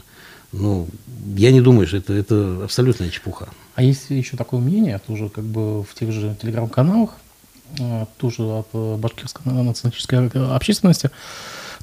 Но 0.51 0.87
я 1.35 1.51
не 1.51 1.61
думаю, 1.61 1.87
что 1.87 1.97
это, 1.97 2.13
это 2.13 2.63
абсолютная 2.63 3.09
чепуха. 3.09 3.49
А 3.75 3.83
есть 3.83 4.09
еще 4.09 4.37
такое 4.37 4.59
мнение, 4.59 4.99
тоже 5.05 5.29
как 5.29 5.43
бы 5.43 5.83
в 5.83 5.93
тех 5.93 6.11
же 6.11 6.35
телеграм-каналах, 6.41 7.11
э, 7.79 8.05
тоже 8.17 8.43
от 8.43 8.67
э, 8.73 8.95
башкирской 8.95 9.51
националистической 9.51 10.29
общественности, 10.55 11.11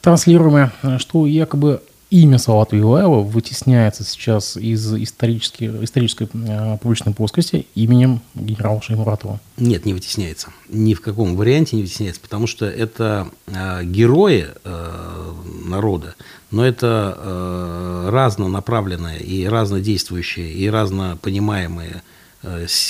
транслируемое, 0.01 0.72
что 0.99 1.27
якобы 1.27 1.83
имя 2.15 2.39
Салата 2.39 2.77
Юлаева 2.77 3.23
вытесняется 3.23 4.05
сейчас 4.05 4.57
из 4.57 4.95
исторической, 4.95 5.85
исторической 5.85 6.29
э, 6.33 6.79
публичной 6.81 7.12
плоскости 7.12 7.67
именем 7.75 8.21
генерала 8.37 8.81
Шеймуратова? 8.81 9.41
Нет, 9.57 9.85
не 9.85 9.95
вытесняется. 9.95 10.53
Ни 10.69 10.95
в 10.95 11.01
каком 11.01 11.35
варианте 11.35 11.75
не 11.75 11.83
вытесняется, 11.83 12.21
потому 12.21 12.47
что 12.47 12.67
это 12.67 13.27
э, 13.49 13.85
герои 13.85 14.47
э, 14.62 15.33
народа, 15.67 16.15
но 16.53 16.65
это 16.65 17.19
э, 17.19 18.09
разнонаправленные 18.12 19.21
и 19.21 19.49
разнодействующие 19.49 20.53
и 20.53 20.71
разнопонимаемые 20.71 21.97
э, 21.97 22.01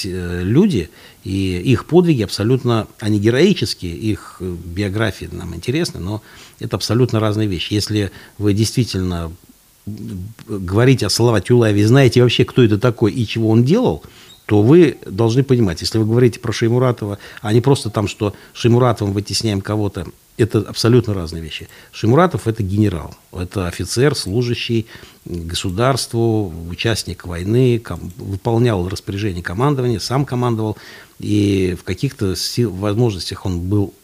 люди, 0.04 0.90
и 1.24 1.58
их 1.58 1.86
подвиги 1.86 2.22
абсолютно, 2.22 2.86
они 3.00 3.18
героические, 3.18 3.94
их 3.94 4.36
э, 4.40 4.56
биографии 4.64 5.28
нам 5.32 5.54
интересны, 5.54 6.00
но 6.00 6.22
это 6.60 6.76
абсолютно 6.76 7.18
разные 7.18 7.48
вещи. 7.48 7.72
Если 7.72 8.10
вы 8.36 8.52
действительно 8.52 9.32
говорите 9.86 11.06
о 11.06 11.10
Салавате 11.10 11.54
Юлаеве, 11.54 11.86
знаете 11.86 12.22
вообще, 12.22 12.44
кто 12.44 12.62
это 12.62 12.78
такой 12.78 13.12
и 13.12 13.26
чего 13.26 13.50
он 13.50 13.64
делал, 13.64 14.02
то 14.46 14.62
вы 14.62 14.98
должны 15.06 15.42
понимать, 15.42 15.80
если 15.80 15.98
вы 15.98 16.04
говорите 16.04 16.40
про 16.40 16.52
Шеймуратова, 16.52 17.18
а 17.40 17.52
не 17.52 17.60
просто 17.60 17.90
там, 17.90 18.08
что 18.08 18.34
Шеймуратовым 18.52 19.14
вытесняем 19.14 19.60
кого-то 19.60 20.06
это 20.36 20.58
абсолютно 20.60 21.14
разные 21.14 21.42
вещи. 21.42 21.68
Шимуратов– 21.92 22.46
это 22.48 22.62
генерал, 22.62 23.14
это 23.32 23.68
офицер, 23.68 24.14
служащий 24.14 24.86
государству, 25.24 26.52
участник 26.68 27.24
войны, 27.24 27.78
ком, 27.78 28.12
выполнял 28.16 28.88
распоряжение 28.88 29.42
командования, 29.42 30.00
сам 30.00 30.24
командовал, 30.24 30.76
и 31.20 31.76
в 31.78 31.84
каких-то 31.84 32.34
возможностях 32.58 33.46
он 33.46 33.60
был 33.60 33.94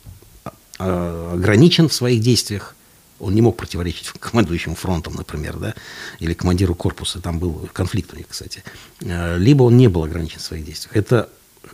а, 0.79 1.33
ограничен 1.35 1.89
в 1.89 1.93
своих 1.93 2.21
действиях, 2.21 2.77
он 3.19 3.35
не 3.35 3.43
мог 3.43 3.57
противоречить 3.57 4.09
командующему 4.21 4.77
фронтом, 4.77 5.15
например, 5.15 5.57
да, 5.59 5.75
или 6.21 6.33
командиру 6.35 6.75
корпуса, 6.75 7.21
там 7.21 7.39
был 7.41 7.69
конфликт 7.73 8.15
у 8.15 8.17
них, 8.17 8.29
кстати. 8.29 8.63
А, 9.05 9.37
либо 9.37 9.65
он 9.65 9.77
не 9.77 9.89
был 9.89 10.05
ограничен 10.05 10.39
в 10.39 10.43
своих 10.43 10.65
действиях. 10.65 10.97
Это 10.97 11.29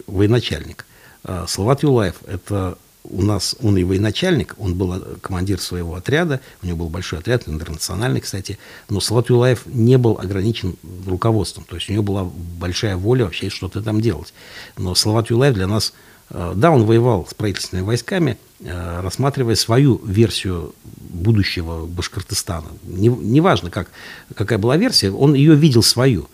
военачальник. 0.07 0.87
А, 1.25 1.47
Салават 1.47 1.83
Юлаев– 1.83 2.17
это 2.27 2.79
у 3.11 3.23
нас, 3.23 3.57
он 3.63 3.77
и 3.77 3.85
военачальник, 3.85 4.55
он 4.59 4.75
был 4.75 4.95
э, 4.95 5.01
командир 5.21 5.61
своего 5.61 5.95
отряда, 5.95 6.41
у 6.63 6.67
него 6.67 6.79
был 6.79 6.89
большой 6.89 7.19
отряд, 7.19 7.49
интернациональный, 7.49 8.21
кстати, 8.21 8.59
но 8.89 9.01
Салат 9.01 9.31
Юлаев 9.31 9.67
не 9.67 9.99
был 9.99 10.19
ограничен 10.21 10.77
руководством, 11.07 11.65
то 11.69 11.77
есть 11.77 11.89
у 11.89 11.93
него 11.93 12.03
была 12.03 12.25
большая 12.25 12.97
воля 12.97 13.25
вообще 13.25 13.51
что-то 13.51 13.83
там 13.83 14.01
делать. 14.01 14.33
Но 14.77 14.95
Салават 14.95 15.31
Юлаев 15.31 15.55
для 15.55 15.67
нас, 15.67 15.93
э, 16.31 16.53
да, 16.57 16.71
он 16.71 16.85
воевал 16.85 17.27
с 17.29 17.35
правительственными 17.35 17.87
войсками, 17.87 18.39
э, 18.61 19.01
рассматривая 19.01 19.55
свою 19.55 20.01
версию 20.05 20.75
будущего 20.85 21.87
Башкортостана. 21.87 22.69
Неважно, 22.85 23.67
не 23.67 23.71
как, 23.71 23.91
какая 24.35 24.59
была 24.59 24.77
версия, 24.77 25.11
он 25.11 25.35
ее 25.35 25.55
видел 25.55 25.83
свою. 25.83 26.29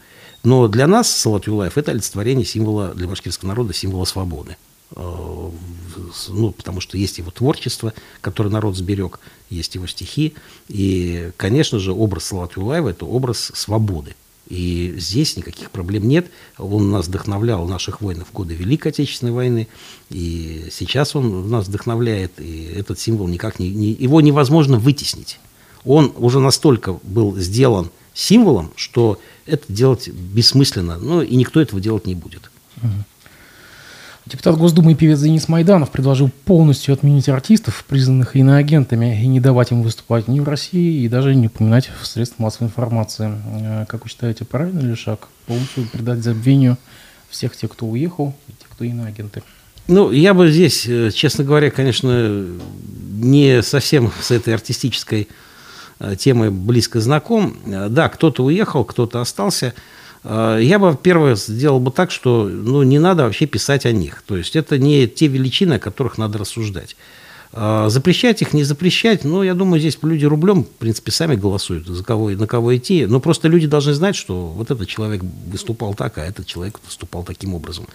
Но 0.44 0.66
для 0.66 0.86
нас 0.86 1.08
Салат 1.10 1.46
Юлаев– 1.46 1.76
это 1.78 1.92
олицетворение 1.92 2.44
символа 2.44 2.94
для 2.94 3.06
башкирского 3.06 3.48
народа, 3.48 3.72
символа 3.72 4.04
свободы. 4.04 4.56
Ну, 6.28 6.52
потому 6.52 6.80
что 6.80 6.96
есть 6.96 7.18
его 7.18 7.30
творчество, 7.30 7.92
которое 8.20 8.50
народ 8.50 8.76
сберег, 8.76 9.20
есть 9.50 9.74
его 9.74 9.86
стихи. 9.86 10.34
И, 10.68 11.30
конечно 11.36 11.78
же, 11.78 11.92
образ 11.92 12.24
Салавата 12.24 12.60
Юлаева– 12.60 12.88
это 12.90 13.04
образ 13.04 13.52
свободы. 13.54 14.14
И 14.48 14.94
здесь 14.98 15.36
никаких 15.36 15.70
проблем 15.70 16.06
нет. 16.06 16.30
Он 16.58 16.90
нас 16.90 17.06
вдохновлял, 17.06 17.66
наших 17.66 18.00
воинов 18.00 18.28
в 18.28 18.32
годы 18.32 18.54
Великой 18.54 18.88
Отечественной 18.88 19.32
войны. 19.32 19.68
И 20.10 20.68
сейчас 20.70 21.16
он 21.16 21.48
нас 21.48 21.68
вдохновляет. 21.68 22.32
И 22.38 22.64
этот 22.76 22.98
символ 22.98 23.28
никак 23.28 23.58
не, 23.58 23.70
не... 23.70 23.92
Его 23.92 24.20
невозможно 24.20 24.78
вытеснить. 24.78 25.38
Он 25.84 26.12
уже 26.16 26.38
настолько 26.38 26.98
был 27.02 27.36
сделан 27.38 27.90
символом, 28.14 28.72
что 28.76 29.18
это 29.46 29.72
делать 29.72 30.08
бессмысленно. 30.08 30.98
Ну, 30.98 31.22
и 31.22 31.34
никто 31.36 31.60
этого 31.60 31.80
делать 31.80 32.06
не 32.06 32.14
будет. 32.14 32.50
Депутат 34.24 34.56
Госдумы 34.56 34.92
и 34.92 34.94
певец 34.94 35.18
Денис 35.18 35.48
Майданов 35.48 35.90
предложил 35.90 36.30
полностью 36.44 36.94
отменить 36.94 37.28
артистов, 37.28 37.84
признанных 37.88 38.36
иноагентами, 38.36 39.20
и 39.20 39.26
не 39.26 39.40
давать 39.40 39.72
им 39.72 39.82
выступать 39.82 40.28
ни 40.28 40.38
в 40.38 40.48
России, 40.48 41.02
и 41.02 41.08
даже 41.08 41.34
не 41.34 41.48
упоминать 41.48 41.90
в 42.00 42.06
средствах 42.06 42.38
массовой 42.38 42.68
информации. 42.68 43.32
Э, 43.60 43.84
как 43.88 44.04
вы 44.04 44.08
считаете, 44.08 44.44
правильный 44.44 44.82
ли 44.82 44.94
шаг 44.94 45.28
полностью 45.46 45.88
придать 45.88 46.20
забвению 46.20 46.78
всех 47.30 47.56
тех, 47.56 47.72
кто 47.72 47.84
уехал, 47.86 48.32
и 48.46 48.52
тех, 48.52 48.68
кто 48.70 48.84
иноагенты? 48.84 49.42
Ну, 49.88 50.12
я 50.12 50.34
бы 50.34 50.52
здесь, 50.52 50.86
э, 50.86 51.10
честно 51.10 51.42
говоря, 51.42 51.72
конечно, 51.72 52.46
не 53.16 53.60
совсем 53.62 54.12
с 54.20 54.30
этой 54.30 54.54
артистической 54.54 55.26
э, 55.98 56.14
темой 56.16 56.50
близко 56.50 57.00
знаком. 57.00 57.56
Да, 57.66 58.08
кто-то 58.08 58.44
уехал, 58.44 58.84
кто-то 58.84 59.20
остался– 59.20 59.74
я 60.24 60.78
бы, 60.78 60.96
первое, 61.02 61.34
сделал 61.34 61.80
бы 61.80 61.90
так, 61.90 62.10
что 62.10 62.44
ну, 62.48 62.82
не 62.82 62.98
надо 62.98 63.24
вообще 63.24 63.46
писать 63.46 63.86
о 63.86 63.92
них. 63.92 64.22
То 64.26 64.36
есть 64.36 64.54
это 64.54 64.78
не 64.78 65.08
те 65.08 65.26
величины, 65.26 65.74
о 65.74 65.78
которых 65.78 66.18
надо 66.18 66.38
рассуждать. 66.38 66.96
Э, 67.52 67.86
запрещать 67.90 68.40
их, 68.40 68.54
не 68.54 68.64
запрещать, 68.64 69.24
ну, 69.24 69.42
я 69.42 69.54
думаю, 69.54 69.78
здесь 69.78 69.98
люди 70.02 70.24
рублем, 70.24 70.64
в 70.64 70.68
принципе, 70.68 71.12
сами 71.12 71.36
голосуют, 71.36 71.86
за 71.86 72.02
кого, 72.02 72.30
на 72.30 72.46
кого 72.46 72.74
идти. 72.76 73.04
Но 73.06 73.20
просто 73.20 73.48
люди 73.48 73.66
должны 73.66 73.92
знать, 73.92 74.16
что 74.16 74.46
вот 74.46 74.70
этот 74.70 74.88
человек 74.88 75.22
выступал 75.46 75.94
так, 75.94 76.16
а 76.18 76.24
этот 76.24 76.46
человек 76.46 76.80
выступал 76.84 77.24
таким 77.24 77.54
образом. 77.54 77.86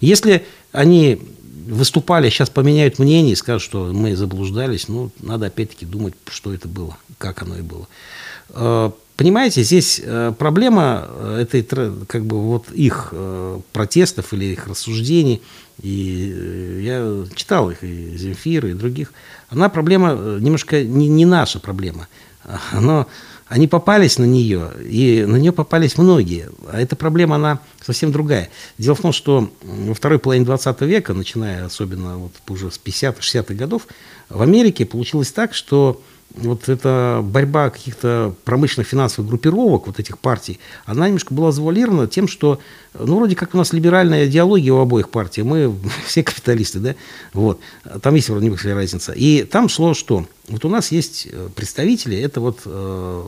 Если 0.00 0.44
они 0.72 1.20
выступали, 1.66 2.28
сейчас 2.28 2.50
поменяют 2.50 2.98
мнение 2.98 3.32
и 3.32 3.36
скажут, 3.36 3.62
что 3.62 3.92
мы 3.92 4.16
заблуждались, 4.16 4.88
ну, 4.88 5.10
надо 5.20 5.46
опять-таки 5.46 5.86
думать, 5.86 6.14
что 6.28 6.52
это 6.52 6.66
было, 6.66 6.96
как 7.18 7.42
оно 7.42 7.56
и 7.56 7.62
было. 7.62 7.86
Понимаете, 9.16 9.62
здесь 9.62 10.00
э, 10.02 10.32
проблема 10.36 11.06
э, 11.08 11.42
этой, 11.42 11.62
как 12.06 12.24
бы, 12.24 12.40
вот 12.40 12.70
их 12.72 13.10
э, 13.12 13.60
протестов 13.72 14.32
или 14.32 14.46
их 14.46 14.66
рассуждений, 14.66 15.40
и 15.80 16.80
я 16.82 17.24
читал 17.36 17.70
их, 17.70 17.84
и 17.84 18.16
Земфира, 18.16 18.70
и 18.70 18.74
других, 18.74 19.12
она 19.50 19.68
проблема 19.68 20.14
немножко 20.40 20.82
не, 20.82 21.06
не 21.06 21.26
наша 21.26 21.60
проблема. 21.60 22.08
Она, 22.72 23.06
они 23.46 23.68
попались 23.68 24.18
на 24.18 24.24
нее, 24.24 24.70
и 24.84 25.24
на 25.26 25.36
нее 25.36 25.52
попались 25.52 25.96
многие. 25.96 26.48
А 26.66 26.80
эта 26.80 26.96
проблема, 26.96 27.36
она 27.36 27.60
совсем 27.80 28.10
другая. 28.10 28.50
Дело 28.78 28.96
в 28.96 29.00
том, 29.00 29.12
что 29.12 29.50
во 29.62 29.94
второй 29.94 30.18
половине 30.18 30.44
20 30.44 30.80
века, 30.82 31.14
начиная 31.14 31.66
особенно 31.66 32.18
вот 32.18 32.32
уже 32.48 32.70
с 32.70 32.80
50-60-х 32.84 33.54
годов, 33.54 33.86
в 34.28 34.42
Америке 34.42 34.84
получилось 34.86 35.30
так, 35.30 35.54
что 35.54 36.02
вот 36.34 36.68
эта 36.68 37.20
борьба 37.22 37.70
каких-то 37.70 38.34
промышленных 38.44 38.88
финансовых 38.88 39.28
группировок, 39.28 39.86
вот 39.86 40.00
этих 40.00 40.18
партий, 40.18 40.58
она 40.84 41.06
немножко 41.06 41.32
была 41.32 41.52
завуалирована 41.52 42.06
тем, 42.06 42.26
что, 42.26 42.58
ну, 42.98 43.16
вроде 43.16 43.36
как 43.36 43.54
у 43.54 43.58
нас 43.58 43.72
либеральная 43.72 44.26
идеология 44.26 44.72
у 44.72 44.78
обоих 44.78 45.10
партий, 45.10 45.42
мы 45.42 45.74
все 46.06 46.22
капиталисты, 46.22 46.80
да, 46.80 46.94
вот, 47.32 47.60
там 48.02 48.14
есть 48.14 48.28
вроде 48.28 48.46
небольшая 48.46 48.74
разница. 48.74 49.12
И 49.12 49.44
там 49.44 49.68
шло 49.68 49.94
что? 49.94 50.26
Вот 50.48 50.64
у 50.64 50.68
нас 50.68 50.90
есть 50.92 51.28
э, 51.30 51.48
представители, 51.54 52.18
это 52.18 52.40
вот 52.40 52.60
э, 52.64 53.24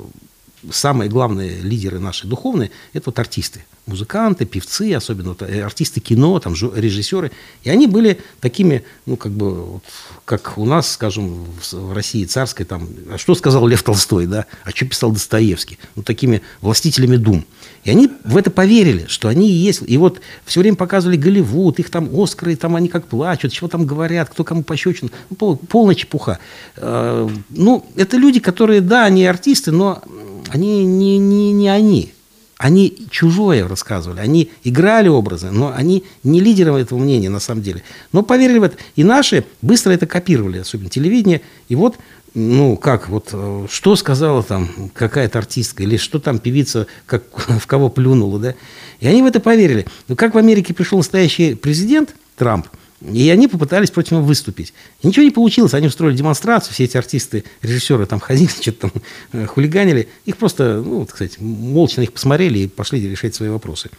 самые 0.71 1.11
главные 1.11 1.61
лидеры 1.61 1.99
наши 1.99 2.27
духовные, 2.27 2.71
это 2.93 3.11
вот 3.11 3.19
артисты– 3.19 3.65
музыканты, 3.87 4.47
певцы, 4.47 4.93
особенно 4.95 5.31
вот, 5.31 5.43
э, 5.43 5.63
артисты 5.63 6.01
кино, 6.01 6.39
там, 6.41 6.55
режиссеры. 6.55 7.31
И 7.63 7.71
они 7.71 7.87
были 7.87 8.21
такими, 8.41 8.85
ну, 9.07 9.17
как 9.17 9.33
бы, 9.33 9.55
вот, 9.55 9.83
как 10.25 10.59
у 10.59 10.65
нас, 10.65 10.93
скажем, 10.93 11.47
в 11.73 11.93
России 11.95 12.25
царской, 12.25 12.67
там, 12.67 12.89
а 13.11 13.17
что 13.17 13.35
сказал 13.37 13.67
Лев 13.67 13.83
Толстой, 13.85 14.27
да, 14.27 14.47
а 14.65 14.71
что 14.71 14.87
писал 14.87 15.13
Достоевский? 15.13 15.79
Ну, 15.95 16.03
такими 16.03 16.43
властителями 16.61 17.17
дум. 17.17 17.45
И 17.85 17.91
они 17.91 18.11
в 18.25 18.37
это 18.37 18.51
поверили, 18.51 19.07
что 19.07 19.29
они 19.29 19.49
есть. 19.49 19.83
И 19.87 19.97
вот 19.97 20.21
все 20.45 20.61
время 20.61 20.77
показывали 20.77 21.17
Голливуд, 21.17 21.79
их 21.79 21.89
там 21.89 22.11
Оскары, 22.13 22.57
там 22.57 22.75
они 22.75 22.89
как 22.89 23.07
плачут, 23.07 23.53
чего 23.53 23.69
там 23.69 23.87
говорят, 23.87 24.31
кто 24.31 24.43
кому 24.43 24.65
пощечин. 24.65 25.13
Ну, 25.31 25.37
пол, 25.37 25.57
полная 25.57 25.95
чепуха. 25.95 26.41
Э, 26.75 27.29
ну, 27.51 27.87
это 27.95 28.17
люди, 28.17 28.41
которые, 28.41 28.81
да, 28.81 29.05
они 29.05 29.25
артисты, 29.25 29.71
но 29.71 30.03
они 30.51 30.85
не, 30.85 31.19
не, 31.19 31.53
не 31.53 31.69
они. 31.69 32.13
Они 32.59 33.07
чужое 33.11 33.69
рассказывали, 33.69 34.21
они 34.21 34.51
играли 34.65 35.09
образы, 35.09 35.51
но 35.51 35.75
они 35.77 36.05
не 36.25 36.41
лидеры 36.41 36.73
этого 36.73 36.99
мнения 36.99 37.29
на 37.29 37.41
самом 37.41 37.63
деле. 37.63 37.83
Но 38.13 38.23
поверили 38.23 38.59
в 38.59 38.63
это. 38.63 38.77
И 38.95 39.05
наши 39.05 39.45
быстро 39.61 39.93
это 39.93 40.07
копировали, 40.07 40.59
особенно 40.59 40.89
телевидение. 40.89 41.43
И 41.69 41.77
вот, 41.77 41.99
ну 42.33 42.79
как, 42.79 43.11
вот 43.11 43.29
э, 43.33 43.67
что 43.71 43.95
сказала 43.95 44.43
там 44.43 44.91
какая-то 44.95 45.39
артистка, 45.39 45.83
или 45.83 45.99
что 45.99 46.19
там 46.19 46.39
певица, 46.39 46.87
как, 47.05 47.25
в 47.61 47.67
кого 47.67 47.91
плюнула, 47.91 48.39
да. 48.39 48.55
И 49.01 49.07
они 49.07 49.23
в 49.23 49.27
это 49.27 49.39
поверили. 49.39 49.87
Но 50.09 50.17
как 50.17 50.35
в 50.35 50.39
Америке 50.39 50.73
пришел 50.73 50.97
настоящий 50.97 51.55
президент 51.55 52.15
Трамп– 52.37 52.69
и 53.03 53.29
они 53.29 53.47
попытались 53.47 53.91
против 53.91 54.13
него 54.13 54.23
выступить. 54.23 54.73
И 55.03 55.07
ничего 55.07 55.25
не 55.25 55.31
получилось. 55.31 55.75
Они 55.75 55.87
устроили 55.87 56.17
демонстрацию, 56.17 56.73
все 56.73 56.85
эти 56.85 56.97
артисты, 56.97 57.45
режиссеры 57.61 58.07
там 58.07 58.21
ходили, 58.21 58.49
что-то 58.61 58.89
там 58.89 58.93
э, 59.33 59.47
хулиганили. 59.47 60.09
Их 60.25 60.39
просто, 60.39 60.83
ну, 60.83 61.01
вот, 61.01 61.13
кстати, 61.13 61.37
молча 61.41 61.99
на 61.99 62.01
них 62.03 62.13
посмотрели 62.13 62.61
и 62.61 62.69
пошли 62.69 63.07
решать 63.07 63.35
свои 63.35 63.51
вопросы. 63.51 63.91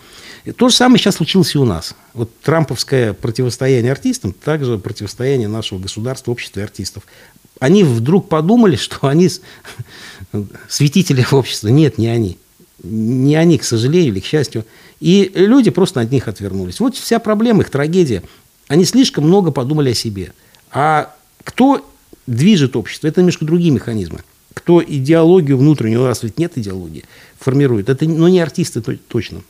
И 0.46 0.52
то 0.52 0.70
же 0.70 0.76
самое 0.76 1.00
сейчас 1.00 1.16
случилось 1.16 1.54
и 1.54 1.60
у 1.60 1.66
нас. 1.66 1.94
Вот 2.14 2.32
трамповское 2.42 3.14
противостояние 3.14 3.92
артистам, 3.92 4.34
также 4.34 4.80
противостояние 4.80 5.48
нашего 5.48 5.78
государства, 5.78 6.32
общества 6.32 6.62
и 6.62 6.64
артистов. 6.64 7.04
Они 7.60 7.84
вдруг 7.84 8.30
подумали, 8.30 8.76
что 8.78 9.08
они 9.08 9.30
светители 10.70 11.26
общества. 11.32 11.68
Нет, 11.68 12.00
не 12.00 12.08
они. 12.08 12.40
Не 12.82 13.36
они, 13.36 13.60
к 13.60 13.64
сожалению 13.64 14.14
или 14.14 14.22
к 14.22 14.26
счастью. 14.26 14.66
И 15.00 15.32
люди 15.36 15.70
просто 15.70 16.00
от 16.02 16.12
них 16.12 16.28
отвернулись. 16.28 16.80
Вот 16.80 16.96
вся 16.96 17.20
проблема, 17.20 17.62
их 17.62 17.70
трагедия. 17.70 18.24
Они 18.68 18.86
слишком 18.86 19.26
много 19.26 19.52
подумали 19.52 19.92
о 19.92 19.94
себе. 19.94 20.34
А 20.72 21.16
кто 21.44 21.90
движет 22.26 22.76
общество? 22.76 23.08
Это 23.08 23.22
немножко 23.22 23.46
другие 23.46 23.72
механизмы. 23.72 24.22
Кто 24.54 24.84
идеологию 24.84 25.58
внутреннюю, 25.58 26.02
у 26.02 26.06
нас 26.06 26.24
ведь 26.24 26.38
нет 26.38 26.58
идеологии, 26.58 27.06
формирует. 27.40 27.90
Это 27.90 28.06
ну, 28.06 28.28
не 28.28 28.40
артисты 28.40 28.82
точно. 28.82 29.44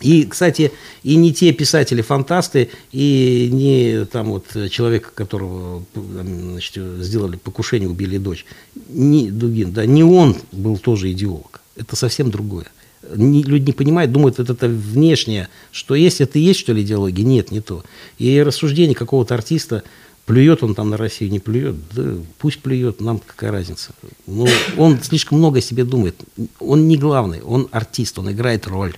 И, 0.00 0.24
кстати, 0.24 0.72
и 1.02 1.16
не 1.16 1.32
те 1.32 1.52
писатели-фантасты, 1.52 2.70
и 2.92 3.48
не 3.52 4.04
там 4.06 4.30
вот 4.30 4.46
человек, 4.70 5.12
которого 5.14 5.84
значит, 5.94 6.82
сделали 7.00 7.36
покушение, 7.36 7.88
убили 7.88 8.18
дочь, 8.18 8.44
не 8.88 9.30
Дугин, 9.30 9.72
да, 9.72 9.86
не 9.86 10.02
он 10.02 10.36
был 10.52 10.78
тоже 10.78 11.12
идеолог. 11.12 11.60
Это 11.76 11.96
совсем 11.96 12.30
другое 12.30 12.66
не, 13.14 13.42
люди 13.42 13.66
не 13.66 13.72
понимают, 13.72 14.12
думают, 14.12 14.38
это, 14.38 14.52
это 14.52 14.68
внешнее, 14.68 15.48
что 15.72 15.94
есть, 15.94 16.20
это 16.20 16.38
и 16.38 16.42
есть, 16.42 16.60
что 16.60 16.72
ли, 16.72 16.82
идеология? 16.82 17.24
Нет, 17.24 17.50
не 17.50 17.60
то. 17.60 17.84
И 18.18 18.42
рассуждение 18.42 18.94
какого-то 18.94 19.34
артиста, 19.34 19.82
плюет 20.26 20.62
он 20.62 20.74
там 20.74 20.90
на 20.90 20.96
Россию, 20.96 21.30
не 21.30 21.38
плюет, 21.38 21.76
да 21.92 22.14
пусть 22.38 22.60
плюет, 22.60 23.00
нам 23.00 23.18
какая 23.18 23.52
разница. 23.52 23.92
Но 24.26 24.46
он 24.76 25.00
слишком 25.02 25.38
много 25.38 25.58
о 25.58 25.62
себе 25.62 25.84
думает. 25.84 26.16
Он 26.60 26.88
не 26.88 26.96
главный, 26.96 27.42
он 27.42 27.68
артист, 27.70 28.18
он 28.18 28.30
играет 28.30 28.66
роль, 28.66 28.96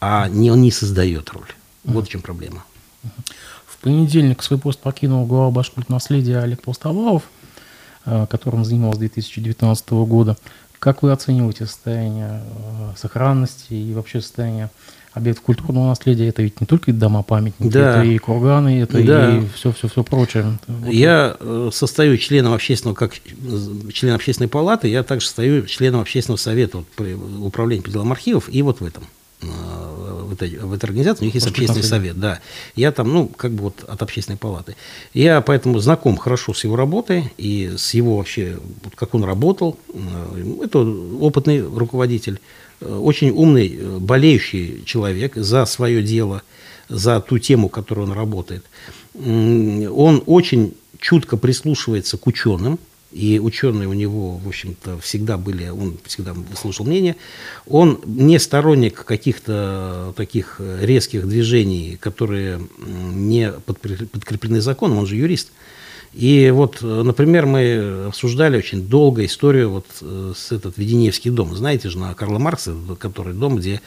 а 0.00 0.28
не, 0.28 0.50
он 0.50 0.62
не 0.62 0.70
создает 0.70 1.30
роль. 1.30 1.48
Вот 1.84 2.06
в 2.06 2.10
чем 2.10 2.20
проблема. 2.20 2.64
В 3.66 3.78
понедельник 3.80 4.42
свой 4.42 4.58
пост 4.58 4.80
покинул 4.80 5.26
глава 5.26 5.50
Башкульт 5.50 5.88
наследия 5.88 6.38
Олег 6.38 6.62
Толстовалов, 6.62 7.22
э, 8.04 8.26
которым 8.28 8.64
занимался 8.64 8.96
с 8.96 9.00
2019 9.00 9.90
года. 9.90 10.36
Как 10.78 11.02
вы 11.02 11.10
оцениваете 11.10 11.66
состояние 11.66 12.40
э, 12.42 12.92
сохранности 12.96 13.74
и 13.74 13.92
вообще 13.92 14.20
состояние 14.20 14.70
объектов 15.12 15.44
культурного 15.44 15.88
наследия? 15.88 16.28
Это 16.28 16.42
ведь 16.42 16.60
не 16.60 16.66
только 16.66 16.92
дома 16.92 17.22
памятники, 17.22 17.72
да. 17.72 18.02
это 18.02 18.04
и 18.04 18.16
курганы, 18.18 18.80
это 18.80 19.02
да. 19.02 19.36
и 19.36 19.46
все-все-все 19.54 20.04
прочее. 20.04 20.58
Я 20.86 21.36
э, 21.40 21.70
состою 21.72 22.16
членом 22.18 22.52
общественного, 22.52 22.94
как 22.94 23.14
член 23.92 24.14
общественной 24.14 24.48
палаты, 24.48 24.88
я 24.88 25.02
также 25.02 25.26
стою 25.26 25.66
членом 25.66 26.00
общественного 26.00 26.38
совета 26.38 26.78
вот, 26.78 26.86
при 26.88 27.14
управлении 27.14 27.82
по 27.82 27.90
делам 27.90 28.12
архивов 28.12 28.48
и 28.48 28.62
вот 28.62 28.80
в 28.80 28.84
этом 28.84 29.04
в 29.40 30.32
этой, 30.32 30.56
в 30.58 30.72
этой 30.72 30.84
организации, 30.86 31.22
у 31.22 31.24
них 31.26 31.34
есть 31.34 31.46
Может, 31.46 31.58
общественный 31.58 31.84
совет, 31.84 32.18
да. 32.18 32.40
Я 32.74 32.92
там, 32.92 33.12
ну, 33.12 33.28
как 33.28 33.52
бы 33.52 33.64
вот 33.64 33.84
от 33.86 34.02
общественной 34.02 34.36
палаты. 34.36 34.76
Я 35.14 35.40
поэтому 35.40 35.78
знаком 35.78 36.16
хорошо 36.16 36.54
с 36.54 36.64
его 36.64 36.76
работой 36.76 37.32
и 37.38 37.74
с 37.76 37.94
его 37.94 38.16
вообще, 38.16 38.58
вот 38.82 38.94
как 38.96 39.14
он 39.14 39.24
работал. 39.24 39.78
Э, 39.92 40.60
это 40.64 40.80
опытный 40.80 41.62
руководитель, 41.62 42.40
э, 42.80 42.92
очень 42.92 43.30
умный, 43.30 43.76
э, 43.78 43.98
болеющий 43.98 44.82
человек 44.84 45.36
за 45.36 45.64
свое 45.66 46.02
дело, 46.02 46.42
за 46.88 47.20
ту 47.20 47.38
тему, 47.38 47.68
которую 47.68 48.08
он 48.08 48.12
работает. 48.12 48.64
Он 49.14 50.22
очень 50.26 50.74
чутко 50.98 51.36
прислушивается 51.36 52.16
к 52.18 52.26
ученым, 52.26 52.78
и 53.10 53.38
ученые 53.38 53.88
у 53.88 53.94
него, 53.94 54.36
в 54.36 54.48
общем-то, 54.48 54.98
всегда 54.98 55.38
были, 55.38 55.68
он 55.68 55.98
всегда 56.04 56.34
слушал 56.60 56.84
мнение. 56.84 57.16
Он 57.66 58.00
не 58.04 58.38
сторонник 58.38 59.04
каких-то 59.04 60.12
таких 60.16 60.60
резких 60.60 61.26
движений, 61.26 61.96
которые 61.98 62.60
не 62.78 63.52
подкреплены 63.52 64.60
законом, 64.60 64.98
он 64.98 65.06
же 65.06 65.16
юрист. 65.16 65.52
И 66.18 66.50
вот, 66.50 66.82
например, 66.82 67.46
мы 67.46 68.06
обсуждали 68.08 68.56
очень 68.56 68.82
долго 68.82 69.24
историю 69.24 69.70
вот 69.70 69.86
э, 70.00 70.32
с 70.36 70.50
этот 70.50 70.76
Веденеевский 70.76 71.30
дом. 71.30 71.54
Знаете 71.54 71.90
же, 71.90 71.98
на 71.98 72.12
Карла 72.14 72.40
Маркса, 72.40 72.74
который 72.98 73.34
дом, 73.34 73.54
где 73.54 73.80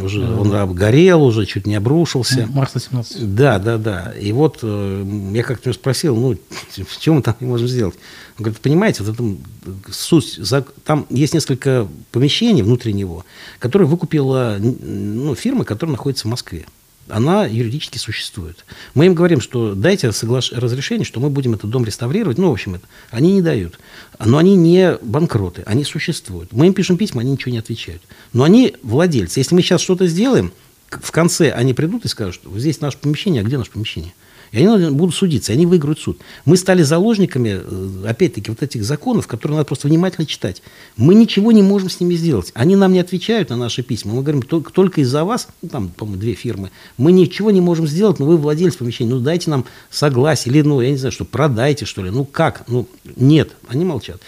уже 0.00 0.24
он 0.24 0.54
обгорел, 0.54 1.24
уже 1.24 1.44
чуть 1.44 1.66
не 1.66 1.74
обрушился. 1.74 2.46
Марса 2.52 2.78
17. 2.78 3.34
Да, 3.34 3.58
да, 3.58 3.78
да. 3.78 4.12
И 4.12 4.30
вот 4.30 4.60
э, 4.62 5.30
я 5.34 5.42
как-то 5.42 5.72
спросил, 5.72 6.14
ну, 6.14 6.38
что 6.88 7.12
мы 7.12 7.20
там 7.20 7.34
можем 7.40 7.66
сделать? 7.66 7.96
Он 8.38 8.44
говорит, 8.44 8.60
понимаете, 8.60 9.02
вот 9.02 9.14
это 9.14 9.92
суть, 9.92 10.38
там 10.84 11.04
есть 11.10 11.34
несколько 11.34 11.88
помещений 12.12 12.62
внутри 12.62 12.92
него, 12.92 13.24
которые 13.58 13.88
выкупила 13.88 14.56
ну, 14.60 15.34
фирма, 15.34 15.64
которая 15.64 15.96
находится 15.96 16.28
в 16.28 16.30
Москве 16.30 16.64
она 17.08 17.46
юридически 17.46 17.98
существует. 17.98 18.64
Мы 18.94 19.06
им 19.06 19.14
говорим, 19.14 19.40
что 19.40 19.74
дайте 19.74 20.12
соглаш... 20.12 20.52
разрешение, 20.52 21.04
что 21.04 21.20
мы 21.20 21.30
будем 21.30 21.54
этот 21.54 21.70
дом 21.70 21.84
реставрировать. 21.84 22.38
Ну, 22.38 22.48
в 22.48 22.52
общем, 22.52 22.74
это 22.74 22.86
они 23.10 23.32
не 23.32 23.42
дают. 23.42 23.78
Но 24.18 24.38
они 24.38 24.56
не 24.56 24.98
банкроты, 25.02 25.62
они 25.66 25.84
существуют. 25.84 26.52
Мы 26.52 26.66
им 26.66 26.74
пишем 26.74 26.96
письма, 26.96 27.20
они 27.20 27.32
ничего 27.32 27.52
не 27.52 27.58
отвечают. 27.58 28.02
Но 28.32 28.44
они 28.44 28.74
владельцы. 28.82 29.40
Если 29.40 29.54
мы 29.54 29.62
сейчас 29.62 29.80
что-то 29.80 30.06
сделаем, 30.06 30.52
в 30.90 31.10
конце 31.10 31.50
они 31.50 31.74
придут 31.74 32.04
и 32.04 32.08
скажут, 32.08 32.36
что 32.36 32.58
здесь 32.58 32.80
наше 32.80 32.98
помещение, 32.98 33.42
а 33.42 33.44
где 33.44 33.58
наше 33.58 33.70
помещение? 33.70 34.14
И 34.52 34.64
они 34.64 34.90
будут 34.90 35.14
судиться, 35.14 35.52
они 35.52 35.66
выиграют 35.66 35.98
суд. 35.98 36.20
Мы 36.44 36.56
стали 36.56 36.82
заложниками, 36.82 37.60
э, 37.62 38.04
опять-таки, 38.06 38.50
вот 38.50 38.62
этих 38.62 38.84
законов, 38.84 39.26
которые 39.26 39.56
надо 39.56 39.66
просто 39.66 39.88
внимательно 39.88 40.26
читать. 40.26 40.62
Мы 40.96 41.14
ничего 41.14 41.52
не 41.52 41.62
можем 41.62 41.90
с 41.90 42.00
ними 42.00 42.14
сделать. 42.14 42.52
Они 42.54 42.76
нам 42.76 42.92
не 42.92 43.00
отвечают 43.00 43.50
на 43.50 43.56
наши 43.56 43.82
письма. 43.82 44.14
Мы 44.14 44.22
говорим, 44.22 44.42
только, 44.42 44.72
только 44.72 45.00
из-за 45.00 45.24
вас, 45.24 45.48
ну, 45.62 45.68
там, 45.68 45.88
по-моему, 45.88 46.20
две 46.20 46.34
фирмы, 46.34 46.70
мы 46.96 47.12
ничего 47.12 47.50
не 47.50 47.60
можем 47.60 47.86
сделать, 47.86 48.18
но 48.18 48.26
вы 48.26 48.36
владелец 48.36 48.76
помещения, 48.76 49.10
ну, 49.10 49.20
дайте 49.20 49.50
нам 49.50 49.64
согласие, 49.90 50.54
или, 50.54 50.62
ну, 50.62 50.80
я 50.80 50.90
не 50.90 50.96
знаю, 50.96 51.12
что, 51.12 51.24
продайте, 51.24 51.84
что 51.84 52.02
ли. 52.02 52.10
Ну, 52.10 52.24
как? 52.24 52.64
Ну, 52.68 52.86
нет, 53.16 53.50
они 53.68 53.84
молчат. 53.84 54.20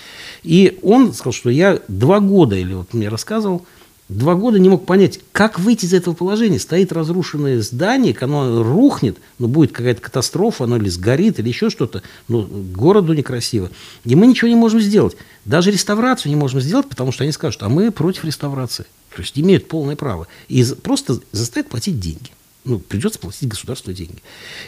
И 0.43 0.79
он 0.83 1.13
сказал, 1.13 1.33
что 1.33 1.51
я 1.51 1.81
два 1.89 2.21
года, 2.21 2.57
или 2.57 2.75
вот 2.75 2.93
мне 2.95 3.09
рассказывал, 3.09 3.67
Два 4.09 4.35
года 4.35 4.59
не 4.59 4.71
мог 4.71 4.87
понять, 4.87 5.21
как 5.33 5.59
выйти 5.59 5.85
из 5.85 5.93
этого 5.93 6.15
положения. 6.15 6.59
Стоит 6.59 6.93
разрушенное 6.93 7.61
здание, 7.61 8.17
оно 8.19 8.63
рухнет, 8.63 9.19
но 9.39 9.49
будет 9.49 9.73
какая-то 9.73 10.01
катастрофа, 10.01 10.65
оно 10.65 10.79
или 10.79 10.89
сгорит, 10.89 11.39
или 11.39 11.49
еще 11.49 11.69
что-то. 11.69 12.03
Но 12.27 12.43
городу 12.43 13.13
некрасиво. 13.13 13.71
И 14.05 14.15
мы 14.15 14.27
ничего 14.27 14.49
не 14.49 14.55
можем 14.55 14.81
сделать. 14.81 15.17
Даже 15.45 15.71
реставрацию 15.71 16.31
не 16.31 16.37
можем 16.37 16.61
сделать, 16.61 16.89
потому 16.89 17.13
что 17.13 17.25
они 17.25 17.33
скажут, 17.33 17.63
а 17.63 17.69
мы 17.69 17.91
против 17.91 18.25
реставрации. 18.25 18.87
То 19.15 19.21
есть 19.21 19.39
имеют 19.39 19.69
полное 19.69 19.97
право. 19.97 20.27
И 20.49 20.65
просто 20.83 21.21
заставят 21.33 21.69
платить 21.69 22.01
деньги 22.01 22.31
ну, 22.69 22.79
придется 22.79 23.19
платить 23.19 23.49
государству 23.49 23.93
деньги. 23.93 24.23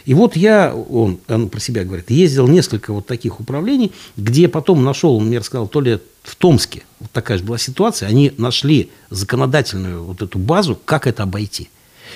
И 0.05 0.13
вот 0.13 0.35
я, 0.35 0.75
он, 0.75 1.19
он 1.27 1.49
про 1.49 1.59
себя 1.59 1.83
говорит, 1.83 2.09
ездил 2.09 2.47
несколько 2.47 2.91
вот 2.91 3.05
таких 3.05 3.39
управлений, 3.39 3.91
где 4.17 4.47
потом 4.47 4.83
нашел, 4.83 5.15
он 5.15 5.27
мне 5.27 5.37
рассказал, 5.37 5.67
то 5.67 5.81
ли 5.81 5.99
в 6.23 6.35
Томске, 6.35 6.83
вот 6.99 7.11
такая 7.11 7.37
же 7.37 7.43
была 7.43 7.57
ситуация, 7.57 8.09
они 8.09 8.33
нашли 8.37 8.91
законодательную 9.09 10.03
вот 10.03 10.21
эту 10.21 10.39
базу, 10.39 10.77
как 10.83 11.07
это 11.07 11.23
обойти. 11.23 11.69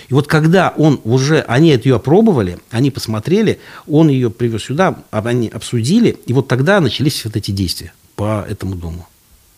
И 0.10 0.14
вот 0.14 0.28
когда 0.28 0.74
он 0.76 1.00
уже, 1.04 1.42
они 1.42 1.70
это 1.70 1.88
ее 1.88 1.96
опробовали, 1.96 2.60
они 2.70 2.92
посмотрели, 2.92 3.60
он 3.88 4.10
ее 4.10 4.30
привез 4.30 4.64
сюда, 4.64 5.04
они 5.12 5.48
обсудили, 5.48 6.18
и 6.26 6.34
вот 6.34 6.48
тогда 6.48 6.80
начались 6.80 7.24
вот 7.26 7.36
эти 7.36 7.52
действия 7.52 7.94
по 8.16 8.46
этому 8.48 8.76
дому. 8.76 9.08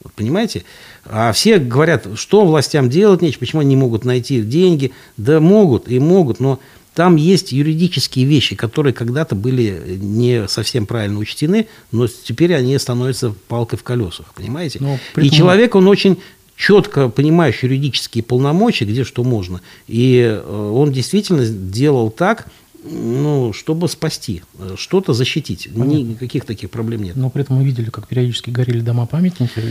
Вот 0.03 0.13
понимаете? 0.13 0.63
А 1.05 1.31
все 1.31 1.57
говорят, 1.57 2.07
что 2.15 2.45
властям 2.45 2.89
делать 2.89 3.21
нечего, 3.21 3.39
почему 3.39 3.61
они 3.61 3.69
не 3.69 3.75
могут 3.75 4.05
найти 4.05 4.41
деньги. 4.41 4.91
Да 5.17 5.39
могут 5.39 5.89
и 5.89 5.99
могут, 5.99 6.39
но 6.39 6.59
там 6.93 7.15
есть 7.15 7.51
юридические 7.51 8.25
вещи, 8.25 8.55
которые 8.55 8.91
когда-то 8.91 9.35
были 9.35 9.99
не 10.01 10.47
совсем 10.47 10.87
правильно 10.87 11.19
учтены, 11.19 11.67
но 11.91 12.07
теперь 12.07 12.55
они 12.55 12.75
становятся 12.79 13.35
палкой 13.47 13.77
в 13.77 13.83
колесах, 13.83 14.33
понимаете? 14.33 14.79
Но 14.81 14.97
И 15.21 15.29
человек, 15.29 15.75
он 15.75 15.87
очень 15.87 16.17
четко 16.55 17.07
понимающий 17.09 17.67
юридические 17.67 18.23
полномочия, 18.23 18.85
где 18.85 19.03
что 19.03 19.23
можно. 19.23 19.61
И 19.87 20.21
э, 20.23 20.71
он 20.73 20.91
действительно 20.91 21.45
делал 21.45 22.09
так, 22.09 22.47
ну, 22.89 23.53
чтобы 23.53 23.87
спасти, 23.87 24.43
что-то 24.75 25.13
защитить. 25.13 25.69
Понятно. 25.73 25.97
Никаких 25.97 26.45
таких 26.45 26.69
проблем 26.69 27.03
нет. 27.03 27.15
Но 27.15 27.29
при 27.29 27.43
этом 27.43 27.57
мы 27.57 27.65
видели, 27.65 27.89
как 27.89 28.07
периодически 28.07 28.49
горели 28.49 28.79
дома-памятники. 28.81 29.61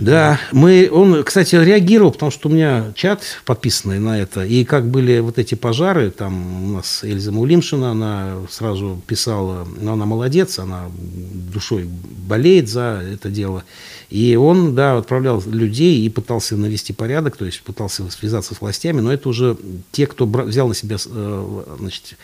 Да, 0.00 0.38
мы, 0.52 0.88
он, 0.90 1.22
кстати, 1.24 1.56
реагировал, 1.56 2.12
потому 2.12 2.30
что 2.30 2.48
у 2.48 2.52
меня 2.52 2.92
чат 2.94 3.22
подписанный 3.44 3.98
на 3.98 4.18
это, 4.18 4.44
и 4.44 4.64
как 4.64 4.88
были 4.88 5.20
вот 5.20 5.38
эти 5.38 5.54
пожары, 5.54 6.10
там 6.10 6.64
у 6.64 6.76
нас 6.76 7.04
Эльза 7.04 7.32
Мулимшина, 7.32 7.90
она 7.92 8.36
сразу 8.50 9.00
писала, 9.06 9.66
но 9.80 9.94
она 9.94 10.06
молодец, 10.06 10.58
она 10.58 10.90
душой 11.52 11.88
болеет 12.26 12.68
за 12.68 13.02
это 13.12 13.30
дело. 13.30 13.64
И 14.10 14.36
он, 14.36 14.74
да, 14.74 14.98
отправлял 14.98 15.42
людей 15.46 16.04
и 16.04 16.08
пытался 16.10 16.56
навести 16.56 16.92
порядок, 16.92 17.38
то 17.38 17.46
есть 17.46 17.62
пытался 17.62 18.10
связаться 18.10 18.54
с 18.54 18.60
властями, 18.60 19.00
но 19.00 19.10
это 19.10 19.28
уже 19.28 19.56
те, 19.90 20.06
кто 20.06 20.26
взял 20.26 20.68
на 20.68 20.74
себя 20.74 20.96
э, 21.02 21.76
значит, 21.78 22.18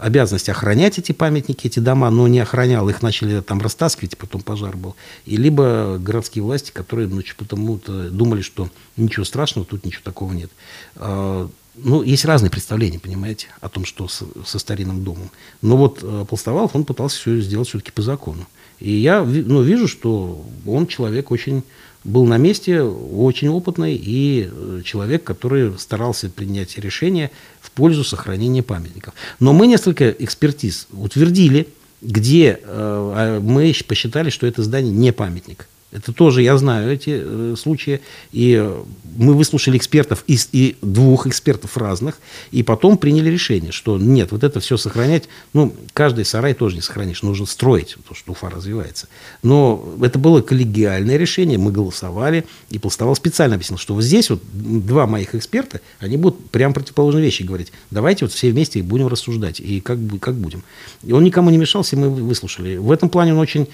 обязанность 0.00 0.48
охранять 0.48 0.98
эти 0.98 1.12
памятники, 1.12 1.66
эти 1.66 1.78
дома, 1.78 2.10
но 2.10 2.26
не 2.26 2.40
охранял, 2.40 2.88
их 2.88 3.02
начали 3.02 3.40
там 3.40 3.60
растаскивать, 3.60 4.16
потом 4.16 4.42
пожар 4.42 4.76
был. 4.76 4.96
И 5.26 5.36
либо 5.36 5.98
городские 5.98 6.42
власти, 6.42 6.70
которые 6.72 7.08
ну, 7.08 7.22
потому-то 7.36 8.10
думали, 8.10 8.40
что 8.40 8.70
ничего 8.96 9.24
страшного, 9.24 9.66
тут 9.66 9.84
ничего 9.84 10.02
такого 10.04 10.32
нет. 10.32 10.50
А, 10.96 11.48
ну, 11.76 12.02
есть 12.02 12.24
разные 12.24 12.50
представления, 12.50 12.98
понимаете, 12.98 13.48
о 13.60 13.68
том, 13.68 13.84
что 13.84 14.08
со, 14.08 14.24
со 14.44 14.58
старинным 14.58 15.04
домом. 15.04 15.30
Но 15.62 15.76
вот 15.76 16.00
э, 16.02 16.24
Полстовалов, 16.28 16.74
он 16.74 16.84
пытался 16.84 17.18
все 17.18 17.40
сделать 17.40 17.68
все-таки 17.68 17.92
по 17.92 18.02
закону. 18.02 18.46
И 18.80 18.90
я 18.90 19.22
ну, 19.22 19.62
вижу, 19.62 19.86
что 19.86 20.44
он 20.66 20.86
человек 20.86 21.30
очень 21.30 21.62
был 22.04 22.24
на 22.24 22.38
месте, 22.38 22.82
очень 22.82 23.48
опытный 23.48 23.94
и 23.94 24.48
э, 24.50 24.82
человек, 24.84 25.24
который 25.24 25.78
старался 25.78 26.30
принять 26.30 26.78
решение 26.78 27.30
в 27.60 27.70
пользу 27.70 28.04
сохранения 28.04 28.62
памятников. 28.62 29.14
Но 29.38 29.52
мы 29.52 29.66
несколько 29.66 30.10
экспертиз 30.10 30.86
утвердили, 30.92 31.68
где 32.00 32.52
э, 32.52 32.58
а 32.64 33.40
мы 33.40 33.74
посчитали, 33.86 34.30
что 34.30 34.46
это 34.46 34.62
здание 34.62 34.92
не 34.92 35.12
памятник. 35.12 35.68
Это 35.92 36.12
тоже 36.12 36.42
я 36.42 36.56
знаю 36.56 36.92
эти 36.92 37.20
э, 37.22 37.54
случаи. 37.58 38.00
И 38.30 38.54
э, 38.54 38.82
мы 39.16 39.34
выслушали 39.34 39.76
экспертов 39.76 40.22
из 40.28 40.48
и 40.52 40.76
двух 40.82 41.26
экспертов 41.26 41.76
разных, 41.76 42.18
и 42.52 42.62
потом 42.62 42.96
приняли 42.96 43.28
решение, 43.28 43.72
что 43.72 43.98
нет, 43.98 44.30
вот 44.30 44.44
это 44.44 44.60
все 44.60 44.76
сохранять, 44.76 45.28
ну, 45.52 45.74
каждый 45.92 46.24
сарай 46.24 46.54
тоже 46.54 46.76
не 46.76 46.82
сохранишь, 46.82 47.22
нужно 47.22 47.46
строить, 47.46 47.96
то, 48.08 48.14
что 48.14 48.32
Уфа 48.32 48.50
развивается. 48.50 49.08
Но 49.42 49.96
это 50.00 50.18
было 50.18 50.42
коллегиальное 50.42 51.16
решение, 51.16 51.58
мы 51.58 51.72
голосовали, 51.72 52.46
и 52.70 52.78
Полстовал 52.78 53.16
специально 53.16 53.56
объяснил, 53.56 53.78
что 53.78 53.94
вот 53.94 54.04
здесь 54.04 54.30
вот 54.30 54.42
два 54.52 55.06
моих 55.06 55.34
эксперта, 55.34 55.80
они 55.98 56.16
будут 56.16 56.50
прям 56.50 56.72
противоположные 56.72 57.24
вещи 57.24 57.42
говорить. 57.42 57.72
Давайте 57.90 58.24
вот 58.24 58.32
все 58.32 58.50
вместе 58.50 58.82
будем 58.82 59.08
рассуждать, 59.08 59.58
и 59.60 59.80
как, 59.80 59.98
как 60.20 60.36
будем. 60.36 60.62
И 61.02 61.12
он 61.12 61.24
никому 61.24 61.50
не 61.50 61.58
мешался, 61.58 61.96
мы 61.96 62.10
выслушали. 62.10 62.76
В 62.76 62.92
этом 62.92 63.08
плане 63.08 63.32
он 63.32 63.40
очень 63.40 63.68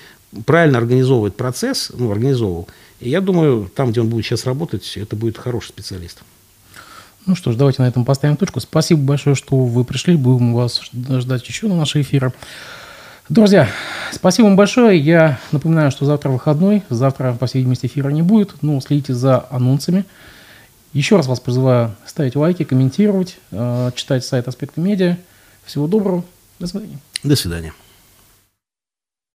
правильно 0.45 0.79
организовывает 0.79 1.37
процесс, 1.37 1.91
ну, 1.95 2.11
организовывал. 2.11 2.69
И 3.01 3.11
я 3.11 3.21
думаю, 3.21 3.71
там, 3.75 3.91
где 3.91 4.01
он 4.01 4.09
будет 4.09 4.25
сейчас 4.25 4.47
работать, 4.47 4.97
это 4.97 5.17
будет 5.17 5.39
хороший 5.39 5.69
специалист. 5.69 6.23
Ну 7.27 7.35
что 7.35 7.51
ж, 7.51 7.57
давайте 7.57 7.83
на 7.83 7.89
этом 7.89 8.05
поставим 8.05 8.37
точку. 8.37 8.61
Спасибо 8.61 9.03
большое, 9.03 9.35
что 9.35 9.57
вы 9.57 9.85
пришли. 9.85 10.17
Будем 10.17 10.55
вас 10.55 10.83
ждать 10.93 11.47
еще 11.49 11.67
на 11.67 11.77
наши 11.77 12.01
эфиры. 12.01 12.33
Друзья, 13.29 13.69
спасибо 14.13 14.47
вам 14.47 14.57
большое. 14.57 15.01
Я 15.01 15.41
напоминаю, 15.51 15.91
что 15.91 16.05
завтра 16.05 16.31
выходной. 16.31 16.85
Завтра, 16.89 17.33
по 17.33 17.47
всей 17.47 17.59
видимости, 17.59 17.87
эфира 17.87 18.11
не 18.11 18.23
будет. 18.23 18.63
Но 18.63 18.81
следите 18.81 19.15
за 19.15 19.45
анонсами. 19.51 20.05
Еще 20.93 21.17
раз 21.17 21.27
вас 21.27 21.41
призываю 21.41 21.97
ставить 22.07 22.37
лайки, 22.37 22.63
комментировать, 22.63 23.39
э, 23.51 23.91
читать 23.97 24.25
сайт 24.25 24.47
«Аспекты 24.47 24.81
медиа». 24.81 25.19
Всего 25.65 25.89
доброго. 25.89 26.25
До 26.61 26.69
свидания. 26.69 26.99
До 27.25 27.35
свидания. 27.35 27.73